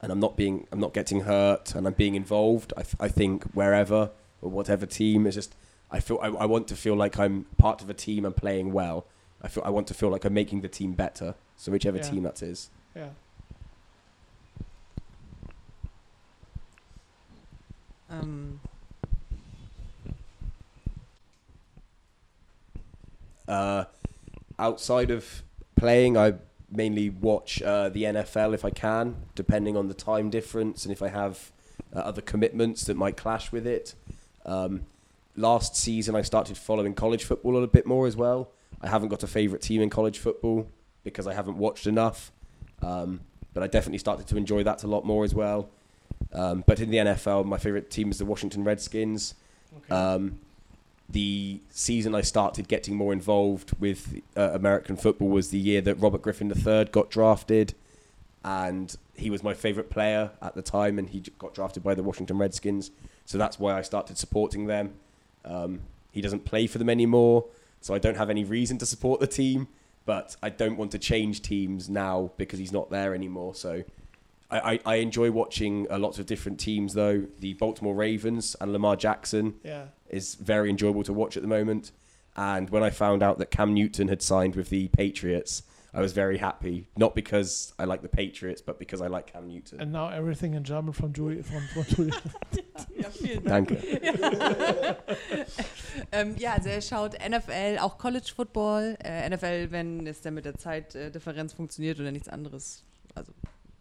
and 0.00 0.12
I'm 0.12 0.20
not 0.20 0.36
being 0.36 0.66
I'm 0.70 0.80
not 0.80 0.94
getting 0.94 1.22
hurt, 1.22 1.74
and 1.74 1.86
I'm 1.86 1.94
being 1.94 2.14
involved, 2.14 2.72
I, 2.76 2.82
th- 2.82 2.96
I 3.00 3.08
think 3.08 3.44
wherever 3.52 4.10
or 4.46 4.50
whatever 4.50 4.86
team 4.86 5.26
is 5.26 5.34
just 5.34 5.54
I 5.90 6.00
feel 6.00 6.18
I, 6.22 6.28
I 6.28 6.46
want 6.46 6.66
to 6.68 6.76
feel 6.76 6.94
like 6.96 7.18
I'm 7.18 7.44
part 7.58 7.82
of 7.82 7.90
a 7.90 7.94
team 7.94 8.24
and 8.24 8.34
playing 8.34 8.72
well. 8.72 9.06
I 9.42 9.48
feel 9.48 9.62
I 9.66 9.70
want 9.70 9.86
to 9.88 9.94
feel 9.94 10.08
like 10.08 10.24
I'm 10.24 10.34
making 10.34 10.60
the 10.62 10.68
team 10.68 10.92
better. 10.92 11.34
So 11.56 11.70
whichever 11.72 11.98
Yeah. 11.98 12.10
team 12.10 12.22
that 12.22 12.42
is. 12.42 12.70
Ja. 12.94 13.08
ähm, 18.10 18.60
Uh, 23.48 23.84
outside 24.58 25.10
of 25.12 25.42
playing, 25.76 26.16
I 26.16 26.34
mainly 26.68 27.10
watch 27.10 27.62
uh, 27.62 27.88
the 27.88 28.02
NFL 28.02 28.54
if 28.54 28.64
I 28.64 28.70
can, 28.70 29.14
depending 29.36 29.76
on 29.76 29.86
the 29.86 29.94
time 29.94 30.30
difference 30.30 30.84
and 30.84 30.90
if 30.92 31.00
I 31.00 31.08
have 31.08 31.52
uh, 31.94 32.00
other 32.00 32.20
commitments 32.20 32.84
that 32.86 32.96
might 32.96 33.16
clash 33.16 33.52
with 33.52 33.64
it. 33.64 33.94
Um, 34.46 34.86
last 35.36 35.76
season, 35.76 36.14
I 36.16 36.22
started 36.22 36.56
following 36.56 36.94
college 36.94 37.24
football 37.24 37.52
a 37.52 37.54
little 37.54 37.68
bit 37.68 37.86
more 37.86 38.06
as 38.06 38.16
well. 38.16 38.50
I 38.80 38.88
haven't 38.88 39.08
got 39.08 39.22
a 39.22 39.26
favourite 39.26 39.62
team 39.62 39.82
in 39.82 39.90
college 39.90 40.18
football 40.18 40.68
because 41.04 41.26
I 41.26 41.34
haven't 41.34 41.58
watched 41.58 41.86
enough, 41.86 42.32
um, 42.82 43.20
but 43.52 43.62
I 43.62 43.66
definitely 43.66 43.98
started 43.98 44.26
to 44.28 44.36
enjoy 44.36 44.62
that 44.64 44.82
a 44.82 44.86
lot 44.86 45.04
more 45.04 45.24
as 45.24 45.34
well. 45.34 45.68
Um, 46.32 46.64
but 46.66 46.80
in 46.80 46.90
the 46.90 46.98
NFL, 46.98 47.44
my 47.44 47.58
favourite 47.58 47.90
team 47.90 48.10
is 48.10 48.18
the 48.18 48.24
Washington 48.24 48.64
Redskins. 48.64 49.34
Okay. 49.78 49.94
Um, 49.94 50.38
the 51.08 51.60
season 51.70 52.14
I 52.14 52.20
started 52.20 52.68
getting 52.68 52.96
more 52.96 53.12
involved 53.12 53.72
with 53.78 54.20
uh, 54.36 54.50
American 54.52 54.96
football 54.96 55.28
was 55.28 55.50
the 55.50 55.58
year 55.58 55.80
that 55.82 55.94
Robert 55.96 56.22
Griffin 56.22 56.50
III 56.50 56.86
got 56.86 57.10
drafted, 57.10 57.74
and 58.44 58.96
he 59.14 59.30
was 59.30 59.42
my 59.42 59.54
favourite 59.54 59.88
player 59.88 60.30
at 60.42 60.54
the 60.54 60.62
time, 60.62 60.98
and 60.98 61.10
he 61.10 61.22
got 61.38 61.54
drafted 61.54 61.82
by 61.82 61.94
the 61.94 62.02
Washington 62.02 62.38
Redskins. 62.38 62.90
So 63.26 63.36
that's 63.36 63.58
why 63.58 63.76
I 63.76 63.82
started 63.82 64.16
supporting 64.16 64.66
them. 64.66 64.94
Um, 65.44 65.80
he 66.12 66.22
doesn't 66.22 66.44
play 66.44 66.66
for 66.66 66.78
them 66.78 66.88
anymore, 66.88 67.44
so 67.80 67.92
I 67.94 67.98
don't 67.98 68.16
have 68.16 68.30
any 68.30 68.44
reason 68.44 68.78
to 68.78 68.86
support 68.86 69.20
the 69.20 69.26
team. 69.26 69.68
But 70.06 70.36
I 70.42 70.50
don't 70.50 70.76
want 70.76 70.92
to 70.92 70.98
change 70.98 71.42
teams 71.42 71.90
now 71.90 72.30
because 72.36 72.58
he's 72.60 72.72
not 72.72 72.90
there 72.90 73.12
anymore. 73.14 73.56
So 73.56 73.82
I, 74.50 74.58
I, 74.74 74.80
I 74.86 74.94
enjoy 74.96 75.32
watching 75.32 75.86
a 75.90 75.98
lot 75.98 76.18
of 76.20 76.26
different 76.26 76.60
teams, 76.60 76.94
though. 76.94 77.26
The 77.40 77.54
Baltimore 77.54 77.94
Ravens 77.94 78.54
and 78.60 78.72
Lamar 78.72 78.96
Jackson 78.96 79.54
ja. 79.64 79.86
is 80.08 80.36
very 80.36 80.70
enjoyable 80.70 81.02
to 81.02 81.12
watch 81.12 81.36
at 81.36 81.42
the 81.42 81.48
moment. 81.48 81.90
And 82.36 82.70
when 82.70 82.82
I 82.82 82.90
found 82.90 83.22
out 83.22 83.38
that 83.38 83.50
Cam 83.50 83.74
Newton 83.74 84.08
had 84.08 84.22
signed 84.22 84.54
with 84.54 84.68
the 84.68 84.88
Patriots, 84.88 85.62
I 85.96 86.00
was 86.02 86.12
very 86.12 86.36
happy. 86.36 86.86
Not 86.96 87.14
because 87.14 87.72
I 87.78 87.86
like 87.86 88.02
the 88.02 88.08
Patriots, 88.08 88.60
but 88.60 88.78
because 88.78 89.00
I 89.00 89.06
like 89.06 89.32
Cam 89.32 89.48
Newton. 89.48 89.80
And 89.80 89.92
now 89.92 90.10
everything 90.10 90.52
in 90.52 90.62
German 90.62 90.92
from 90.92 91.14
Julie. 91.14 91.42
From, 91.42 91.62
from 91.68 91.84
Julie. 91.84 92.12
ja, 92.98 93.08
vielen 93.08 93.44
Dank. 93.44 93.68
Danke. 93.68 93.78
ähm, 96.12 96.34
ja, 96.36 96.52
also 96.52 96.68
er 96.68 96.82
schaut 96.82 97.14
NFL, 97.14 97.78
auch 97.80 97.96
College 97.96 98.30
Football. 98.36 98.98
Äh, 99.02 99.30
NFL, 99.30 99.70
wenn 99.70 100.06
es 100.06 100.20
dann 100.20 100.34
mit 100.34 100.44
der 100.44 100.56
Zeitdifferenz 100.56 101.54
funktioniert 101.54 101.98
oder 101.98 102.12
nichts 102.12 102.28
anderes. 102.28 102.84
Also, 103.14 103.32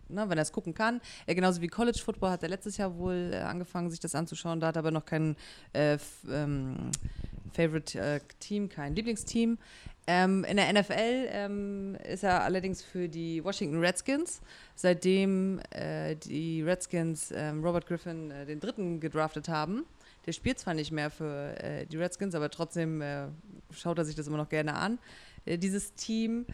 ne, 0.08 0.30
wenn 0.30 0.38
er 0.38 0.44
es 0.44 0.54
gucken 0.54 0.74
kann. 0.74 1.02
Äh, 1.26 1.36
genauso 1.36 1.60
wie 1.60 1.68
College 1.68 2.00
Football 2.02 2.30
hat 2.30 2.44
er 2.44 2.50
letztes 2.50 2.78
Jahr 2.78 2.98
wohl 2.98 3.32
äh, 3.34 3.40
angefangen, 3.40 3.90
sich 3.90 4.00
das 4.00 4.16
anzuschauen. 4.16 4.62
Da 4.62 4.68
hat 4.68 4.78
er 4.78 4.80
aber 4.80 4.92
noch 4.92 5.06
kein 5.06 5.36
äh, 5.74 5.98
ähm, 6.32 6.92
Favorite 7.52 8.00
äh, 8.00 8.20
Team, 8.40 8.70
kein 8.70 8.96
Lieblingsteam. 8.96 9.58
Ähm, 10.08 10.44
in 10.44 10.58
der 10.58 10.72
NFL 10.72 11.28
ähm, 11.32 11.98
ist 12.08 12.24
er 12.24 12.44
allerdings 12.44 12.84
für 12.84 13.10
die 13.10 13.44
Washington 13.44 13.80
Redskins. 13.80 14.42
Seitdem 14.76 15.60
äh, 15.72 16.16
die 16.16 16.62
Redskins 16.62 17.32
ähm, 17.36 17.64
Robert 17.64 17.88
Griffin 17.88 18.30
äh, 18.30 18.46
den 18.46 18.60
dritten 18.60 19.00
gedraftet 19.00 19.50
haben. 19.50 19.84
Der 20.28 20.32
spielt 20.32 20.60
zwar 20.60 20.76
nicht 20.76 20.92
mehr 20.92 21.10
für 21.10 21.56
äh, 21.64 21.86
die 21.88 21.98
Redskins, 21.98 22.36
aber 22.36 22.52
trotzdem 22.52 23.02
äh, 23.02 23.28
schaut 23.72 23.98
er 23.98 24.06
sich 24.06 24.16
das 24.16 24.28
immer 24.28 24.38
noch 24.38 24.50
gerne 24.50 24.76
an, 24.76 25.00
äh, 25.46 25.58
dieses 25.58 25.94
Team. 25.96 26.46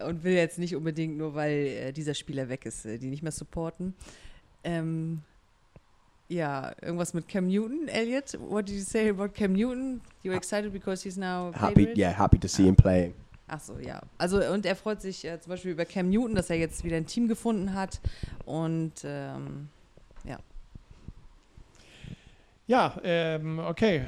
Und 0.00 0.24
will 0.24 0.32
jetzt 0.32 0.58
nicht 0.58 0.74
unbedingt 0.76 1.18
nur, 1.18 1.34
weil 1.34 1.52
äh, 1.52 1.92
dieser 1.92 2.14
Spieler 2.14 2.48
weg 2.48 2.64
ist, 2.64 2.86
äh, 2.86 2.98
die 2.98 3.08
nicht 3.08 3.22
mehr 3.22 3.32
supporten. 3.32 3.94
Ähm, 4.62 5.22
ja, 6.30 6.72
irgendwas 6.80 7.12
mit 7.12 7.28
Cam 7.28 7.46
Newton, 7.46 7.88
Elliot. 7.88 8.38
What 8.40 8.66
did 8.68 8.76
you 8.76 8.82
say 8.82 9.10
about 9.10 9.28
Cam 9.34 9.52
Newton? 9.52 10.00
You're 10.22 10.36
excited 10.36 10.72
because 10.72 11.02
he's 11.02 11.16
now 11.16 11.52
Happy, 11.52 11.74
favorite? 11.74 11.98
yeah, 11.98 12.16
happy 12.16 12.38
to 12.38 12.48
see 12.48 12.64
him 12.64 12.76
playing. 12.76 13.14
Ach 13.48 13.60
so, 13.60 13.78
ja. 13.78 14.00
Also 14.16 14.38
und 14.52 14.64
er 14.64 14.76
freut 14.76 15.02
sich 15.02 15.24
äh, 15.24 15.40
zum 15.40 15.50
Beispiel 15.50 15.72
über 15.72 15.84
Cam 15.84 16.08
Newton, 16.08 16.34
dass 16.34 16.48
er 16.50 16.56
jetzt 16.56 16.84
wieder 16.84 16.96
ein 16.96 17.06
Team 17.06 17.28
gefunden 17.28 17.74
hat 17.74 18.00
und 18.46 18.92
ähm, 19.04 19.68
Ja, 22.70 22.94
um, 23.36 23.58
okay. 23.58 24.04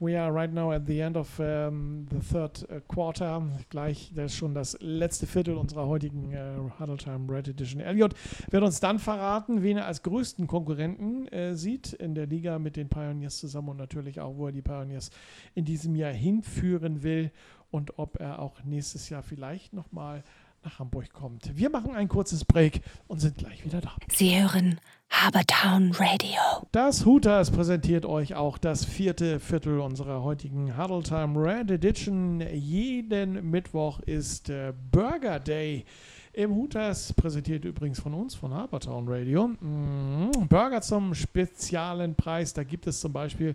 We 0.00 0.18
are 0.18 0.32
right 0.32 0.52
now 0.52 0.72
at 0.72 0.86
the 0.86 1.00
end 1.00 1.16
of 1.16 1.38
um, 1.38 2.06
the 2.10 2.18
third 2.20 2.66
uh, 2.68 2.80
quarter. 2.88 3.42
Gleich, 3.70 4.10
das 4.14 4.32
ist 4.32 4.38
schon 4.38 4.52
das 4.52 4.76
letzte 4.80 5.26
Viertel 5.26 5.56
unserer 5.56 5.86
heutigen 5.86 6.34
uh, 6.34 6.70
Huddle 6.80 6.96
Time 6.96 7.32
Red 7.32 7.48
Edition. 7.48 7.80
Elliot 7.80 8.14
wird 8.50 8.62
uns 8.64 8.80
dann 8.80 8.98
verraten, 8.98 9.62
wen 9.62 9.76
er 9.76 9.86
als 9.86 10.02
größten 10.02 10.46
Konkurrenten 10.46 11.28
äh, 11.28 11.54
sieht 11.54 11.92
in 11.92 12.14
der 12.14 12.26
Liga 12.26 12.58
mit 12.58 12.76
den 12.76 12.88
Pioneers 12.88 13.38
zusammen 13.38 13.68
und 13.70 13.76
natürlich 13.76 14.20
auch, 14.20 14.36
wo 14.36 14.46
er 14.46 14.52
die 14.52 14.62
Pioneers 14.62 15.10
in 15.54 15.64
diesem 15.64 15.94
Jahr 15.94 16.12
hinführen 16.12 17.02
will 17.02 17.30
und 17.70 17.98
ob 17.98 18.20
er 18.20 18.40
auch 18.40 18.62
nächstes 18.64 19.08
Jahr 19.08 19.22
vielleicht 19.22 19.72
nochmal 19.72 20.24
nach 20.64 20.78
Hamburg 20.78 21.12
kommt. 21.12 21.56
Wir 21.56 21.70
machen 21.70 21.94
ein 21.94 22.08
kurzes 22.08 22.44
Break 22.44 22.80
und 23.06 23.20
sind 23.20 23.36
gleich 23.36 23.64
wieder 23.64 23.80
da. 23.80 23.92
Sie 24.10 24.40
hören 24.40 24.80
Habertown 25.10 25.92
Radio. 25.92 26.66
Das 26.72 27.04
Hooters 27.04 27.50
präsentiert 27.50 28.06
euch 28.06 28.34
auch 28.34 28.58
das 28.58 28.84
vierte 28.84 29.40
Viertel 29.40 29.78
unserer 29.80 30.22
heutigen 30.22 30.76
Huddle 30.76 31.02
Time 31.02 31.38
Red 31.38 31.70
Edition. 31.70 32.40
Jeden 32.52 33.50
Mittwoch 33.50 34.00
ist 34.00 34.48
äh, 34.48 34.72
Burger 34.90 35.38
Day. 35.38 35.84
Im 36.32 36.52
Hooters 36.56 37.12
präsentiert 37.12 37.64
übrigens 37.64 38.00
von 38.00 38.12
uns, 38.12 38.34
von 38.34 38.52
Habertown 38.52 39.06
Radio. 39.06 39.48
Mm, 39.48 40.30
Burger 40.48 40.80
zum 40.80 41.14
speziellen 41.14 42.16
Preis. 42.16 42.54
Da 42.54 42.64
gibt 42.64 42.86
es 42.88 43.00
zum 43.00 43.12
Beispiel 43.12 43.54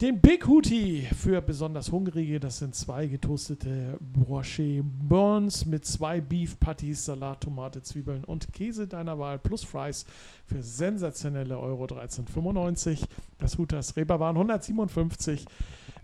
Den 0.00 0.20
Big 0.22 0.48
Hootie 0.48 1.06
für 1.14 1.42
besonders 1.42 1.92
Hungrige. 1.92 2.40
Das 2.40 2.58
sind 2.58 2.74
zwei 2.74 3.06
getoastete 3.06 3.98
Brochet 4.00 4.82
Burns 4.82 5.66
mit 5.66 5.84
zwei 5.84 6.22
Beef 6.22 6.58
Patties, 6.58 7.04
Salat, 7.04 7.42
Tomate, 7.42 7.82
Zwiebeln 7.82 8.24
und 8.24 8.50
Käse 8.54 8.88
deiner 8.88 9.18
Wahl 9.18 9.38
plus 9.38 9.62
Fries 9.62 10.06
für 10.46 10.62
sensationelle 10.62 11.58
Euro 11.58 11.84
13,95. 11.84 13.00
Das 13.36 13.58
Hooters 13.58 13.94
Reeperbahn 13.94 14.36
157 14.36 15.44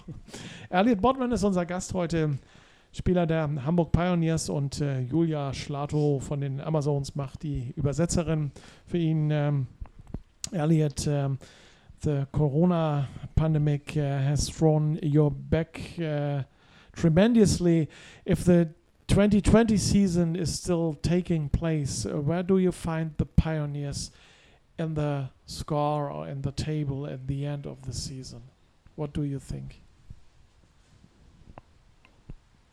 Elliot 0.70 1.02
Bodman 1.02 1.34
ist 1.34 1.44
unser 1.44 1.66
Gast 1.66 1.94
heute. 1.94 2.40
Spieler 2.96 3.28
der 3.28 3.50
Hamburg 3.66 3.92
Pioneers 3.92 4.48
und 4.48 4.80
äh, 4.80 5.02
Julia 5.02 5.54
Schlato 5.54 6.20
von 6.22 6.40
den 6.40 6.62
Amazons 6.62 7.14
macht 7.14 7.44
die 7.44 7.74
Übersetzerin 7.76 8.52
für 8.86 8.98
ihn. 8.98 9.30
Ähm, 9.32 9.68
Elliot, 10.52 11.06
um, 11.08 11.38
the 12.04 12.26
Corona 12.32 13.10
pandemic 13.36 13.98
uh, 13.98 14.00
has 14.00 14.48
thrown 14.48 14.98
your 15.04 15.30
back 15.30 15.78
uh, 16.00 16.44
tremendously. 16.94 17.90
If 18.26 18.46
the 18.46 18.70
2020 19.08 19.78
season 19.78 20.36
is 20.36 20.54
still 20.54 20.96
taking 21.02 21.50
place, 21.50 22.06
where 22.06 22.44
do 22.44 22.60
you 22.60 22.72
find 22.72 23.12
the 23.18 23.26
Pioneers 23.26 24.12
in 24.78 24.94
the 24.94 25.30
score 25.46 26.10
or 26.10 26.28
in 26.28 26.44
the 26.44 26.52
table 26.52 27.06
at 27.08 27.28
the 27.28 27.46
end 27.46 27.66
of 27.66 27.82
the 27.82 27.94
season? 27.94 28.44
What 28.96 29.14
do 29.14 29.24
you 29.24 29.40
think? 29.40 29.82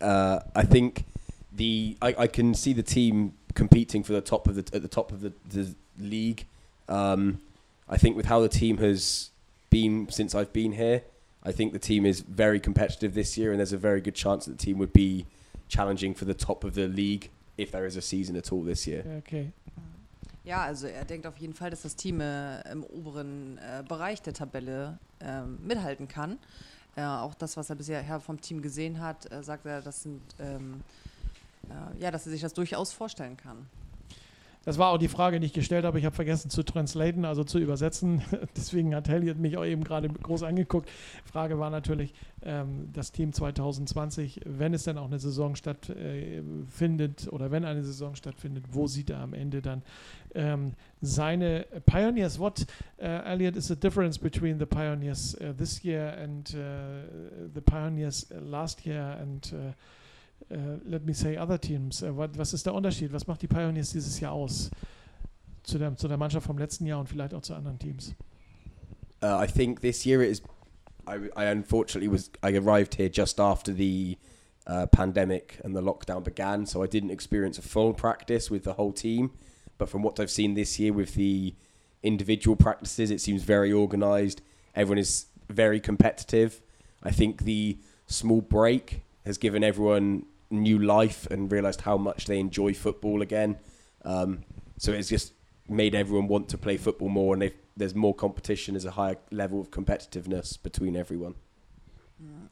Uh, 0.02 0.40
I 0.54 0.64
think 0.64 1.04
the 1.52 1.96
I, 2.02 2.14
I 2.18 2.26
can 2.26 2.54
see 2.54 2.72
the 2.72 2.82
team 2.82 3.34
competing 3.54 4.02
for 4.02 4.12
the 4.12 4.20
top 4.20 4.48
of 4.48 4.54
the 4.56 4.64
at 4.74 4.82
the 4.82 4.88
top 4.88 5.12
of 5.12 5.20
the, 5.20 5.32
the 5.48 5.74
league. 5.98 6.46
Um, 6.88 7.40
I 7.88 7.96
think 7.96 8.16
with 8.16 8.26
how 8.26 8.40
the 8.40 8.48
team 8.48 8.78
has 8.78 9.30
been 9.70 10.08
since 10.10 10.34
I've 10.34 10.52
been 10.52 10.72
here, 10.72 11.02
I 11.44 11.52
think 11.52 11.72
the 11.72 11.78
team 11.78 12.06
is 12.06 12.20
very 12.20 12.60
competitive 12.60 13.14
this 13.14 13.36
year, 13.36 13.50
and 13.50 13.58
there's 13.58 13.72
a 13.72 13.78
very 13.78 14.00
good 14.00 14.14
chance 14.14 14.46
that 14.46 14.58
the 14.58 14.64
team 14.64 14.78
would 14.78 14.92
be 14.92 15.26
challenging 15.68 16.14
for 16.14 16.24
the 16.24 16.34
top 16.34 16.64
of 16.64 16.74
the 16.74 16.86
league 16.86 17.30
if 17.56 17.70
there 17.70 17.86
is 17.86 17.96
a 17.96 18.02
season 18.02 18.36
at 18.36 18.52
all 18.52 18.62
this 18.62 18.86
year. 18.86 19.04
Okay. 19.18 19.52
Ja, 20.44 20.64
also 20.64 20.88
er 20.88 21.04
denkt 21.04 21.26
auf 21.26 21.36
jeden 21.36 21.54
Fall, 21.54 21.70
dass 21.70 21.82
das 21.82 21.94
Team 21.94 22.20
äh, 22.20 22.60
im 22.72 22.82
oberen 22.82 23.58
äh, 23.58 23.84
Bereich 23.86 24.22
der 24.22 24.34
Tabelle 24.34 24.98
äh, 25.20 25.42
mithalten 25.42 26.08
kann. 26.08 26.38
Äh, 26.94 27.04
auch 27.04 27.34
das, 27.34 27.56
was 27.56 27.70
er 27.70 27.76
bisher 27.76 28.20
vom 28.20 28.40
Team 28.40 28.60
gesehen 28.60 29.00
hat, 29.00 29.30
äh, 29.32 29.42
sagt 29.42 29.64
er, 29.64 29.80
das 29.80 30.02
sind, 30.02 30.20
ähm, 30.38 30.82
äh, 31.68 32.02
ja, 32.02 32.10
dass 32.10 32.26
er 32.26 32.32
sich 32.32 32.42
das 32.42 32.52
durchaus 32.52 32.92
vorstellen 32.92 33.36
kann. 33.36 33.66
Das 34.64 34.78
war 34.78 34.90
auch 34.90 34.98
die 34.98 35.08
Frage, 35.08 35.40
die 35.40 35.46
ich 35.46 35.52
gestellt 35.52 35.84
habe. 35.84 35.98
Ich 35.98 36.04
habe 36.04 36.14
vergessen 36.14 36.48
zu 36.48 36.62
translaten, 36.62 37.24
also 37.24 37.42
zu 37.42 37.58
übersetzen. 37.58 38.22
Deswegen 38.56 38.94
hat 38.94 39.08
Helliot 39.08 39.38
mich 39.38 39.56
auch 39.56 39.64
eben 39.64 39.82
gerade 39.82 40.08
groß 40.08 40.44
angeguckt. 40.44 40.88
Frage 41.24 41.58
war 41.58 41.70
natürlich, 41.70 42.14
ähm, 42.42 42.88
das 42.92 43.10
Team 43.10 43.32
2020, 43.32 44.42
wenn 44.44 44.72
es 44.72 44.84
dann 44.84 44.98
auch 44.98 45.06
eine 45.06 45.18
Saison 45.18 45.56
stattfindet 45.56 47.26
äh, 47.26 47.30
oder 47.30 47.50
wenn 47.50 47.64
eine 47.64 47.82
Saison 47.82 48.14
stattfindet, 48.14 48.64
wo 48.70 48.86
sieht 48.86 49.10
er 49.10 49.18
am 49.18 49.34
Ende 49.34 49.62
dann 49.62 49.82
ähm, 50.34 50.74
seine 51.00 51.66
Pioneers? 51.84 52.38
What, 52.38 52.66
uh, 53.00 53.04
Elliot, 53.04 53.56
is 53.56 53.66
the 53.66 53.76
difference 53.76 54.18
between 54.18 54.58
the 54.58 54.66
Pioneers 54.66 55.36
uh, 55.40 55.52
this 55.52 55.82
year 55.82 56.16
and 56.18 56.54
uh, 56.54 57.50
the 57.52 57.60
Pioneers 57.60 58.28
last 58.40 58.86
year 58.86 59.18
and 59.20 59.52
uh, 59.52 59.72
let 60.50 61.04
me 61.04 61.12
say, 61.12 61.36
other 61.36 61.58
teams? 61.58 62.02
What, 62.02 62.36
was 62.36 62.52
ist 62.52 62.66
der 62.66 62.74
Unterschied? 62.74 63.12
Was 63.12 63.26
macht 63.26 63.42
die 63.42 63.48
Pioneers 63.48 63.92
dieses 63.92 64.20
Jahr 64.20 64.32
aus 64.32 64.70
zu 65.62 65.78
der, 65.78 65.96
zu 65.96 66.08
der 66.08 66.16
Mannschaft 66.16 66.46
vom 66.46 66.58
letzten 66.58 66.86
Jahr 66.86 67.00
und 67.00 67.08
vielleicht 67.08 67.34
auch 67.34 67.42
zu 67.42 67.54
anderen 67.54 67.78
Teams? 67.78 68.14
Uh, 69.22 69.38
I 69.38 69.46
think 69.46 69.80
this 69.80 70.04
year 70.04 70.20
it 70.22 70.30
is. 70.30 70.42
I, 71.06 71.30
I 71.36 71.44
unfortunately 71.46 72.08
was. 72.08 72.30
I 72.42 72.56
arrived 72.56 72.96
here 72.96 73.08
just 73.08 73.38
after 73.38 73.72
the 73.72 74.18
uh, 74.66 74.86
pandemic 74.86 75.60
and 75.64 75.76
the 75.76 75.80
lockdown 75.80 76.24
began, 76.24 76.66
so 76.66 76.82
I 76.82 76.86
didn't 76.86 77.10
experience 77.10 77.58
a 77.58 77.62
full 77.62 77.94
practice 77.94 78.50
with 78.50 78.64
the 78.64 78.74
whole 78.74 78.92
team. 78.92 79.30
But 79.78 79.88
from 79.88 80.02
what 80.02 80.18
I've 80.18 80.30
seen 80.30 80.54
this 80.54 80.78
year 80.78 80.92
with 80.92 81.14
the 81.14 81.54
individual 82.02 82.56
practices, 82.56 83.10
it 83.10 83.20
seems 83.20 83.42
very 83.42 83.72
organised. 83.72 84.42
Everyone 84.74 84.98
is 84.98 85.26
very 85.48 85.80
competitive. 85.80 86.60
I 87.02 87.10
think 87.10 87.42
the 87.44 87.78
small 88.06 88.40
break 88.40 89.02
has 89.24 89.38
given 89.38 89.62
everyone 89.62 90.24
new 90.52 90.78
life 90.78 91.26
and 91.30 91.50
realised 91.50 91.82
how 91.82 91.96
much 91.96 92.26
they 92.26 92.38
enjoy 92.38 92.74
football 92.74 93.22
again. 93.22 93.56
Um, 94.04 94.44
so 94.78 94.92
it's 94.92 95.08
just 95.08 95.32
made 95.68 95.94
everyone 95.94 96.28
want 96.28 96.48
to 96.50 96.58
play 96.58 96.76
football 96.76 97.08
more, 97.08 97.34
and 97.34 97.52
there's 97.76 97.94
more 97.94 98.14
competition. 98.14 98.74
There's 98.74 98.84
a 98.84 98.92
higher 98.92 99.16
level 99.30 99.60
of 99.60 99.70
competitiveness 99.70 100.62
between 100.62 100.96
everyone. 100.96 101.34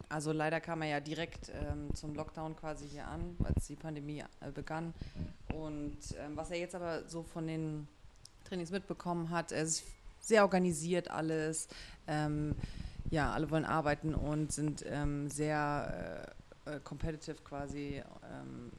Also 0.09 0.33
leider 0.33 0.61
kam 0.61 0.83
er 0.83 0.89
ja 0.89 1.01
direkt 1.01 1.53
ähm, 1.55 1.95
zum 1.95 2.15
Lockdown 2.15 2.57
quasi 2.57 2.89
hier 2.89 3.07
an, 3.07 3.37
als 3.45 3.69
die 3.69 3.77
Pandemie 3.77 4.25
äh, 4.41 4.51
begann. 4.53 4.93
Und 5.55 5.99
ähm, 6.19 6.37
was 6.37 6.51
er 6.51 6.59
jetzt 6.59 6.75
aber 6.75 7.09
so 7.09 7.23
von 7.23 7.47
den 7.47 7.87
Trainings 8.45 8.73
mitbekommen 8.73 9.31
hat, 9.31 9.53
er 9.53 9.63
ist 9.63 9.85
sehr 10.19 10.43
organisiert 10.43 11.11
alles. 11.11 11.69
Ähm, 12.09 12.57
ja, 13.11 13.33
alle 13.33 13.51
wollen 13.51 13.65
arbeiten 13.65 14.15
und 14.15 14.53
sind 14.53 14.85
ähm, 14.89 15.29
sehr 15.31 16.27
äh, 16.27 16.39
äh, 16.71 16.81
competitive 16.85 17.37
quasi 17.45 18.03
ähm, 18.23 18.73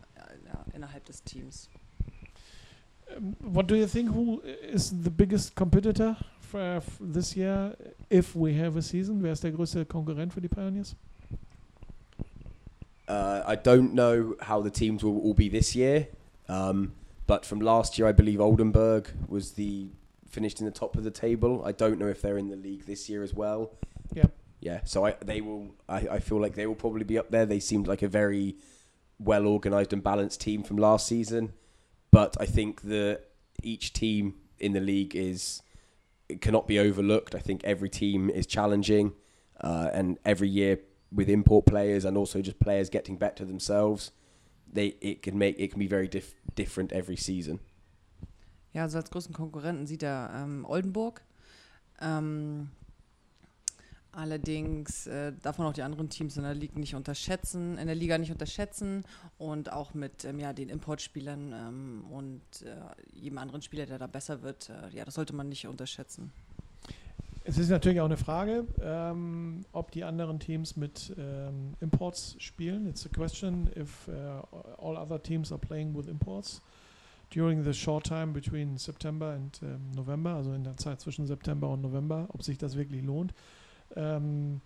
ja, 0.46 0.66
innerhalb 0.74 1.06
des 1.06 1.24
Teams. 1.24 1.70
Um, 3.16 3.36
what 3.39 3.70
do 3.70 3.76
you 3.76 3.86
think? 3.86 4.10
Who 4.14 4.42
is 4.42 4.94
the 5.04 5.10
biggest 5.10 5.56
competitor 5.56 6.18
for 6.39 6.82
this 7.00 7.36
year, 7.36 7.76
if 8.10 8.36
we 8.36 8.54
have 8.54 8.78
a 8.78 8.82
season? 8.82 9.22
Wer 9.22 9.34
ist 9.34 9.44
der 9.44 9.52
größte 9.52 9.86
Konkurrent 9.86 10.34
für 10.34 10.42
die 10.42 10.48
Pioneers? 10.48 10.96
Uh, 13.08 13.44
I 13.46 13.58
don't 13.58 13.94
know 13.94 14.36
how 14.39 14.62
the 14.62 14.70
teams 14.70 15.04
will 15.04 15.20
all 15.20 15.34
be 15.34 15.50
this 15.50 15.76
year, 15.76 16.08
um, 16.48 16.94
but 17.28 17.46
from 17.46 17.60
last 17.60 17.98
year, 17.98 18.08
I 18.08 18.14
believe 18.14 18.39
Oldenburg 18.39 19.14
was 19.28 19.54
the 19.54 19.89
finished 20.30 20.62
in 20.62 20.66
the 20.66 20.72
top 20.72 20.96
of 20.96 21.04
the 21.04 21.12
table. 21.12 21.62
I 21.66 21.74
don't 21.74 22.00
know 22.00 22.08
if 22.08 22.22
they're 22.22 22.38
in 22.38 22.48
the 22.48 22.56
league 22.56 22.86
this 22.86 23.10
year 23.10 23.22
as 23.22 23.34
well. 23.34 23.72
Yeah 24.14 24.28
yeah, 24.62 24.82
so 24.86 25.07
I 25.07 25.16
they 25.26 25.41
will. 25.41 25.76
I, 25.89 26.07
I 26.12 26.20
feel 26.20 26.39
like 26.39 26.53
they 26.53 26.68
will 26.68 26.76
probably 26.76 27.03
be 27.03 27.18
up 27.18 27.32
there. 27.32 27.47
They 27.47 27.59
seemed 27.59 27.88
like 27.88 28.03
a 28.03 28.07
very 28.07 28.57
well 29.18 29.47
organized 29.47 29.91
and 29.91 30.03
balanced 30.03 30.39
team 30.39 30.64
from 30.64 30.78
last 30.78 31.07
season, 31.07 31.53
but 32.12 32.38
I 32.39 32.45
think 32.45 32.84
that 32.84 33.22
each 33.64 33.91
team 33.91 34.36
in 34.59 34.74
the 34.74 34.80
league 34.80 35.16
is 35.16 35.64
cannot 36.41 36.68
be 36.68 36.78
overlooked. 36.78 37.34
I 37.34 37.39
think 37.39 37.64
every 37.64 37.89
team 37.89 38.30
is 38.30 38.45
challenging, 38.45 39.14
uh, 39.59 39.89
and 39.93 40.20
every 40.24 40.47
year 40.49 40.80
with 41.12 41.28
import 41.28 41.66
players 41.66 42.05
and 42.05 42.16
also 42.16 42.41
just 42.41 42.59
players 42.59 42.89
getting 42.89 43.18
better 43.18 43.43
themselves, 43.43 44.12
they 44.72 44.95
it 45.01 45.24
can 45.24 45.39
make 45.39 45.59
it 45.59 45.72
can 45.72 45.80
be 45.80 45.88
very 45.88 46.07
diff 46.07 46.36
different 46.53 46.91
every 46.93 47.18
season. 47.18 47.59
Ja, 48.74 48.84
also 48.84 48.99
als 48.99 49.09
größten 49.09 49.34
Konkurrenten 49.34 49.88
sieht 49.88 50.03
er 50.03 50.32
ähm, 50.36 50.66
Oldenburg. 50.66 51.24
Ähm, 51.99 52.70
Allerdings 54.14 55.07
äh, 55.07 55.32
darf 55.41 55.57
man 55.57 55.68
auch 55.68 55.74
die 55.74 55.84
anderen 55.84 56.09
Teams 56.09 56.36
in 56.36 56.43
der 56.43 56.53
Liga 56.53 56.78
nicht 56.78 56.95
unterschätzen, 56.95 57.78
in 57.78 57.88
der 57.88 57.95
Liga 57.95 58.18
nicht 58.18 58.32
unterschätzen 58.32 59.05
und 59.38 59.72
auch 59.72 59.93
mit 59.93 60.26
ähm, 60.26 60.38
ja, 60.38 60.51
den 60.51 60.68
Importspielern 60.68 61.53
ähm, 61.53 62.03
und 62.12 62.41
äh, 62.64 62.76
jedem 63.14 63.38
anderen 63.38 63.62
Spieler, 63.62 63.86
der 63.86 63.99
da 63.99 64.07
besser 64.07 64.41
wird, 64.41 64.70
äh, 64.70 64.93
ja, 64.93 65.05
das 65.05 65.14
sollte 65.14 65.34
man 65.34 65.47
nicht 65.47 65.66
unterschätzen. 65.66 66.34
Es 67.45 67.57
ist 67.57 67.70
natürlich 67.70 68.01
auch 68.01 68.05
eine 68.05 68.18
Frage, 68.18 68.68
ähm, 68.82 69.62
ob 69.72 69.91
die 69.91 70.03
anderen 70.03 70.39
Teams 70.39 70.76
mit 70.76 71.16
ähm, 71.18 71.76
Imports 71.80 72.36
spielen. 72.38 72.88
It's 72.88 73.05
a 73.05 73.09
question 73.09 73.70
if 73.78 74.09
uh, 74.09 74.41
all 74.78 74.97
other 74.97 75.24
teams 75.24 75.51
are 75.53 75.59
playing 75.59 75.95
with 75.95 76.07
imports 76.07 76.62
during 77.32 77.64
the 77.64 77.74
short 77.74 78.05
time 78.05 78.34
between 78.34 78.78
September 78.78 79.32
and 79.32 79.57
November, 79.95 80.36
also 80.36 80.51
in 80.51 80.66
der 80.66 80.76
Zeit 80.76 80.99
zwischen 80.99 81.26
September 81.26 81.70
und 81.70 81.82
November, 81.82 82.28
ob 82.34 82.43
sich 82.43 82.57
das 82.57 82.76
wirklich 82.76 83.01
lohnt. 83.03 83.34
Um, 83.96 84.62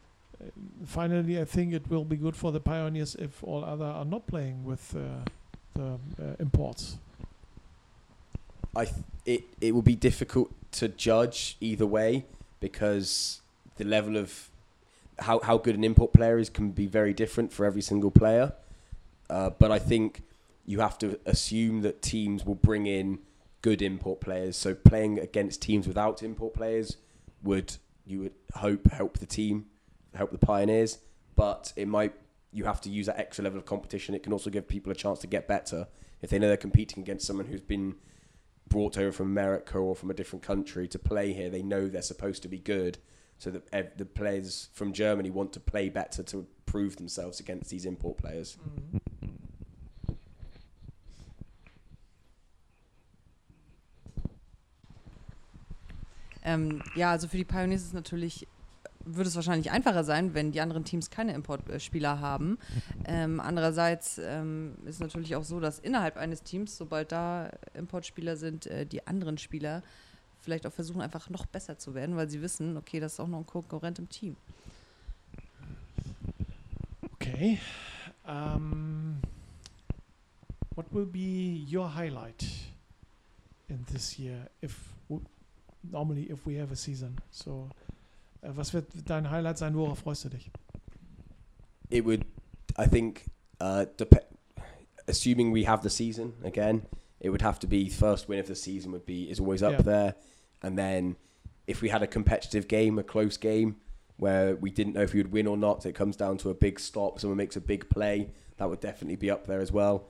finally, 0.86 1.40
I 1.40 1.46
think 1.46 1.74
it 1.74 1.90
will 1.90 2.06
be 2.06 2.18
good 2.18 2.36
for 2.36 2.52
the 2.52 2.60
Pioneers 2.60 3.16
if 3.16 3.44
all 3.44 3.64
other 3.64 3.86
are 3.86 4.06
not 4.06 4.28
playing 4.28 4.64
with 4.64 4.96
uh, 4.96 5.30
the 5.74 5.94
uh, 6.22 6.36
imports. 6.40 6.98
I 8.76 8.88
it 9.26 9.44
it 9.62 9.74
will 9.74 9.82
be 9.82 9.96
difficult 9.96 10.52
to 10.74 10.90
judge 10.90 11.58
either 11.62 11.86
way 11.86 12.26
because 12.60 13.42
the 13.78 13.86
level 13.86 14.18
of 14.18 14.50
how 15.20 15.40
how 15.40 15.58
good 15.58 15.76
an 15.76 15.84
import 15.84 16.14
player 16.14 16.38
is 16.38 16.50
can 16.50 16.72
be 16.72 16.86
very 16.86 17.14
different 17.14 17.54
for 17.54 17.66
every 17.66 17.82
single 17.82 18.12
player. 18.12 18.54
Uh, 19.30 19.50
but 19.50 19.72
I 19.72 19.80
think 19.80 20.22
you 20.66 20.80
have 20.80 20.98
to 21.00 21.20
assume 21.26 21.82
that 21.82 22.02
teams 22.02 22.46
will 22.46 22.56
bring 22.56 22.86
in 22.86 23.20
good 23.62 23.82
import 23.82 24.20
players. 24.20 24.58
So 24.58 24.76
playing 24.76 25.20
against 25.20 25.62
teams 25.62 25.88
without 25.88 26.22
import 26.22 26.54
players 26.54 26.98
would 27.44 27.78
you 28.06 28.20
would 28.20 28.34
hope 28.54 28.90
help 28.92 29.18
the 29.18 29.26
team, 29.26 29.66
help 30.14 30.32
the 30.32 30.38
pioneers, 30.38 31.00
but 31.36 31.74
it 31.76 31.88
might 31.88 32.14
you 32.52 32.64
have 32.64 32.80
to 32.82 32.90
use 32.90 33.08
that 33.08 33.20
extra 33.20 33.44
level 33.44 33.60
of 33.60 33.66
competition. 33.66 34.16
It 34.16 34.24
can 34.24 34.32
also 34.32 34.50
give 34.50 34.68
people 34.68 34.92
a 34.92 34.96
chance 34.96 35.20
to 35.20 35.28
get 35.28 35.48
better 35.48 35.88
if 36.22 36.30
they 36.30 36.40
know 36.40 36.48
they're 36.48 36.58
competing 36.58 37.04
against 37.04 37.28
someone 37.28 37.46
who's 37.46 37.62
been 37.62 37.96
brought 38.68 38.98
over 38.98 39.12
from 39.12 39.28
America 39.28 39.78
or 39.78 39.96
from 39.96 40.10
a 40.10 40.14
different 40.14 40.44
country 40.44 40.88
to 40.88 40.98
play 40.98 41.34
here, 41.34 41.50
they 41.50 41.62
know 41.62 41.88
they're 41.88 42.02
supposed 42.02 42.42
to 42.42 42.48
be 42.48 42.58
good. 42.58 42.98
So 43.38 43.52
that 43.52 43.98
the 43.98 44.06
players 44.06 44.70
from 44.74 44.94
Germany 44.94 45.30
want 45.30 45.52
to 45.54 45.60
play 45.60 45.90
better 45.90 46.24
to 46.24 46.48
prove 46.66 46.96
themselves 46.96 47.42
against 47.42 47.70
these 47.70 47.86
import 47.86 48.18
players. 48.18 48.58
Mm-hmm. 48.58 48.98
Ähm, 56.46 56.84
ja, 56.96 57.10
also 57.12 57.28
für 57.28 57.38
die 57.38 57.44
Pioneers 57.44 57.82
ist 57.82 57.88
es 57.88 57.94
natürlich, 57.94 58.48
würde 59.04 59.28
es 59.28 59.36
wahrscheinlich 59.36 59.72
einfacher 59.72 60.04
sein, 60.04 60.36
wenn 60.36 60.52
die 60.52 60.62
anderen 60.62 60.86
Teams 60.86 61.10
keine 61.10 61.34
Importspieler 61.34 62.20
haben. 62.20 62.58
Ähm, 63.08 63.40
andererseits 63.40 64.18
ähm, 64.18 64.74
ist 64.86 64.96
es 64.96 65.00
natürlich 65.00 65.36
auch 65.36 65.44
so, 65.44 65.60
dass 65.60 65.78
innerhalb 65.78 66.18
eines 66.18 66.42
Teams, 66.42 66.76
sobald 66.76 67.12
da 67.12 67.52
Importspieler 67.76 68.36
sind, 68.36 68.66
äh, 68.66 68.88
die 68.88 69.06
anderen 69.06 69.38
Spieler 69.38 69.84
vielleicht 70.40 70.66
auch 70.66 70.74
versuchen, 70.74 71.02
einfach 71.02 71.30
noch 71.30 71.46
besser 71.46 71.78
zu 71.78 71.94
werden, 71.94 72.16
weil 72.16 72.28
sie 72.28 72.42
wissen, 72.42 72.78
okay, 72.78 73.00
das 73.00 73.14
ist 73.14 73.20
auch 73.20 73.28
noch 73.28 73.38
ein 73.38 73.46
Konkurrent 73.46 74.00
im 74.00 74.10
Team. 74.10 74.36
Okay. 77.14 77.60
Um, 78.28 79.18
what 80.74 80.92
will 80.92 81.06
be 81.06 81.64
your 81.72 81.94
highlight 81.94 82.44
in 83.68 83.86
this 83.86 84.18
year? 84.18 84.50
If 84.64 84.95
normally, 85.92 86.24
if 86.30 86.46
we 86.46 86.56
have 86.56 86.72
a 86.72 86.76
season, 86.76 87.18
so 87.32 87.70
äh, 88.42 88.50
was 88.56 88.74
wird 88.74 88.86
dein 89.06 89.30
Highlight 89.30 89.58
sein? 89.58 89.76
Worauf 89.76 90.00
freust 90.00 90.26
du 90.26 90.30
dich? 90.30 90.50
It 91.90 92.06
would, 92.06 92.26
I 92.78 92.86
think, 92.88 93.26
uh, 93.60 93.86
assuming 95.08 95.52
we 95.52 95.66
have 95.66 95.82
the 95.84 95.90
season 95.90 96.34
again, 96.44 96.84
it 97.20 97.30
would 97.30 97.42
have 97.42 97.60
to 97.60 97.68
be 97.68 97.90
first 97.90 98.28
win 98.28 98.40
of 98.40 98.48
the 98.48 98.56
season 98.56 98.92
would 98.92 99.06
be 99.06 99.30
is 99.30 99.40
always 99.40 99.62
up 99.64 99.72
Yeah. 99.74 99.82
there, 99.84 100.16
and 100.62 100.78
then 100.78 101.16
if 101.68 101.82
we 101.82 101.90
had 101.90 102.02
a 102.04 102.08
competitive 102.08 102.68
game, 102.68 103.00
a 103.00 103.04
close 103.04 103.38
game 103.38 103.78
where 104.18 104.56
we 104.56 104.70
didn't 104.72 104.94
know 104.94 105.02
if 105.02 105.14
we 105.14 105.20
would 105.22 105.32
win 105.32 105.48
or 105.48 105.58
not, 105.58 105.86
it 105.86 105.94
comes 105.94 106.16
down 106.16 106.38
to 106.38 106.50
a 106.50 106.54
big 106.54 106.80
stop, 106.80 107.20
someone 107.20 107.38
makes 107.38 107.56
a 107.56 107.62
big 107.62 107.90
play, 107.90 108.30
that 108.58 108.70
would 108.70 108.80
definitely 108.80 109.16
be 109.18 109.30
up 109.30 109.46
there 109.48 109.60
as 109.60 109.72
well 109.72 110.06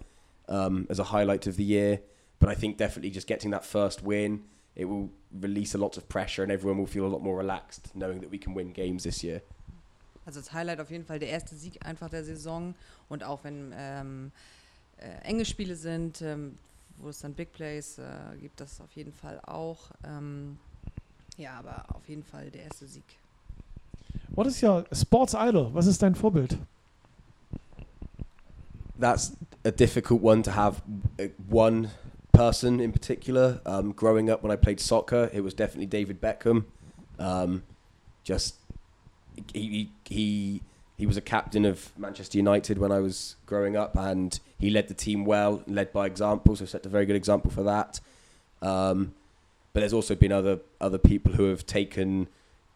um, 0.48 0.86
as 0.90 1.00
a 1.00 1.06
highlight 1.06 1.48
of 1.48 1.56
the 1.58 1.64
year. 1.64 2.02
But 2.40 2.50
I 2.50 2.56
think 2.56 2.78
definitely 2.78 3.10
just 3.10 3.26
getting 3.26 3.52
that 3.52 3.66
first 3.66 4.04
win, 4.04 4.44
it 4.76 4.88
will 4.88 5.10
release 5.32 5.76
a 5.76 5.78
lot 5.78 5.98
of 5.98 6.08
pressure 6.08 6.44
and 6.44 6.52
everyone 6.52 6.78
will 6.78 6.88
feel 6.88 7.06
a 7.06 7.10
lot 7.10 7.22
more 7.22 7.38
relaxed 7.38 7.94
knowing 7.96 8.22
that 8.22 8.32
we 8.32 8.38
can 8.38 8.54
win 8.54 8.74
games 8.74 9.04
this 9.04 9.24
year. 9.24 9.42
Also 10.26 10.40
das 10.40 10.54
Highlight 10.54 10.80
auf 10.80 10.90
jeden 10.90 11.06
Fall 11.06 11.20
der 11.20 11.30
erste 11.30 11.56
Sieg 11.56 11.86
einfach 11.86 12.10
der 12.10 12.24
Saison 12.24 12.74
und 13.10 13.24
auch 13.24 13.44
wenn 13.44 13.74
ähm, 13.76 14.32
äh, 14.98 15.28
enge 15.28 15.46
Spiele 15.46 15.76
sind, 15.76 16.22
ähm, 16.22 16.58
wo 16.98 17.10
es 17.10 17.20
dann 17.20 17.34
Big 17.34 17.54
Plays 17.54 18.00
äh, 18.00 18.04
gibt, 18.42 18.60
das 18.60 18.82
auf 18.82 18.92
jeden 18.94 19.14
Fall 19.14 19.40
auch. 19.46 19.92
Ähm, 20.04 20.58
ja, 21.38 21.60
aber 21.60 21.86
auf 21.94 22.08
jeden 22.08 22.24
Fall 22.24 22.50
der 22.50 22.64
erste 22.64 22.88
Sieg. 22.88 23.04
What 24.30 24.48
is 24.48 24.62
your 24.64 24.86
sports 24.92 25.36
idol? 25.38 25.74
Was 25.74 25.86
ist 25.86 26.02
dein 26.02 26.16
Vorbild? 26.16 26.58
that's 28.98 29.36
a 29.64 29.72
difficult 29.72 30.22
one 30.22 30.44
to 30.44 30.52
have 30.52 30.82
uh, 31.20 31.28
one 31.50 31.90
person 32.36 32.80
in 32.80 32.92
particular. 32.92 33.62
Um, 33.66 33.92
growing 33.92 34.30
up 34.30 34.44
when 34.44 34.52
I 34.52 34.56
played 34.56 34.80
soccer, 34.80 35.30
it 35.34 35.42
was 35.42 35.54
definitely 35.54 35.86
David 35.88 36.22
Beckham. 36.22 36.66
Um, 37.20 37.64
just 38.24 38.56
he, 39.54 39.68
he 39.70 39.92
he 40.06 40.62
he 40.98 41.06
was 41.06 41.18
a 41.18 41.22
captain 41.22 41.66
of 41.66 41.92
Manchester 41.98 42.38
United 42.38 42.78
when 42.78 42.92
I 42.92 43.00
was 43.00 43.36
growing 43.46 43.76
up, 43.76 43.96
and 43.96 44.40
he 44.58 44.70
led 44.70 44.88
the 44.88 44.94
team 44.94 45.26
well, 45.26 45.64
led 45.68 45.92
by 45.92 46.06
example. 46.06 46.56
So 46.56 46.66
set 46.66 46.86
a 46.86 46.90
very 46.90 47.06
good 47.06 47.16
example 47.16 47.52
for 47.52 47.64
that. 47.64 48.00
Um, 48.62 49.14
but 49.74 49.82
there's 49.82 49.94
also 49.94 50.16
been 50.16 50.32
other 50.32 50.60
other 50.80 50.98
people 50.98 51.34
who 51.34 51.46
have 51.50 51.66
taken 51.66 52.28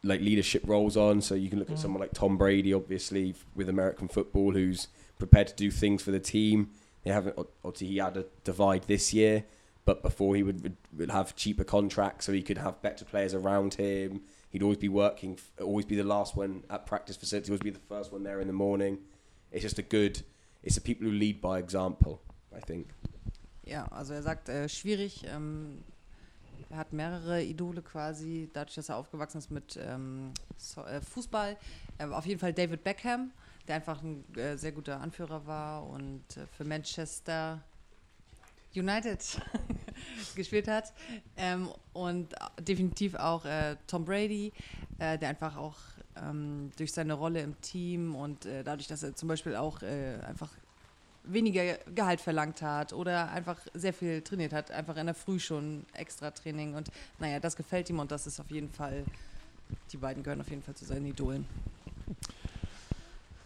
like 0.03 0.22
leadership 0.22 0.64
roles 0.66 0.95
on. 0.97 1.22
So 1.22 1.36
you 1.36 1.49
can 1.49 1.60
look 1.60 1.70
at 1.70 1.78
Mm. 1.78 1.82
someone 1.82 2.01
like 2.01 2.14
Tom 2.14 2.38
Brady, 2.38 2.74
obviously 2.74 3.36
with 3.55 3.68
American 3.70 4.07
football, 4.07 4.51
who's 4.51 4.88
prepared 5.18 5.47
to 5.47 5.55
do 5.55 5.70
things 5.72 6.01
for 6.01 6.12
the 6.12 6.20
team. 6.20 6.70
They 7.04 7.12
haven't 7.12 7.38
obviously 7.64 7.88
he 7.88 7.97
had 7.97 8.18
a 8.18 8.26
divide 8.43 8.84
this 8.84 9.14
year, 9.14 9.45
but 9.86 10.02
before 10.02 10.36
he 10.36 10.43
would, 10.43 10.76
would 10.97 11.12
have 11.12 11.36
cheaper 11.36 11.64
contracts 11.64 12.26
so 12.26 12.34
he 12.34 12.41
could 12.41 12.58
have 12.58 12.82
better 12.82 13.06
players 13.06 13.34
around 13.34 13.76
him. 13.76 14.22
He'd 14.50 14.64
always 14.64 14.78
be 14.80 14.89
working, 14.89 15.39
always 15.62 15.86
be 15.86 15.95
the 15.95 16.04
last 16.04 16.36
one 16.36 16.64
at 16.70 16.86
practice 16.86 17.16
facility, 17.16 17.52
always 17.52 17.62
be 17.62 17.70
the 17.70 17.80
first 17.80 18.12
one 18.12 18.24
there 18.24 18.41
in 18.41 18.47
the 18.47 18.54
morning. 18.54 19.00
It's 19.52 19.64
just 19.64 19.80
a 19.80 19.84
good. 19.84 20.22
It's 20.64 20.76
the 20.76 20.82
people 20.82 21.08
who 21.08 21.14
lead 21.14 21.39
by 21.39 21.60
example. 21.60 22.22
I 22.56 22.60
think. 22.60 22.88
Ja, 23.66 23.86
also 23.91 24.14
er 24.14 24.24
sagt, 24.24 24.50
äh, 24.50 24.68
schwierig. 24.68 25.24
Ähm, 25.26 25.84
er 26.70 26.78
hat 26.78 26.93
mehrere 26.93 27.43
Idole 27.43 27.82
quasi, 27.82 28.50
dadurch, 28.54 28.76
dass 28.76 28.89
er 28.89 28.97
aufgewachsen 28.97 29.38
ist 29.38 29.52
mit 29.52 29.80
ähm, 29.82 30.32
so, 30.58 30.82
äh, 30.82 31.02
Fußball. 31.02 31.58
Äh, 31.97 32.06
auf 32.06 32.26
jeden 32.26 32.39
Fall 32.39 32.54
David 32.54 32.84
Beckham, 32.84 33.32
der 33.70 33.76
einfach 33.76 34.02
ein 34.02 34.26
äh, 34.36 34.58
sehr 34.58 34.72
guter 34.72 35.00
Anführer 35.00 35.46
war 35.46 35.88
und 35.88 36.24
äh, 36.36 36.46
für 36.58 36.66
Manchester 36.66 37.62
United 38.76 39.20
gespielt 40.36 40.68
hat. 40.68 40.92
Ähm, 41.38 41.70
und 41.94 42.34
definitiv 42.60 43.16
auch 43.16 43.46
äh, 43.46 43.76
Tom 43.88 44.06
Brady, 44.06 44.52
äh, 44.98 45.18
der 45.20 45.30
einfach 45.30 45.56
auch 45.56 45.78
ähm, 46.18 46.72
durch 46.78 46.92
seine 46.92 47.14
Rolle 47.14 47.42
im 47.42 47.60
Team 47.62 48.16
und 48.16 48.46
äh, 48.46 48.64
dadurch, 48.64 48.88
dass 48.88 49.04
er 49.04 49.16
zum 49.16 49.30
Beispiel 49.30 49.56
auch 49.56 49.84
äh, 49.84 50.18
einfach 50.28 50.50
weniger 51.24 51.78
Gehalt 51.94 52.22
verlangt 52.22 52.64
hat 52.64 52.92
oder 52.92 53.30
einfach 53.32 53.60
sehr 53.76 53.94
viel 53.94 54.22
trainiert 54.24 54.52
hat, 54.52 54.72
einfach 54.72 54.98
in 54.98 55.06
der 55.06 55.16
Früh 55.16 55.40
schon 55.40 55.86
extra 55.94 56.32
Training 56.32 56.74
und 56.74 56.90
naja, 57.20 57.40
das 57.40 57.56
gefällt 57.56 57.88
ihm 57.90 58.00
und 58.00 58.12
das 58.12 58.26
ist 58.26 58.40
auf 58.40 58.50
jeden 58.50 58.72
Fall, 58.72 59.04
die 59.92 59.98
beiden 59.98 60.24
gehören 60.24 60.42
auf 60.42 60.50
jeden 60.50 60.64
Fall 60.64 60.76
zu 60.76 60.86
seinen 60.86 61.06
Idolen. 61.06 61.46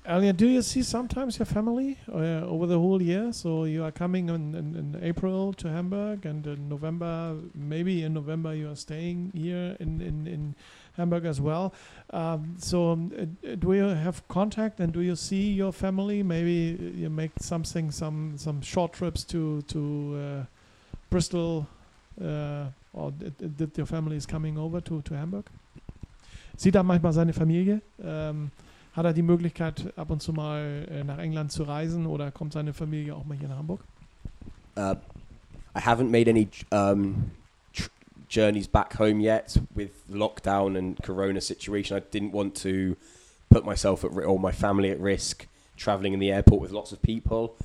Elliot, 0.06 0.36
do 0.36 0.48
you 0.50 0.62
see 0.62 0.84
sometimes 0.84 1.40
your 1.40 1.46
family 1.46 1.98
uh, 2.12 2.46
over 2.46 2.68
the 2.68 2.78
whole 2.78 3.02
year? 3.02 3.32
So 3.32 3.64
you 3.64 3.86
are 3.86 3.92
coming 3.92 4.28
in, 4.28 4.54
in, 4.54 4.76
in 4.76 5.00
April 5.02 5.54
to 5.54 5.70
Hamburg, 5.70 6.26
and 6.26 6.46
in 6.46 6.68
November, 6.68 7.38
maybe 7.56 8.04
in 8.04 8.14
November, 8.14 8.54
you 8.54 8.70
are 8.70 8.76
staying 8.76 9.32
here 9.34 9.78
in, 9.80 10.02
in, 10.02 10.28
in 10.28 10.56
Hamburg 10.98 11.24
as 11.24 11.40
well. 11.40 11.74
Um, 12.10 12.56
so 12.60 12.92
um, 12.92 13.14
uh, 13.18 13.56
do 13.56 13.72
you 13.72 13.84
have 13.84 14.28
contact 14.28 14.82
and 14.82 14.92
do 14.92 15.00
you 15.00 15.16
see 15.16 15.54
your 15.54 15.72
family? 15.72 16.22
Maybe 16.22 16.94
you 16.98 17.10
make 17.10 17.32
something, 17.40 17.90
some 17.90 18.38
some 18.38 18.62
short 18.62 18.92
trips 18.92 19.24
to 19.26 19.62
to 19.62 20.18
uh, 20.18 20.46
Bristol, 21.10 21.66
uh, 22.22 22.66
or 22.92 23.12
did, 23.12 23.72
your 23.78 23.88
family 23.88 24.18
is 24.18 24.26
coming 24.26 24.58
over 24.58 24.82
to 24.82 25.02
to 25.02 25.16
Hamburg? 25.16 25.46
Sieht 26.58 26.76
er 26.76 26.84
manchmal 26.84 27.14
seine 27.14 27.34
Familie? 27.34 27.82
Ähm, 28.04 28.52
hat 28.94 29.06
er 29.06 29.14
die 29.14 29.24
Möglichkeit, 29.24 29.92
ab 29.98 30.10
und 30.10 30.22
zu 30.22 30.34
mal 30.34 30.88
äh, 30.90 31.04
nach 31.04 31.18
England 31.18 31.52
zu 31.52 31.64
reisen 31.64 32.06
oder 32.06 32.32
kommt 32.32 32.54
seine 32.54 32.74
Familie 32.74 33.16
auch 33.16 33.26
mal 33.26 33.38
hier 33.38 33.50
nach 33.50 33.58
Hamburg? 33.58 33.82
Uh, 34.76 34.96
I 35.76 35.80
haven't 35.80 36.10
made 36.10 36.30
any 36.30 36.48
um, 36.72 37.32
journeys 38.30 38.68
back 38.68 38.98
home 39.00 39.20
yet 39.20 39.60
with 39.76 39.92
lockdown 40.10 40.78
and 40.78 41.02
Corona 41.04 41.42
situation. 41.42 41.98
I 41.98 42.02
didn't 42.02 42.32
want 42.32 42.56
to 42.64 42.96
put 43.50 43.66
myself 43.66 44.04
at 44.04 44.12
or 44.12 44.40
my 44.40 44.52
family 44.52 44.92
at 44.92 45.00
risk 45.00 45.48
traveling 45.78 46.14
in 46.14 46.20
the 46.20 46.32
airport 46.32 46.62
with 46.62 46.72
lots 46.72 46.92
of 46.92 47.02
people. 47.02 47.56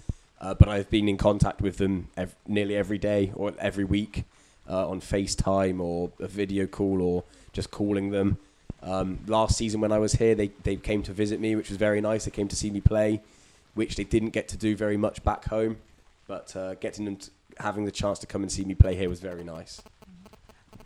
Uh, 0.41 0.55
but 0.55 0.69
I've 0.69 0.89
been 0.89 1.09
in 1.09 1.17
contact 1.17 1.61
with 1.61 1.79
them 1.79 2.09
ev- 2.17 2.37
nearly 2.47 2.77
every 2.77 2.99
day 2.99 3.33
or 3.35 3.53
every 3.59 3.85
week 3.85 4.25
uh, 4.69 4.89
on 4.89 5.01
FaceTime 5.01 5.81
or 5.81 6.11
a 6.21 6.29
video 6.29 6.67
call 6.67 7.03
or 7.03 7.25
just 7.53 7.71
calling 7.71 8.11
them. 8.11 8.39
Um, 8.83 9.19
last 9.27 9.57
season 9.57 9.81
when 9.81 9.93
I 9.93 9.99
was 9.99 10.13
here, 10.13 10.35
they, 10.35 10.51
they 10.63 10.77
came 10.77 11.03
to 11.03 11.13
visit 11.13 11.41
me, 11.41 11.57
which 11.57 11.69
was 11.69 11.79
very 11.79 12.01
nice. 12.01 12.25
They 12.25 12.31
came 12.31 12.49
to 12.49 12.57
see 12.57 12.71
me 12.71 12.81
play, 12.81 13.21
which 13.75 13.97
they 13.97 14.05
didn't 14.05 14.31
get 14.33 14.49
to 14.49 14.57
do 14.57 14.77
very 14.77 14.97
much 14.97 15.23
back 15.25 15.47
home. 15.47 15.77
But 16.27 16.55
uh, 16.55 16.75
getting 16.75 17.05
them, 17.05 17.17
to, 17.17 17.31
having 17.59 17.85
the 17.87 17.93
chance 17.93 18.19
to 18.21 18.27
come 18.27 18.43
and 18.43 18.53
see 18.53 18.65
me 18.65 18.75
play 18.75 18.95
here 18.95 19.09
was 19.09 19.21
very 19.21 19.43
nice. 19.45 19.83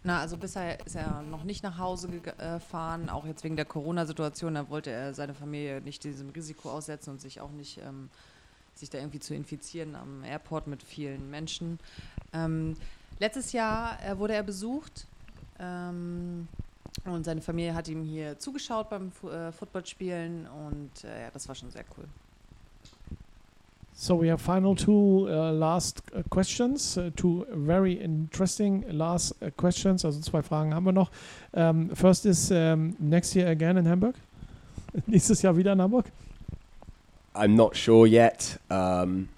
Na, 0.05 0.21
also 0.21 0.37
bisher 0.37 0.85
ist 0.85 0.97
er 0.97 1.23
noch 1.23 1.45
nicht 1.45 1.63
nach 1.63 1.79
Hause 1.79 2.09
gega- 2.09 2.35
äh, 2.39 2.55
gefahren, 2.59 3.09
auch 3.09 3.25
jetzt 3.25 3.45
wegen 3.45 3.57
der 3.57 3.65
Corona-Situation. 3.65 4.55
Da 4.55 4.69
wollte 4.69 4.91
er 4.91 5.15
seine 5.15 5.35
Familie 5.35 5.81
nicht 5.81 6.03
diesem 6.03 6.31
Risiko 6.31 6.71
aussetzen 6.71 7.11
und 7.11 7.21
sich 7.21 7.41
auch 7.41 7.53
nicht 7.53 7.79
ähm, 7.79 8.09
sich 8.75 8.91
da 8.91 8.99
irgendwie 8.99 9.21
zu 9.21 9.35
infizieren 9.35 9.95
am 9.95 10.25
Airport 10.25 10.67
mit 10.67 10.83
vielen 10.83 11.31
Menschen. 11.31 11.79
Ähm, 12.33 12.77
letztes 13.21 13.53
Jahr 13.53 13.99
äh, 14.05 14.19
wurde 14.19 14.35
er 14.35 14.43
besucht 14.43 15.07
ähm, 15.61 16.49
und 17.05 17.25
seine 17.25 17.41
Familie 17.41 17.75
hat 17.75 17.89
ihm 17.89 18.03
hier 18.03 18.39
zugeschaut 18.39 18.91
beim 18.91 19.11
Fu 19.11 19.29
äh, 19.29 19.53
Footballspielen 19.53 20.47
und 20.47 21.05
äh, 21.05 21.23
ja, 21.23 21.31
das 21.33 21.49
war 21.49 21.55
schon 21.55 21.71
sehr 21.71 21.85
cool. 21.97 22.05
So 23.95 24.21
we 24.21 24.31
have 24.31 24.43
final 24.43 24.75
two 24.75 25.29
uh, 25.29 25.51
last 25.53 26.03
uh, 26.15 26.23
questions, 26.31 26.97
uh, 26.97 27.11
two 27.15 27.47
very 27.51 27.93
interesting 27.93 28.85
last 28.89 29.35
uh, 29.43 29.51
questions. 29.57 30.05
Also 30.05 30.21
zwei 30.21 30.43
Fragen 30.43 30.75
haben 30.75 30.85
wir 30.85 30.93
noch. 30.93 31.11
Um, 31.53 31.95
first 31.95 32.25
is 32.25 32.51
um, 32.51 32.97
next 32.99 33.35
year 33.35 33.49
again 33.49 33.77
in 33.77 33.87
Hamburg. 33.87 34.15
Nächstes 35.07 35.43
Jahr 35.43 35.57
wieder 35.57 35.73
in 35.73 35.81
Hamburg. 35.81 36.07
I'm 37.35 37.55
not 37.55 37.77
sure 37.77 38.07
yet. 38.07 38.59
Um, 38.71 39.29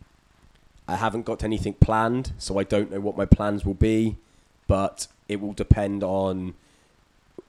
I 0.86 0.96
haven't 0.96 1.24
got 1.24 1.42
anything 1.42 1.74
planned, 1.74 2.32
so 2.38 2.58
I 2.60 2.64
don't 2.64 2.90
know 2.90 3.00
what 3.00 3.16
my 3.16 3.26
plans 3.26 3.64
will 3.64 3.74
be. 3.74 4.16
but 4.66 5.06
it 5.28 5.40
will 5.40 5.52
depend 5.52 6.02
on 6.02 6.54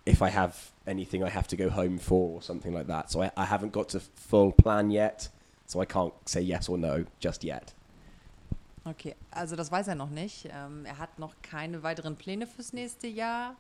if 0.06 0.22
I 0.22 0.30
have 0.30 0.56
anything 0.88 1.24
I 1.24 1.30
have 1.30 1.47
to 1.47 1.58
go 1.58 1.70
home 1.70 1.97
for 1.99 2.36
or 2.36 2.41
something 2.41 2.74
like 2.74 2.88
that. 2.88 3.12
So 3.12 3.24
I, 3.24 3.32
I 3.36 3.45
haven't 3.45 3.72
got 3.72 3.89
to 3.89 3.99
full 3.99 4.51
plan 4.51 4.91
yet, 4.91 5.30
so 5.66 5.82
I 5.82 5.86
can't 5.86 6.14
say 6.26 6.41
yes 6.41 6.70
or 6.70 6.78
no 6.78 7.06
just 7.20 7.43
yet. 7.43 7.74
Okay, 8.88 9.16
also 9.32 9.56
das 9.56 9.72
weiß 9.72 9.88
er 9.88 9.95
noch 9.95 10.12
nicht. 10.12 10.47
Ähm, 10.51 10.86
er 10.86 10.99
hat 10.99 11.18
noch 11.18 11.34
keine 11.41 11.82
weiteren 11.82 12.16
Pläne 12.16 12.45
fürs 12.45 12.72
nächste 12.72 13.08
Jahr. 13.08 13.56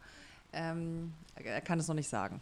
Ähm, 0.53 1.13
er 1.35 1.61
kann 1.61 1.79
es 1.79 1.87
noch 1.87 1.95
nicht 1.95 2.09
sagen. 2.09 2.41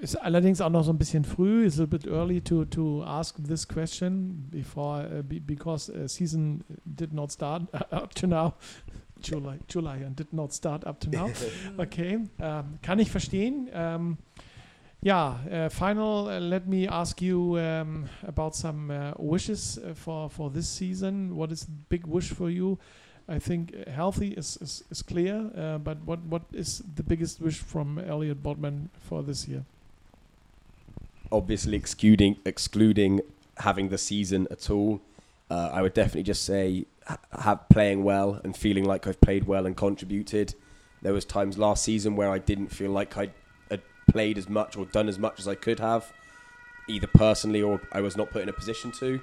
Ist 0.00 0.16
allerdings 0.16 0.60
auch 0.60 0.70
noch 0.70 0.82
so 0.82 0.92
ein 0.92 0.98
bisschen 0.98 1.24
früh. 1.24 1.64
It's 1.64 1.78
a 1.78 1.86
bit 1.86 2.08
early 2.08 2.40
to, 2.40 2.64
to 2.64 3.04
ask 3.04 3.36
this 3.46 3.66
question 3.66 4.48
before 4.50 5.06
uh, 5.06 5.22
because 5.22 5.88
uh, 5.88 6.08
season 6.08 6.64
did 6.84 7.12
not 7.12 7.30
start 7.30 7.62
up 7.92 8.12
to 8.16 8.26
now. 8.26 8.54
July, 9.22 9.58
July 9.68 9.96
and 9.96 10.16
did 10.16 10.32
not 10.32 10.52
start 10.52 10.84
up 10.86 11.00
to 11.00 11.10
now. 11.10 11.30
Okay, 11.78 12.18
ähm, 12.38 12.64
kann 12.82 12.98
ich 12.98 13.10
verstehen. 13.10 13.68
Ähm, 13.72 14.18
ja, 15.02 15.40
uh, 15.50 15.70
final, 15.70 16.26
uh, 16.26 16.38
let 16.38 16.66
me 16.66 16.88
ask 16.88 17.20
you 17.20 17.56
um, 17.58 18.08
about 18.26 18.54
some 18.54 18.90
uh, 18.90 19.12
wishes 19.18 19.78
uh, 19.78 19.94
for, 19.94 20.30
for 20.30 20.50
this 20.50 20.68
season. 20.68 21.34
What 21.36 21.50
is 21.50 21.64
the 21.64 21.72
big 21.88 22.06
wish 22.06 22.32
for 22.32 22.50
you? 22.50 22.78
I 23.28 23.38
think 23.38 23.74
uh, 23.74 23.90
healthy 23.90 24.32
is, 24.32 24.56
is, 24.60 24.84
is 24.90 25.02
clear, 25.02 25.50
uh, 25.56 25.78
but 25.78 25.98
what, 26.04 26.20
what 26.20 26.42
is 26.52 26.82
the 26.94 27.02
biggest 27.02 27.40
wish 27.40 27.58
from 27.58 27.98
Elliot 27.98 28.42
Bodman 28.42 28.90
for 29.00 29.22
this 29.22 29.48
year? 29.48 29.64
Obviously, 31.30 31.76
excluding 31.76 32.36
excluding 32.44 33.20
having 33.58 33.88
the 33.88 33.98
season 33.98 34.46
at 34.50 34.68
all, 34.70 35.00
uh, 35.52 35.68
I 35.70 35.82
would 35.82 35.92
definitely 35.92 36.22
just 36.22 36.44
say 36.44 36.86
ha- 37.06 37.18
have 37.38 37.68
playing 37.68 38.04
well 38.04 38.40
and 38.42 38.56
feeling 38.56 38.86
like 38.86 39.06
I've 39.06 39.20
played 39.20 39.44
well 39.44 39.66
and 39.66 39.76
contributed. 39.76 40.54
There 41.02 41.12
was 41.12 41.26
times 41.26 41.58
last 41.58 41.84
season 41.84 42.16
where 42.16 42.30
I 42.30 42.38
didn't 42.38 42.68
feel 42.68 42.90
like 42.90 43.18
I 43.18 43.28
had 43.70 43.82
played 44.10 44.38
as 44.38 44.48
much 44.48 44.78
or 44.78 44.86
done 44.86 45.10
as 45.10 45.18
much 45.18 45.38
as 45.38 45.46
I 45.46 45.54
could 45.54 45.78
have, 45.78 46.10
either 46.88 47.06
personally 47.06 47.60
or 47.60 47.82
I 47.92 48.00
was 48.00 48.16
not 48.16 48.30
put 48.30 48.40
in 48.40 48.48
a 48.48 48.52
position 48.54 48.92
to. 48.92 49.20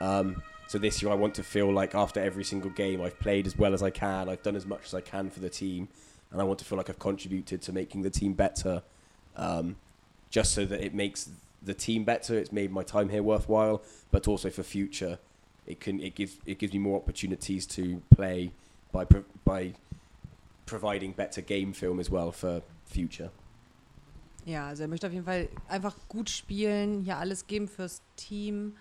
Um, 0.00 0.42
so 0.66 0.78
this 0.78 1.02
year 1.02 1.12
I 1.12 1.14
want 1.14 1.34
to 1.34 1.42
feel 1.42 1.70
like 1.70 1.94
after 1.94 2.20
every 2.20 2.44
single 2.44 2.70
game 2.70 3.02
I've 3.02 3.20
played 3.20 3.46
as 3.46 3.58
well 3.58 3.74
as 3.74 3.82
I 3.82 3.90
can, 3.90 4.30
I've 4.30 4.42
done 4.42 4.56
as 4.56 4.64
much 4.64 4.86
as 4.86 4.94
I 4.94 5.02
can 5.02 5.28
for 5.28 5.40
the 5.40 5.50
team, 5.50 5.88
and 6.30 6.40
I 6.40 6.44
want 6.44 6.58
to 6.60 6.64
feel 6.64 6.78
like 6.78 6.88
I've 6.88 6.98
contributed 6.98 7.60
to 7.62 7.72
making 7.72 8.00
the 8.00 8.10
team 8.10 8.32
better. 8.32 8.82
Um, 9.36 9.76
just 10.30 10.54
so 10.54 10.64
that 10.64 10.80
it 10.82 10.94
makes 10.94 11.28
the 11.62 11.74
team 11.74 12.04
better, 12.04 12.38
it's 12.38 12.50
made 12.50 12.72
my 12.72 12.82
time 12.82 13.10
here 13.10 13.22
worthwhile, 13.22 13.82
but 14.10 14.26
also 14.26 14.48
for 14.48 14.62
future, 14.62 15.18
it 15.70 15.80
can 15.80 16.00
it 16.00 16.14
gives 16.14 16.38
it 16.44 16.58
gives 16.58 16.72
me 16.72 16.78
more 16.80 16.96
opportunities 16.96 17.66
to 17.66 18.00
play 18.14 18.50
by 18.92 19.04
pro- 19.04 19.24
by 19.44 19.72
providing 20.66 21.12
better 21.12 21.42
game 21.42 21.72
film 21.72 22.00
as 22.00 22.10
well 22.10 22.32
for 22.32 22.62
future. 22.84 23.30
Ja, 24.46 24.68
also 24.68 24.82
er 24.82 24.88
möchte 24.88 25.06
auf 25.06 25.12
jeden 25.12 25.26
Fall 25.26 25.48
einfach 25.68 25.96
gut 26.08 26.30
spielen, 26.30 27.02
hier 27.02 27.18
alles 27.18 27.46
geben 27.46 27.68
fürs 27.68 28.02
Team. 28.16 28.74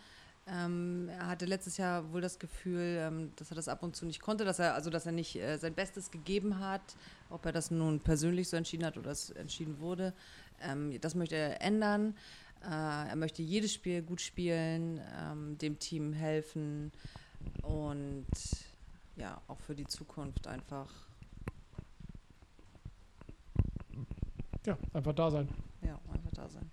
Ähm, 0.47 1.09
er 1.09 1.27
hatte 1.27 1.45
letztes 1.45 1.77
Jahr 1.77 2.11
wohl 2.11 2.21
das 2.21 2.39
Gefühl, 2.39 2.97
ähm, 2.99 3.31
dass 3.35 3.51
er 3.51 3.55
das 3.55 3.67
ab 3.67 3.83
und 3.83 3.95
zu 3.95 4.05
nicht 4.05 4.21
konnte, 4.21 4.45
dass 4.45 4.57
er 4.57 4.73
also 4.73 4.89
dass 4.89 5.05
er 5.05 5.11
nicht 5.11 5.35
äh, 5.35 5.57
sein 5.57 5.73
Bestes 5.73 6.11
gegeben 6.11 6.59
hat, 6.59 6.81
ob 7.29 7.45
er 7.45 7.51
das 7.51 7.71
nun 7.71 7.99
persönlich 7.99 8.49
so 8.49 8.57
entschieden 8.57 8.85
hat 8.85 8.97
oder 8.97 9.11
es 9.11 9.29
entschieden 9.31 9.79
wurde. 9.79 10.13
Ähm, 10.61 10.99
das 11.01 11.13
möchte 11.13 11.35
er 11.35 11.61
ändern. 11.61 12.15
Äh, 12.63 13.09
er 13.09 13.15
möchte 13.15 13.41
jedes 13.41 13.73
Spiel 13.73 14.01
gut 14.01 14.21
spielen, 14.21 14.99
ähm, 15.17 15.57
dem 15.57 15.79
Team 15.79 16.13
helfen 16.13 16.91
und 17.61 18.25
ja, 19.15 19.41
auch 19.47 19.59
für 19.61 19.75
die 19.75 19.87
Zukunft 19.87 20.47
einfach 20.47 20.89
Ja, 24.65 24.77
einfach 24.93 25.13
da 25.13 25.31
sein. 25.31 25.47
ja, 25.81 25.97
einfach 26.13 26.31
da 26.31 26.47
sein. 26.49 26.69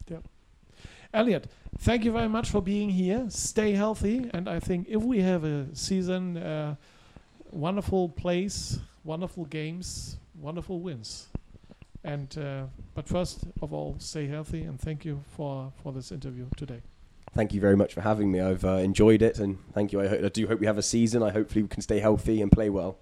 Elliot, 1.13 1.49
thank 1.83 2.05
you 2.05 2.13
very 2.13 2.29
much 2.29 2.51
for 2.51 2.61
being 2.61 2.91
here. 2.91 3.31
Stay 3.31 3.73
healthy, 3.75 4.29
and 4.33 4.49
I 4.49 4.59
think 4.61 4.89
if 4.89 5.03
we 5.03 5.23
have 5.23 5.45
a 5.45 5.67
season, 5.73 6.37
uh, 6.37 6.75
wonderful 7.51 8.09
plays, 8.09 8.81
wonderful 9.05 9.47
games, 9.47 10.19
wonderful 10.35 10.81
wins. 10.83 11.29
And 12.07 12.39
uh, 12.39 12.67
but 12.95 13.09
first 13.09 13.47
of 13.61 13.73
all, 13.73 13.97
stay 13.99 14.27
healthy, 14.27 14.63
and 14.63 14.81
thank 14.81 15.05
you 15.05 15.21
for 15.37 15.73
for 15.83 15.93
this 15.93 16.13
interview 16.13 16.47
today. 16.57 16.83
Thank 17.35 17.53
you 17.53 17.61
very 17.61 17.77
much 17.77 17.93
for 17.93 18.01
having 18.01 18.31
me. 18.31 18.41
I've 18.41 18.65
uh, 18.65 18.81
enjoyed 18.83 19.23
it, 19.23 19.39
and 19.39 19.59
thank 19.75 19.93
you. 19.93 20.01
I, 20.01 20.27
I 20.27 20.29
do 20.29 20.47
hope 20.47 20.61
we 20.61 20.67
have 20.67 20.79
a 20.79 20.83
season. 20.83 21.23
I 21.23 21.31
hopefully 21.31 21.63
we 21.63 21.69
can 21.69 21.83
stay 21.83 22.01
healthy 22.01 22.41
and 22.43 22.51
play 22.51 22.71
well. 22.71 22.97